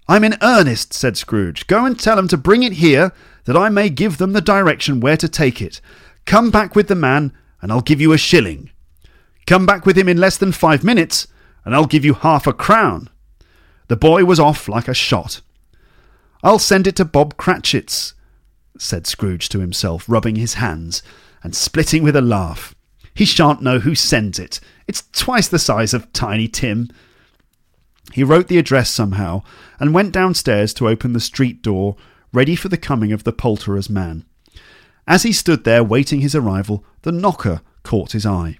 I'm 0.06 0.24
in 0.24 0.36
earnest, 0.42 0.92
said 0.92 1.16
Scrooge. 1.16 1.66
Go 1.66 1.86
and 1.86 1.98
tell 1.98 2.16
them 2.16 2.28
to 2.28 2.36
bring 2.36 2.62
it 2.62 2.74
here, 2.74 3.12
that 3.44 3.56
I 3.56 3.68
may 3.68 3.88
give 3.88 4.18
them 4.18 4.32
the 4.32 4.40
direction 4.40 5.00
where 5.00 5.16
to 5.16 5.28
take 5.28 5.62
it. 5.62 5.80
Come 6.26 6.50
back 6.50 6.76
with 6.76 6.88
the 6.88 6.94
man, 6.94 7.32
and 7.60 7.70
I'll 7.72 7.80
give 7.80 8.00
you 8.00 8.12
a 8.12 8.18
shilling. 8.18 8.70
Come 9.46 9.66
back 9.66 9.86
with 9.86 9.98
him 9.98 10.08
in 10.08 10.18
less 10.18 10.36
than 10.36 10.52
five 10.52 10.84
minutes, 10.84 11.26
and 11.64 11.74
I'll 11.74 11.86
give 11.86 12.04
you 12.04 12.14
half 12.14 12.46
a 12.46 12.52
crown. 12.52 13.08
The 13.88 13.96
boy 13.96 14.24
was 14.24 14.40
off 14.40 14.68
like 14.68 14.88
a 14.88 14.94
shot. 14.94 15.40
I'll 16.42 16.58
send 16.58 16.86
it 16.86 16.96
to 16.96 17.04
Bob 17.04 17.36
Cratchit's, 17.36 18.14
said 18.78 19.06
Scrooge 19.06 19.48
to 19.50 19.60
himself, 19.60 20.08
rubbing 20.08 20.36
his 20.36 20.54
hands 20.54 21.02
and 21.42 21.54
splitting 21.54 22.02
with 22.02 22.16
a 22.16 22.22
laugh. 22.22 22.74
He 23.14 23.24
shan't 23.24 23.62
know 23.62 23.80
who 23.80 23.94
sends 23.94 24.38
it. 24.38 24.60
It's 24.86 25.04
twice 25.12 25.48
the 25.48 25.58
size 25.58 25.92
of 25.92 26.12
Tiny 26.12 26.48
Tim. 26.48 26.88
He 28.12 28.24
wrote 28.24 28.48
the 28.48 28.58
address 28.58 28.90
somehow 28.90 29.42
and 29.78 29.92
went 29.92 30.12
downstairs 30.12 30.72
to 30.74 30.88
open 30.88 31.12
the 31.12 31.20
street 31.20 31.62
door, 31.62 31.96
ready 32.32 32.54
for 32.54 32.68
the 32.68 32.78
coming 32.78 33.12
of 33.12 33.24
the 33.24 33.32
poulterer's 33.32 33.90
man. 33.90 34.24
As 35.06 35.24
he 35.24 35.32
stood 35.32 35.64
there 35.64 35.82
waiting 35.82 36.20
his 36.20 36.34
arrival, 36.34 36.84
the 37.02 37.12
knocker 37.12 37.60
caught 37.82 38.12
his 38.12 38.26
eye. 38.26 38.58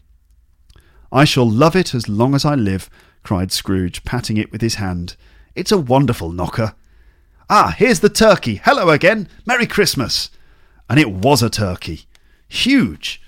I 1.12 1.24
shall 1.24 1.48
love 1.48 1.74
it 1.74 1.94
as 1.94 2.08
long 2.08 2.34
as 2.34 2.44
I 2.44 2.54
live, 2.54 2.88
cried 3.22 3.52
Scrooge, 3.52 4.04
patting 4.04 4.36
it 4.36 4.52
with 4.52 4.60
his 4.60 4.76
hand. 4.76 5.16
It's 5.54 5.72
a 5.72 5.78
wonderful 5.78 6.30
knocker. 6.30 6.74
Ah, 7.48 7.74
here's 7.76 8.00
the 8.00 8.08
turkey. 8.08 8.60
Hello 8.64 8.90
again. 8.90 9.28
Merry 9.44 9.66
Christmas. 9.66 10.30
And 10.88 11.00
it 11.00 11.10
was 11.10 11.42
a 11.42 11.50
turkey. 11.50 12.02
Huge. 12.48 13.20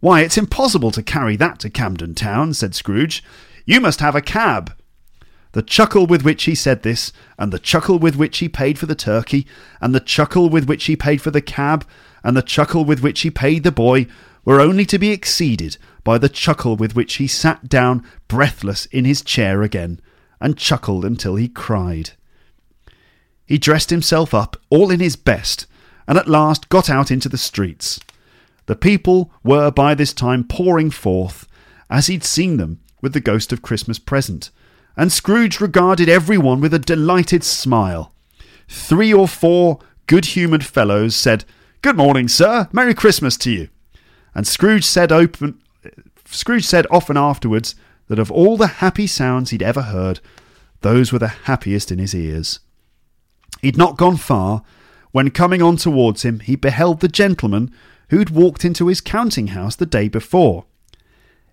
Why, 0.00 0.22
it's 0.22 0.38
impossible 0.38 0.90
to 0.92 1.02
carry 1.02 1.36
that 1.36 1.58
to 1.60 1.70
Camden 1.70 2.14
Town, 2.14 2.54
said 2.54 2.74
Scrooge. 2.74 3.22
You 3.66 3.80
must 3.80 4.00
have 4.00 4.14
a 4.14 4.22
cab. 4.22 4.74
The 5.52 5.62
chuckle 5.62 6.06
with 6.06 6.22
which 6.22 6.44
he 6.44 6.54
said 6.54 6.82
this, 6.82 7.12
and 7.38 7.52
the 7.52 7.58
chuckle 7.58 7.98
with 7.98 8.16
which 8.16 8.38
he 8.38 8.48
paid 8.48 8.78
for 8.78 8.86
the 8.86 8.94
turkey, 8.94 9.46
and 9.80 9.94
the 9.94 10.00
chuckle 10.00 10.48
with 10.48 10.68
which 10.68 10.84
he 10.84 10.96
paid 10.96 11.20
for 11.20 11.30
the 11.30 11.40
cab, 11.40 11.86
and 12.22 12.36
the 12.36 12.42
chuckle 12.42 12.84
with 12.84 13.00
which 13.00 13.20
he 13.20 13.30
paid 13.30 13.64
the 13.64 13.72
boy, 13.72 14.06
were 14.48 14.62
only 14.62 14.86
to 14.86 14.98
be 14.98 15.10
exceeded 15.10 15.76
by 16.04 16.16
the 16.16 16.26
chuckle 16.26 16.74
with 16.74 16.96
which 16.96 17.16
he 17.16 17.26
sat 17.26 17.68
down 17.68 18.02
breathless 18.28 18.86
in 18.86 19.04
his 19.04 19.20
chair 19.20 19.60
again, 19.60 20.00
and 20.40 20.56
chuckled 20.56 21.04
until 21.04 21.36
he 21.36 21.50
cried. 21.50 22.12
He 23.44 23.58
dressed 23.58 23.90
himself 23.90 24.32
up 24.32 24.56
all 24.70 24.90
in 24.90 25.00
his 25.00 25.16
best, 25.16 25.66
and 26.06 26.16
at 26.16 26.30
last 26.30 26.70
got 26.70 26.88
out 26.88 27.10
into 27.10 27.28
the 27.28 27.36
streets. 27.36 28.00
The 28.64 28.74
people 28.74 29.30
were 29.44 29.70
by 29.70 29.94
this 29.94 30.14
time 30.14 30.44
pouring 30.44 30.90
forth, 30.90 31.46
as 31.90 32.06
he'd 32.06 32.24
seen 32.24 32.56
them 32.56 32.80
with 33.02 33.12
the 33.12 33.20
ghost 33.20 33.52
of 33.52 33.60
Christmas 33.60 33.98
present, 33.98 34.50
and 34.96 35.12
Scrooge 35.12 35.60
regarded 35.60 36.08
every 36.08 36.38
one 36.38 36.62
with 36.62 36.72
a 36.72 36.78
delighted 36.78 37.44
smile. 37.44 38.14
Three 38.66 39.12
or 39.12 39.28
four 39.28 39.80
good 40.06 40.24
humoured 40.24 40.64
fellows 40.64 41.14
said, 41.14 41.44
Good 41.82 41.98
morning, 41.98 42.28
sir. 42.28 42.66
Merry 42.72 42.94
Christmas 42.94 43.36
to 43.36 43.50
you. 43.50 43.68
And 44.34 44.46
Scrooge 44.46 44.84
said 44.84 45.12
open 45.12 45.60
Scrooge 46.26 46.66
said 46.66 46.86
often 46.90 47.16
afterwards 47.16 47.74
that 48.08 48.18
of 48.18 48.30
all 48.30 48.56
the 48.56 48.66
happy 48.66 49.06
sounds 49.06 49.50
he'd 49.50 49.62
ever 49.62 49.82
heard, 49.82 50.20
those 50.80 51.12
were 51.12 51.18
the 51.18 51.28
happiest 51.28 51.90
in 51.90 51.98
his 51.98 52.14
ears. 52.14 52.60
He'd 53.60 53.76
not 53.76 53.96
gone 53.96 54.16
far 54.16 54.62
when 55.10 55.30
coming 55.30 55.62
on 55.62 55.76
towards 55.76 56.22
him 56.24 56.40
he 56.40 56.56
beheld 56.56 57.00
the 57.00 57.08
gentleman 57.08 57.72
who'd 58.10 58.30
walked 58.30 58.64
into 58.64 58.86
his 58.86 59.00
counting 59.00 59.48
house 59.48 59.76
the 59.76 59.86
day 59.86 60.08
before. 60.08 60.64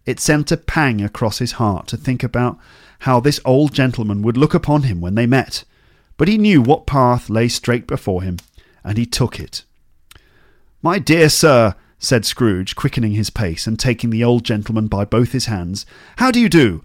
It 0.05 0.19
sent 0.19 0.51
a 0.51 0.57
pang 0.57 1.01
across 1.01 1.39
his 1.39 1.53
heart 1.53 1.88
to 1.88 1.97
think 1.97 2.23
about 2.23 2.59
how 2.99 3.19
this 3.19 3.39
old 3.43 3.73
gentleman 3.73 4.21
would 4.21 4.38
look 4.38 4.53
upon 4.53 4.84
him 4.84 5.01
when 5.01 5.15
they 5.15 5.26
met, 5.26 5.63
but 6.17 6.28
he 6.28 6.38
knew 6.38 6.61
what 6.61 6.86
path 6.86 7.30
lay 7.30 7.47
straight 7.47 7.88
before 7.88 8.21
him, 8.21 8.38
and 8.84 8.97
he 8.97 9.05
took 9.05 9.39
it. 9.39 9.63
My 10.82 10.99
dear 10.99 11.30
sir, 11.30 11.76
said 11.99 12.25
Scrooge, 12.25 12.75
quickening 12.75 13.13
his 13.13 13.29
pace 13.29 13.67
and 13.67 13.79
taking 13.79 14.09
the 14.09 14.23
old 14.23 14.43
gentleman 14.43 14.87
by 14.87 15.05
both 15.05 15.31
his 15.31 15.45
hands. 15.45 15.85
How 16.17 16.31
do 16.31 16.39
you 16.39 16.49
do? 16.49 16.83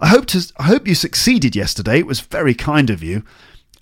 I 0.00 0.08
hope, 0.08 0.26
to, 0.26 0.52
I 0.56 0.64
hope 0.64 0.86
you 0.86 0.94
succeeded 0.94 1.54
yesterday. 1.54 1.98
It 1.98 2.06
was 2.06 2.20
very 2.20 2.54
kind 2.54 2.90
of 2.90 3.02
you. 3.02 3.24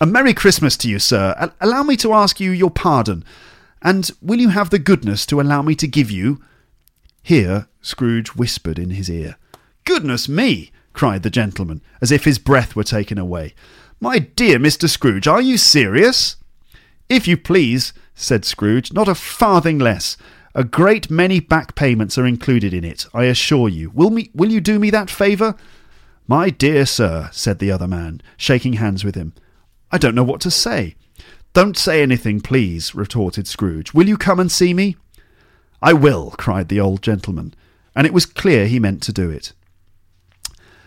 A 0.01 0.07
Merry 0.07 0.35
Christmas 0.35 0.77
to 0.79 0.89
you, 0.89 0.99
sir. 0.99 1.35
A- 1.39 1.53
allow 1.61 1.83
me 1.83 1.97
to 1.99 2.13
ask 2.13 2.41
you 2.41 2.51
your 2.51 2.71
pardon. 2.71 3.25
And 3.83 4.11
will 4.21 4.39
you 4.39 4.51
have 4.51 4.71
the 4.71 4.79
goodness 4.79 5.25
to 5.27 5.41
allow 5.41 5.63
me 5.63 5.75
to 5.77 5.87
give 5.87 6.11
you. 6.11 6.41
Here 7.23 7.69
Scrooge 7.83 8.35
whispered 8.35 8.79
in 8.79 8.91
his 8.91 9.11
ear. 9.11 9.37
Goodness 9.85 10.29
me! 10.29 10.73
cried 10.93 11.23
the 11.23 11.31
gentleman, 11.31 11.81
as 12.01 12.11
if 12.11 12.25
his 12.25 12.39
breath 12.39 12.75
were 12.75 12.85
taken 12.85 13.17
away. 13.17 13.55
My 14.01 14.19
dear 14.19 14.59
Mr. 14.59 14.89
Scrooge, 14.89 15.27
are 15.27 15.41
you 15.41 15.57
serious? 15.57 16.37
If 17.09 17.27
you 17.27 17.37
please, 17.37 17.93
said 18.15 18.45
Scrooge, 18.45 18.93
not 18.93 19.09
a 19.09 19.15
farthing 19.15 19.79
less. 19.79 20.17
A 20.55 20.65
great 20.65 21.11
many 21.11 21.39
back 21.39 21.75
payments 21.75 22.19
are 22.19 22.27
included 22.27 22.75
in 22.75 22.85
it, 22.85 23.07
I 23.15 23.25
assure 23.25 23.69
you. 23.69 23.91
Will, 23.91 24.11
me, 24.11 24.31
will 24.35 24.51
you 24.51 24.61
do 24.61 24.79
me 24.79 24.91
that 24.91 25.09
favour? 25.11 25.55
My 26.27 26.51
dear 26.51 26.87
sir, 26.87 27.29
said 27.33 27.59
the 27.59 27.71
other 27.71 27.87
man, 27.87 28.21
shaking 28.37 28.75
hands 28.75 29.05
with 29.05 29.15
him, 29.15 29.33
I 29.93 29.99
don't 29.99 30.15
know 30.15 30.25
what 30.25 30.41
to 30.43 30.51
say. 30.51 30.97
Don't 31.53 31.77
say 31.77 32.03
anything, 32.03 32.41
please, 32.41 32.95
retorted 32.95 33.49
Scrooge. 33.49 33.93
Will 33.93 34.09
you 34.09 34.17
come 34.17 34.39
and 34.39 34.51
see 34.51 34.73
me? 34.73 34.97
I 35.83 35.93
will, 35.93 36.33
cried 36.33 36.69
the 36.69 36.81
old 36.81 37.03
gentleman, 37.03 37.55
and 37.95 38.07
it 38.07 38.13
was 38.13 38.27
clear 38.27 38.67
he 38.67 38.79
meant 38.79 39.03
to 39.05 39.13
do 39.13 39.31
it. 39.31 39.53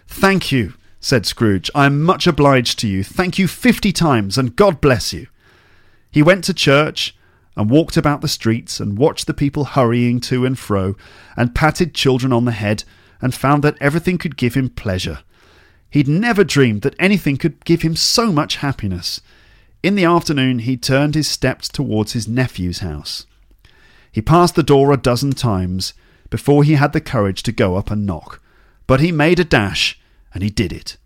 Thank 0.07 0.51
you, 0.51 0.73
said 0.99 1.25
Scrooge. 1.25 1.69
I 1.73 1.85
am 1.85 2.01
much 2.01 2.27
obliged 2.27 2.79
to 2.79 2.87
you. 2.87 3.03
Thank 3.03 3.37
you 3.37 3.47
fifty 3.47 3.91
times, 3.91 4.37
and 4.37 4.55
God 4.55 4.79
bless 4.79 5.11
you. 5.11 5.27
He 6.11 6.21
went 6.21 6.43
to 6.45 6.53
church 6.53 7.15
and 7.55 7.69
walked 7.69 7.97
about 7.97 8.21
the 8.21 8.27
streets 8.27 8.79
and 8.79 8.97
watched 8.97 9.27
the 9.27 9.33
people 9.33 9.65
hurrying 9.65 10.19
to 10.19 10.45
and 10.45 10.57
fro 10.57 10.95
and 11.37 11.55
patted 11.55 11.93
children 11.93 12.33
on 12.33 12.45
the 12.45 12.51
head 12.51 12.83
and 13.21 13.33
found 13.33 13.63
that 13.63 13.77
everything 13.79 14.17
could 14.17 14.37
give 14.37 14.53
him 14.53 14.69
pleasure. 14.69 15.19
He'd 15.89 16.07
never 16.07 16.43
dreamed 16.43 16.81
that 16.81 16.95
anything 16.97 17.37
could 17.37 17.63
give 17.65 17.83
him 17.83 17.95
so 17.95 18.31
much 18.31 18.57
happiness. 18.57 19.21
In 19.83 19.95
the 19.95 20.05
afternoon, 20.05 20.59
he 20.59 20.75
turned 20.75 21.13
his 21.13 21.27
steps 21.27 21.69
towards 21.69 22.13
his 22.13 22.27
nephew's 22.27 22.79
house. 22.79 23.25
He 24.11 24.21
passed 24.21 24.55
the 24.55 24.63
door 24.63 24.91
a 24.91 24.97
dozen 24.97 25.33
times 25.33 25.93
before 26.29 26.63
he 26.63 26.73
had 26.73 26.93
the 26.93 27.01
courage 27.01 27.43
to 27.43 27.51
go 27.51 27.75
up 27.75 27.91
and 27.91 28.05
knock, 28.05 28.41
but 28.87 28.99
he 28.99 29.11
made 29.11 29.39
a 29.39 29.43
dash 29.43 29.99
and 30.33 30.41
he 30.41 30.49
did 30.49 30.73
it. 30.73 30.97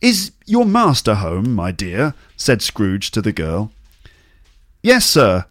Is 0.00 0.32
your 0.46 0.64
master 0.64 1.16
home, 1.16 1.54
my 1.54 1.72
dear? 1.72 2.14
said 2.36 2.62
Scrooge 2.62 3.10
to 3.10 3.20
the 3.20 3.32
girl. 3.32 3.72
Yes, 4.82 5.04
sir. 5.04 5.46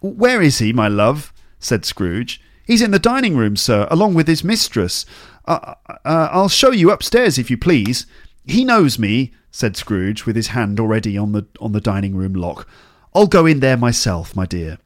Where 0.00 0.42
is 0.42 0.58
he, 0.58 0.72
my 0.72 0.88
love? 0.88 1.32
said 1.58 1.84
Scrooge. 1.84 2.40
He's 2.64 2.82
in 2.82 2.90
the 2.90 2.98
dining 2.98 3.36
room, 3.36 3.56
sir, 3.56 3.88
along 3.90 4.14
with 4.14 4.28
his 4.28 4.44
mistress. 4.44 5.06
Uh, 5.46 5.74
uh, 5.88 6.28
I'll 6.30 6.48
show 6.48 6.70
you 6.70 6.90
upstairs, 6.90 7.38
if 7.38 7.50
you 7.50 7.56
please. 7.56 8.06
He 8.44 8.64
knows 8.64 8.98
me, 8.98 9.32
said 9.50 9.76
Scrooge, 9.76 10.26
with 10.26 10.36
his 10.36 10.48
hand 10.48 10.78
already 10.78 11.16
on 11.16 11.32
the 11.32 11.46
on 11.60 11.72
the 11.72 11.80
dining 11.80 12.14
room 12.14 12.34
lock. 12.34 12.68
I'll 13.14 13.26
go 13.26 13.46
in 13.46 13.60
there 13.60 13.76
myself, 13.76 14.36
my 14.36 14.46
dear. 14.46 14.78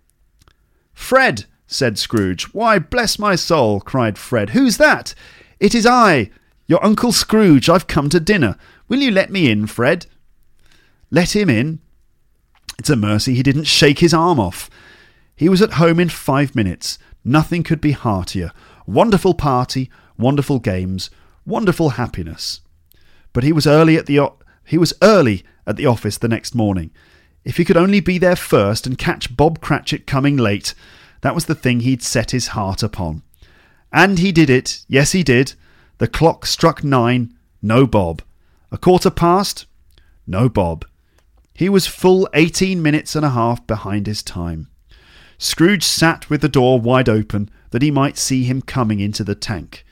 Fred, 0.94 1.46
said 1.66 1.98
Scrooge. 1.98 2.44
Why, 2.54 2.78
bless 2.78 3.18
my 3.18 3.34
soul, 3.34 3.80
cried 3.80 4.16
Fred. 4.16 4.50
Who's 4.50 4.76
that? 4.76 5.14
It 5.58 5.74
is 5.74 5.86
I, 5.86 6.30
your 6.66 6.84
Uncle 6.84 7.12
Scrooge. 7.12 7.68
I've 7.68 7.86
come 7.86 8.08
to 8.10 8.20
dinner. 8.20 8.56
Will 8.88 9.00
you 9.00 9.10
let 9.10 9.30
me 9.30 9.50
in, 9.50 9.66
Fred? 9.66 10.06
Let 11.10 11.34
him 11.34 11.50
in? 11.50 11.80
It's 12.78 12.90
a 12.90 12.96
mercy 12.96 13.34
he 13.34 13.42
didn't 13.42 13.64
shake 13.64 13.98
his 13.98 14.14
arm 14.14 14.38
off. 14.38 14.70
He 15.36 15.48
was 15.48 15.62
at 15.62 15.74
home 15.74 15.98
in 15.98 16.08
five 16.08 16.54
minutes. 16.54 16.98
Nothing 17.24 17.62
could 17.62 17.80
be 17.80 17.92
heartier. 17.92 18.52
Wonderful 18.86 19.34
party, 19.34 19.90
wonderful 20.18 20.58
games, 20.58 21.10
wonderful 21.46 21.90
happiness. 21.90 22.60
But 23.32 23.44
he 23.44 23.52
was 23.52 23.66
early 23.66 23.96
at 23.96 24.06
the 24.06 24.20
o- 24.20 24.38
he 24.64 24.78
was 24.78 24.94
early 25.02 25.44
at 25.66 25.76
the 25.76 25.86
office 25.86 26.18
the 26.18 26.28
next 26.28 26.54
morning. 26.54 26.90
If 27.44 27.56
he 27.56 27.64
could 27.64 27.76
only 27.76 28.00
be 28.00 28.18
there 28.18 28.36
first 28.36 28.86
and 28.86 28.98
catch 28.98 29.36
Bob 29.36 29.60
Cratchit 29.60 30.06
coming 30.06 30.36
late, 30.36 30.74
that 31.22 31.34
was 31.34 31.46
the 31.46 31.54
thing 31.54 31.80
he'd 31.80 32.02
set 32.02 32.30
his 32.30 32.48
heart 32.48 32.82
upon. 32.82 33.22
And 33.92 34.18
he 34.18 34.32
did 34.32 34.50
it. 34.50 34.84
Yes, 34.88 35.12
he 35.12 35.22
did. 35.22 35.54
The 35.98 36.08
clock 36.08 36.46
struck 36.46 36.82
nine. 36.84 37.34
No 37.60 37.86
Bob. 37.86 38.22
A 38.70 38.78
quarter 38.78 39.10
past. 39.10 39.66
No 40.26 40.48
Bob. 40.48 40.84
He 41.54 41.68
was 41.68 41.86
full 41.86 42.28
eighteen 42.34 42.82
minutes 42.82 43.14
and 43.14 43.24
a 43.24 43.30
half 43.30 43.66
behind 43.66 44.06
his 44.06 44.22
time. 44.22 44.68
Scrooge 45.42 45.82
sat 45.82 46.30
with 46.30 46.40
the 46.40 46.48
door 46.48 46.78
wide 46.78 47.08
open, 47.08 47.50
that 47.70 47.82
he 47.82 47.90
might 47.90 48.16
see 48.16 48.44
him 48.44 48.62
coming 48.62 49.00
into 49.00 49.24
the 49.24 49.34
tank. 49.34 49.84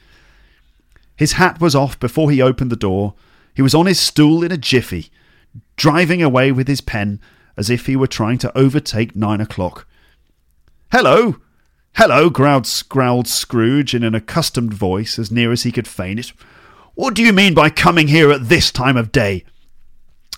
His 1.16 1.32
hat 1.32 1.60
was 1.60 1.74
off 1.74 1.98
before 1.98 2.30
he 2.30 2.40
opened 2.40 2.70
the 2.70 2.76
door. 2.76 3.14
He 3.52 3.60
was 3.60 3.74
on 3.74 3.86
his 3.86 3.98
stool 3.98 4.44
in 4.44 4.52
a 4.52 4.56
jiffy, 4.56 5.10
driving 5.74 6.22
away 6.22 6.52
with 6.52 6.68
his 6.68 6.80
pen 6.80 7.20
as 7.56 7.68
if 7.68 7.86
he 7.86 7.96
were 7.96 8.06
trying 8.06 8.38
to 8.38 8.56
overtake 8.56 9.16
nine 9.16 9.40
o'clock. 9.40 9.88
Hello! 10.92 11.38
Hello! 11.96 12.30
growled, 12.30 12.68
growled 12.88 13.26
Scrooge 13.26 13.92
in 13.92 14.04
an 14.04 14.14
accustomed 14.14 14.72
voice 14.72 15.18
as 15.18 15.32
near 15.32 15.50
as 15.50 15.64
he 15.64 15.72
could 15.72 15.88
feign 15.88 16.20
it. 16.20 16.32
What 16.94 17.14
do 17.14 17.24
you 17.24 17.32
mean 17.32 17.54
by 17.54 17.70
coming 17.70 18.06
here 18.06 18.30
at 18.30 18.48
this 18.48 18.70
time 18.70 18.96
of 18.96 19.10
day? 19.10 19.44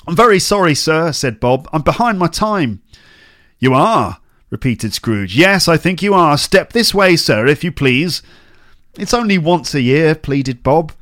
I'm 0.07 0.17
very 0.17 0.39
sorry, 0.39 0.75
sir, 0.75 1.13
said 1.13 1.39
Bob. 1.39 1.69
I'm 1.71 1.83
behind 1.83 2.19
my 2.19 2.29
time. 2.29 2.81
You 3.59 3.75
are, 3.75 4.19
repeated 4.53 4.93
Scrooge. 4.93 5.35
Yes, 5.35 5.67
I 5.67 5.79
think 5.79 6.03
you 6.03 6.13
are. 6.13 6.37
Step 6.37 6.73
this 6.73 6.95
way, 6.95 7.17
sir, 7.17 7.47
if 7.47 7.65
you 7.65 7.73
please. 7.73 8.23
It's 8.99 9.15
only 9.15 9.39
once 9.39 9.75
a 9.75 9.81
year, 9.81 10.15
pleaded 10.15 10.63
Bob, 10.63 10.93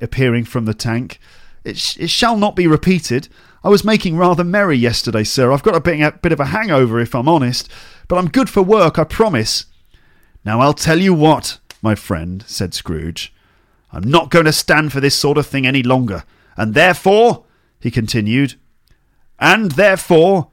appearing 0.00 0.46
from 0.46 0.64
the 0.64 0.72
tank. 0.72 1.20
It, 1.62 1.76
sh- 1.76 1.98
it 1.98 2.08
shall 2.08 2.38
not 2.38 2.56
be 2.56 2.66
repeated. 2.66 3.28
I 3.62 3.68
was 3.68 3.84
making 3.84 4.16
rather 4.16 4.42
merry 4.42 4.78
yesterday, 4.78 5.24
sir. 5.24 5.52
I've 5.52 5.62
got 5.62 5.76
a 5.76 5.80
bit, 5.80 6.00
a 6.00 6.12
bit 6.12 6.32
of 6.32 6.40
a 6.40 6.46
hangover, 6.46 6.98
if 6.98 7.14
I'm 7.14 7.28
honest, 7.28 7.68
but 8.08 8.16
I'm 8.16 8.30
good 8.30 8.48
for 8.48 8.62
work, 8.62 8.98
I 8.98 9.04
promise. 9.04 9.66
Now 10.42 10.60
I'll 10.60 10.72
tell 10.72 10.98
you 10.98 11.12
what, 11.12 11.58
my 11.82 11.94
friend, 11.94 12.44
said 12.46 12.72
Scrooge. 12.72 13.30
I'm 13.92 14.04
not 14.04 14.30
going 14.30 14.46
to 14.46 14.52
stand 14.54 14.92
for 14.92 15.00
this 15.00 15.14
sort 15.14 15.36
of 15.36 15.46
thing 15.46 15.66
any 15.66 15.82
longer, 15.82 16.24
and 16.56 16.72
therefore, 16.72 17.44
he 17.78 17.90
continued, 17.90 18.54
and 19.38 19.72
therefore, 19.72 20.48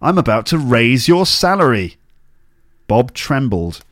I'm 0.00 0.18
about 0.18 0.46
to 0.46 0.58
raise 0.58 1.08
your 1.08 1.26
salary. 1.26 1.96
Bob 2.86 3.14
trembled 3.14 3.82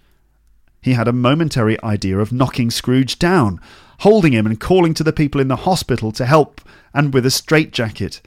he 0.86 0.92
had 0.92 1.08
a 1.08 1.12
momentary 1.12 1.82
idea 1.82 2.16
of 2.20 2.32
knocking 2.32 2.70
Scrooge 2.70 3.18
down, 3.18 3.60
holding 4.02 4.32
him 4.32 4.46
and 4.46 4.60
calling 4.60 4.94
to 4.94 5.02
the 5.02 5.12
people 5.12 5.40
in 5.40 5.48
the 5.48 5.56
hospital 5.56 6.12
to 6.12 6.24
help 6.24 6.60
and 6.94 7.12
with 7.12 7.26
a 7.26 7.30
straitjacket. 7.32 8.22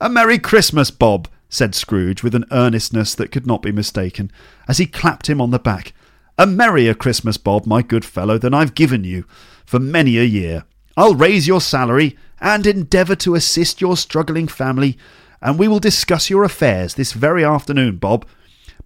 A 0.00 0.08
Merry 0.08 0.38
Christmas, 0.38 0.90
Bob, 0.90 1.28
said 1.50 1.74
Scrooge 1.74 2.22
with 2.22 2.34
an 2.34 2.46
earnestness 2.50 3.14
that 3.16 3.30
could 3.30 3.46
not 3.46 3.60
be 3.60 3.70
mistaken, 3.70 4.32
as 4.66 4.78
he 4.78 4.86
clapped 4.86 5.28
him 5.28 5.42
on 5.42 5.50
the 5.50 5.58
back. 5.58 5.92
A 6.38 6.46
merrier 6.46 6.94
Christmas, 6.94 7.36
Bob, 7.36 7.66
my 7.66 7.82
good 7.82 8.04
fellow, 8.06 8.38
than 8.38 8.54
I've 8.54 8.74
given 8.74 9.04
you 9.04 9.26
for 9.66 9.78
many 9.78 10.16
a 10.16 10.24
year. 10.24 10.64
I'll 10.96 11.14
raise 11.14 11.46
your 11.46 11.60
salary 11.60 12.16
and 12.40 12.66
endeavour 12.66 13.16
to 13.16 13.34
assist 13.34 13.82
your 13.82 13.98
struggling 13.98 14.48
family, 14.48 14.96
and 15.40 15.58
we 15.58 15.68
will 15.68 15.78
discuss 15.78 16.30
your 16.30 16.44
affairs 16.44 16.94
this 16.94 17.12
very 17.12 17.44
afternoon, 17.44 17.96
Bob. 17.96 18.26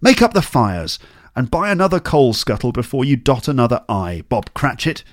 Make 0.01 0.21
up 0.21 0.33
the 0.33 0.41
fires, 0.41 0.99
and 1.35 1.51
buy 1.51 1.71
another 1.71 1.99
coal 1.99 2.33
scuttle 2.33 2.71
before 2.71 3.05
you 3.05 3.15
dot 3.15 3.47
another 3.47 3.83
I, 3.89 4.23
Bob 4.29 4.53
Cratchit. 4.53 5.03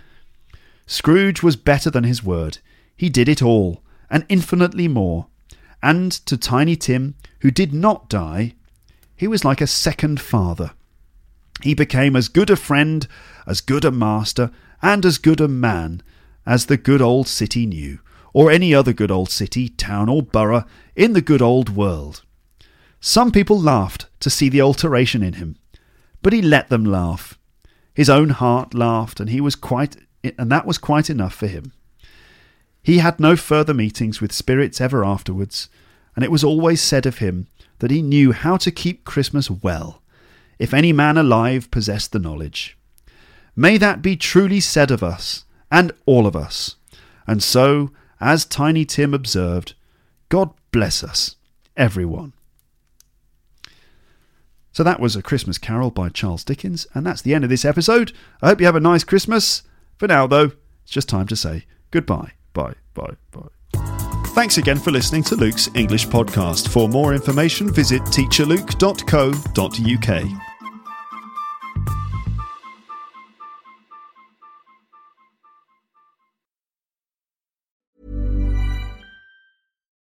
Scrooge 0.86 1.42
was 1.42 1.56
better 1.56 1.90
than 1.90 2.04
his 2.04 2.22
word. 2.22 2.58
He 2.96 3.08
did 3.08 3.28
it 3.28 3.42
all, 3.42 3.82
and 4.10 4.26
infinitely 4.28 4.88
more. 4.88 5.26
And 5.82 6.12
to 6.26 6.36
Tiny 6.36 6.76
Tim, 6.76 7.14
who 7.40 7.50
did 7.50 7.72
not 7.72 8.08
die, 8.08 8.54
he 9.16 9.26
was 9.26 9.44
like 9.44 9.60
a 9.60 9.66
second 9.66 10.20
father. 10.20 10.72
He 11.62 11.74
became 11.74 12.16
as 12.16 12.28
good 12.28 12.50
a 12.50 12.56
friend, 12.56 13.06
as 13.46 13.60
good 13.60 13.84
a 13.84 13.90
master, 13.90 14.50
and 14.82 15.06
as 15.06 15.18
good 15.18 15.40
a 15.40 15.48
man 15.48 16.02
as 16.46 16.66
the 16.66 16.76
good 16.76 17.00
old 17.02 17.28
city 17.28 17.66
knew, 17.66 18.00
or 18.32 18.50
any 18.50 18.74
other 18.74 18.92
good 18.92 19.10
old 19.10 19.30
city, 19.30 19.68
town, 19.68 20.08
or 20.08 20.22
borough 20.22 20.64
in 20.94 21.12
the 21.12 21.20
good 21.20 21.42
old 21.42 21.70
world. 21.70 22.22
Some 23.00 23.32
people 23.32 23.58
laughed 23.58 24.06
to 24.20 24.30
see 24.30 24.48
the 24.48 24.60
alteration 24.60 25.22
in 25.22 25.34
him, 25.34 25.56
but 26.22 26.32
he 26.32 26.42
let 26.42 26.68
them 26.68 26.84
laugh. 26.84 27.38
His 27.94 28.10
own 28.10 28.30
heart 28.30 28.74
laughed, 28.74 29.20
and 29.20 29.30
he 29.30 29.40
was 29.40 29.56
quite 29.56 29.96
and 30.22 30.52
that 30.52 30.66
was 30.66 30.78
quite 30.78 31.08
enough 31.08 31.34
for 31.34 31.46
him. 31.46 31.72
He 32.82 32.98
had 32.98 33.20
no 33.20 33.36
further 33.36 33.74
meetings 33.74 34.20
with 34.20 34.32
spirits 34.32 34.80
ever 34.80 35.04
afterwards, 35.04 35.68
and 36.14 36.24
it 36.24 36.30
was 36.30 36.44
always 36.44 36.80
said 36.80 37.06
of 37.06 37.18
him 37.18 37.46
that 37.78 37.90
he 37.90 38.02
knew 38.02 38.32
how 38.32 38.56
to 38.58 38.70
keep 38.70 39.04
Christmas 39.04 39.50
well, 39.50 40.02
if 40.58 40.74
any 40.74 40.92
man 40.92 41.16
alive 41.16 41.70
possessed 41.70 42.12
the 42.12 42.18
knowledge. 42.18 42.76
May 43.56 43.78
that 43.78 44.02
be 44.02 44.16
truly 44.16 44.60
said 44.60 44.90
of 44.90 45.02
us, 45.02 45.44
and 45.70 45.92
all 46.06 46.26
of 46.26 46.36
us. 46.36 46.76
And 47.26 47.42
so, 47.42 47.90
as 48.20 48.44
Tiny 48.44 48.84
Tim 48.84 49.14
observed, 49.14 49.74
God 50.28 50.50
bless 50.72 51.02
us, 51.02 51.36
everyone. 51.76 52.32
So 54.72 54.84
that 54.84 55.00
was 55.00 55.16
A 55.16 55.22
Christmas 55.22 55.58
Carol 55.58 55.90
by 55.90 56.10
Charles 56.10 56.44
Dickens, 56.44 56.86
and 56.94 57.04
that's 57.04 57.22
the 57.22 57.34
end 57.34 57.44
of 57.44 57.50
this 57.50 57.64
episode. 57.64 58.12
I 58.40 58.48
hope 58.48 58.60
you 58.60 58.66
have 58.66 58.76
a 58.76 58.80
nice 58.80 59.04
Christmas. 59.04 59.62
For 59.98 60.06
now, 60.06 60.26
though, 60.26 60.52
it's 60.82 60.92
just 60.92 61.08
time 61.08 61.26
to 61.26 61.36
say 61.36 61.64
goodbye. 61.90 62.32
Bye, 62.52 62.74
bye, 62.94 63.16
bye. 63.32 63.48
Thanks 64.28 64.58
again 64.58 64.78
for 64.78 64.92
listening 64.92 65.24
to 65.24 65.34
Luke's 65.34 65.68
English 65.74 66.06
podcast. 66.06 66.68
For 66.68 66.88
more 66.88 67.14
information, 67.14 67.72
visit 67.72 68.02
teacherluke.co.uk. 68.02 70.49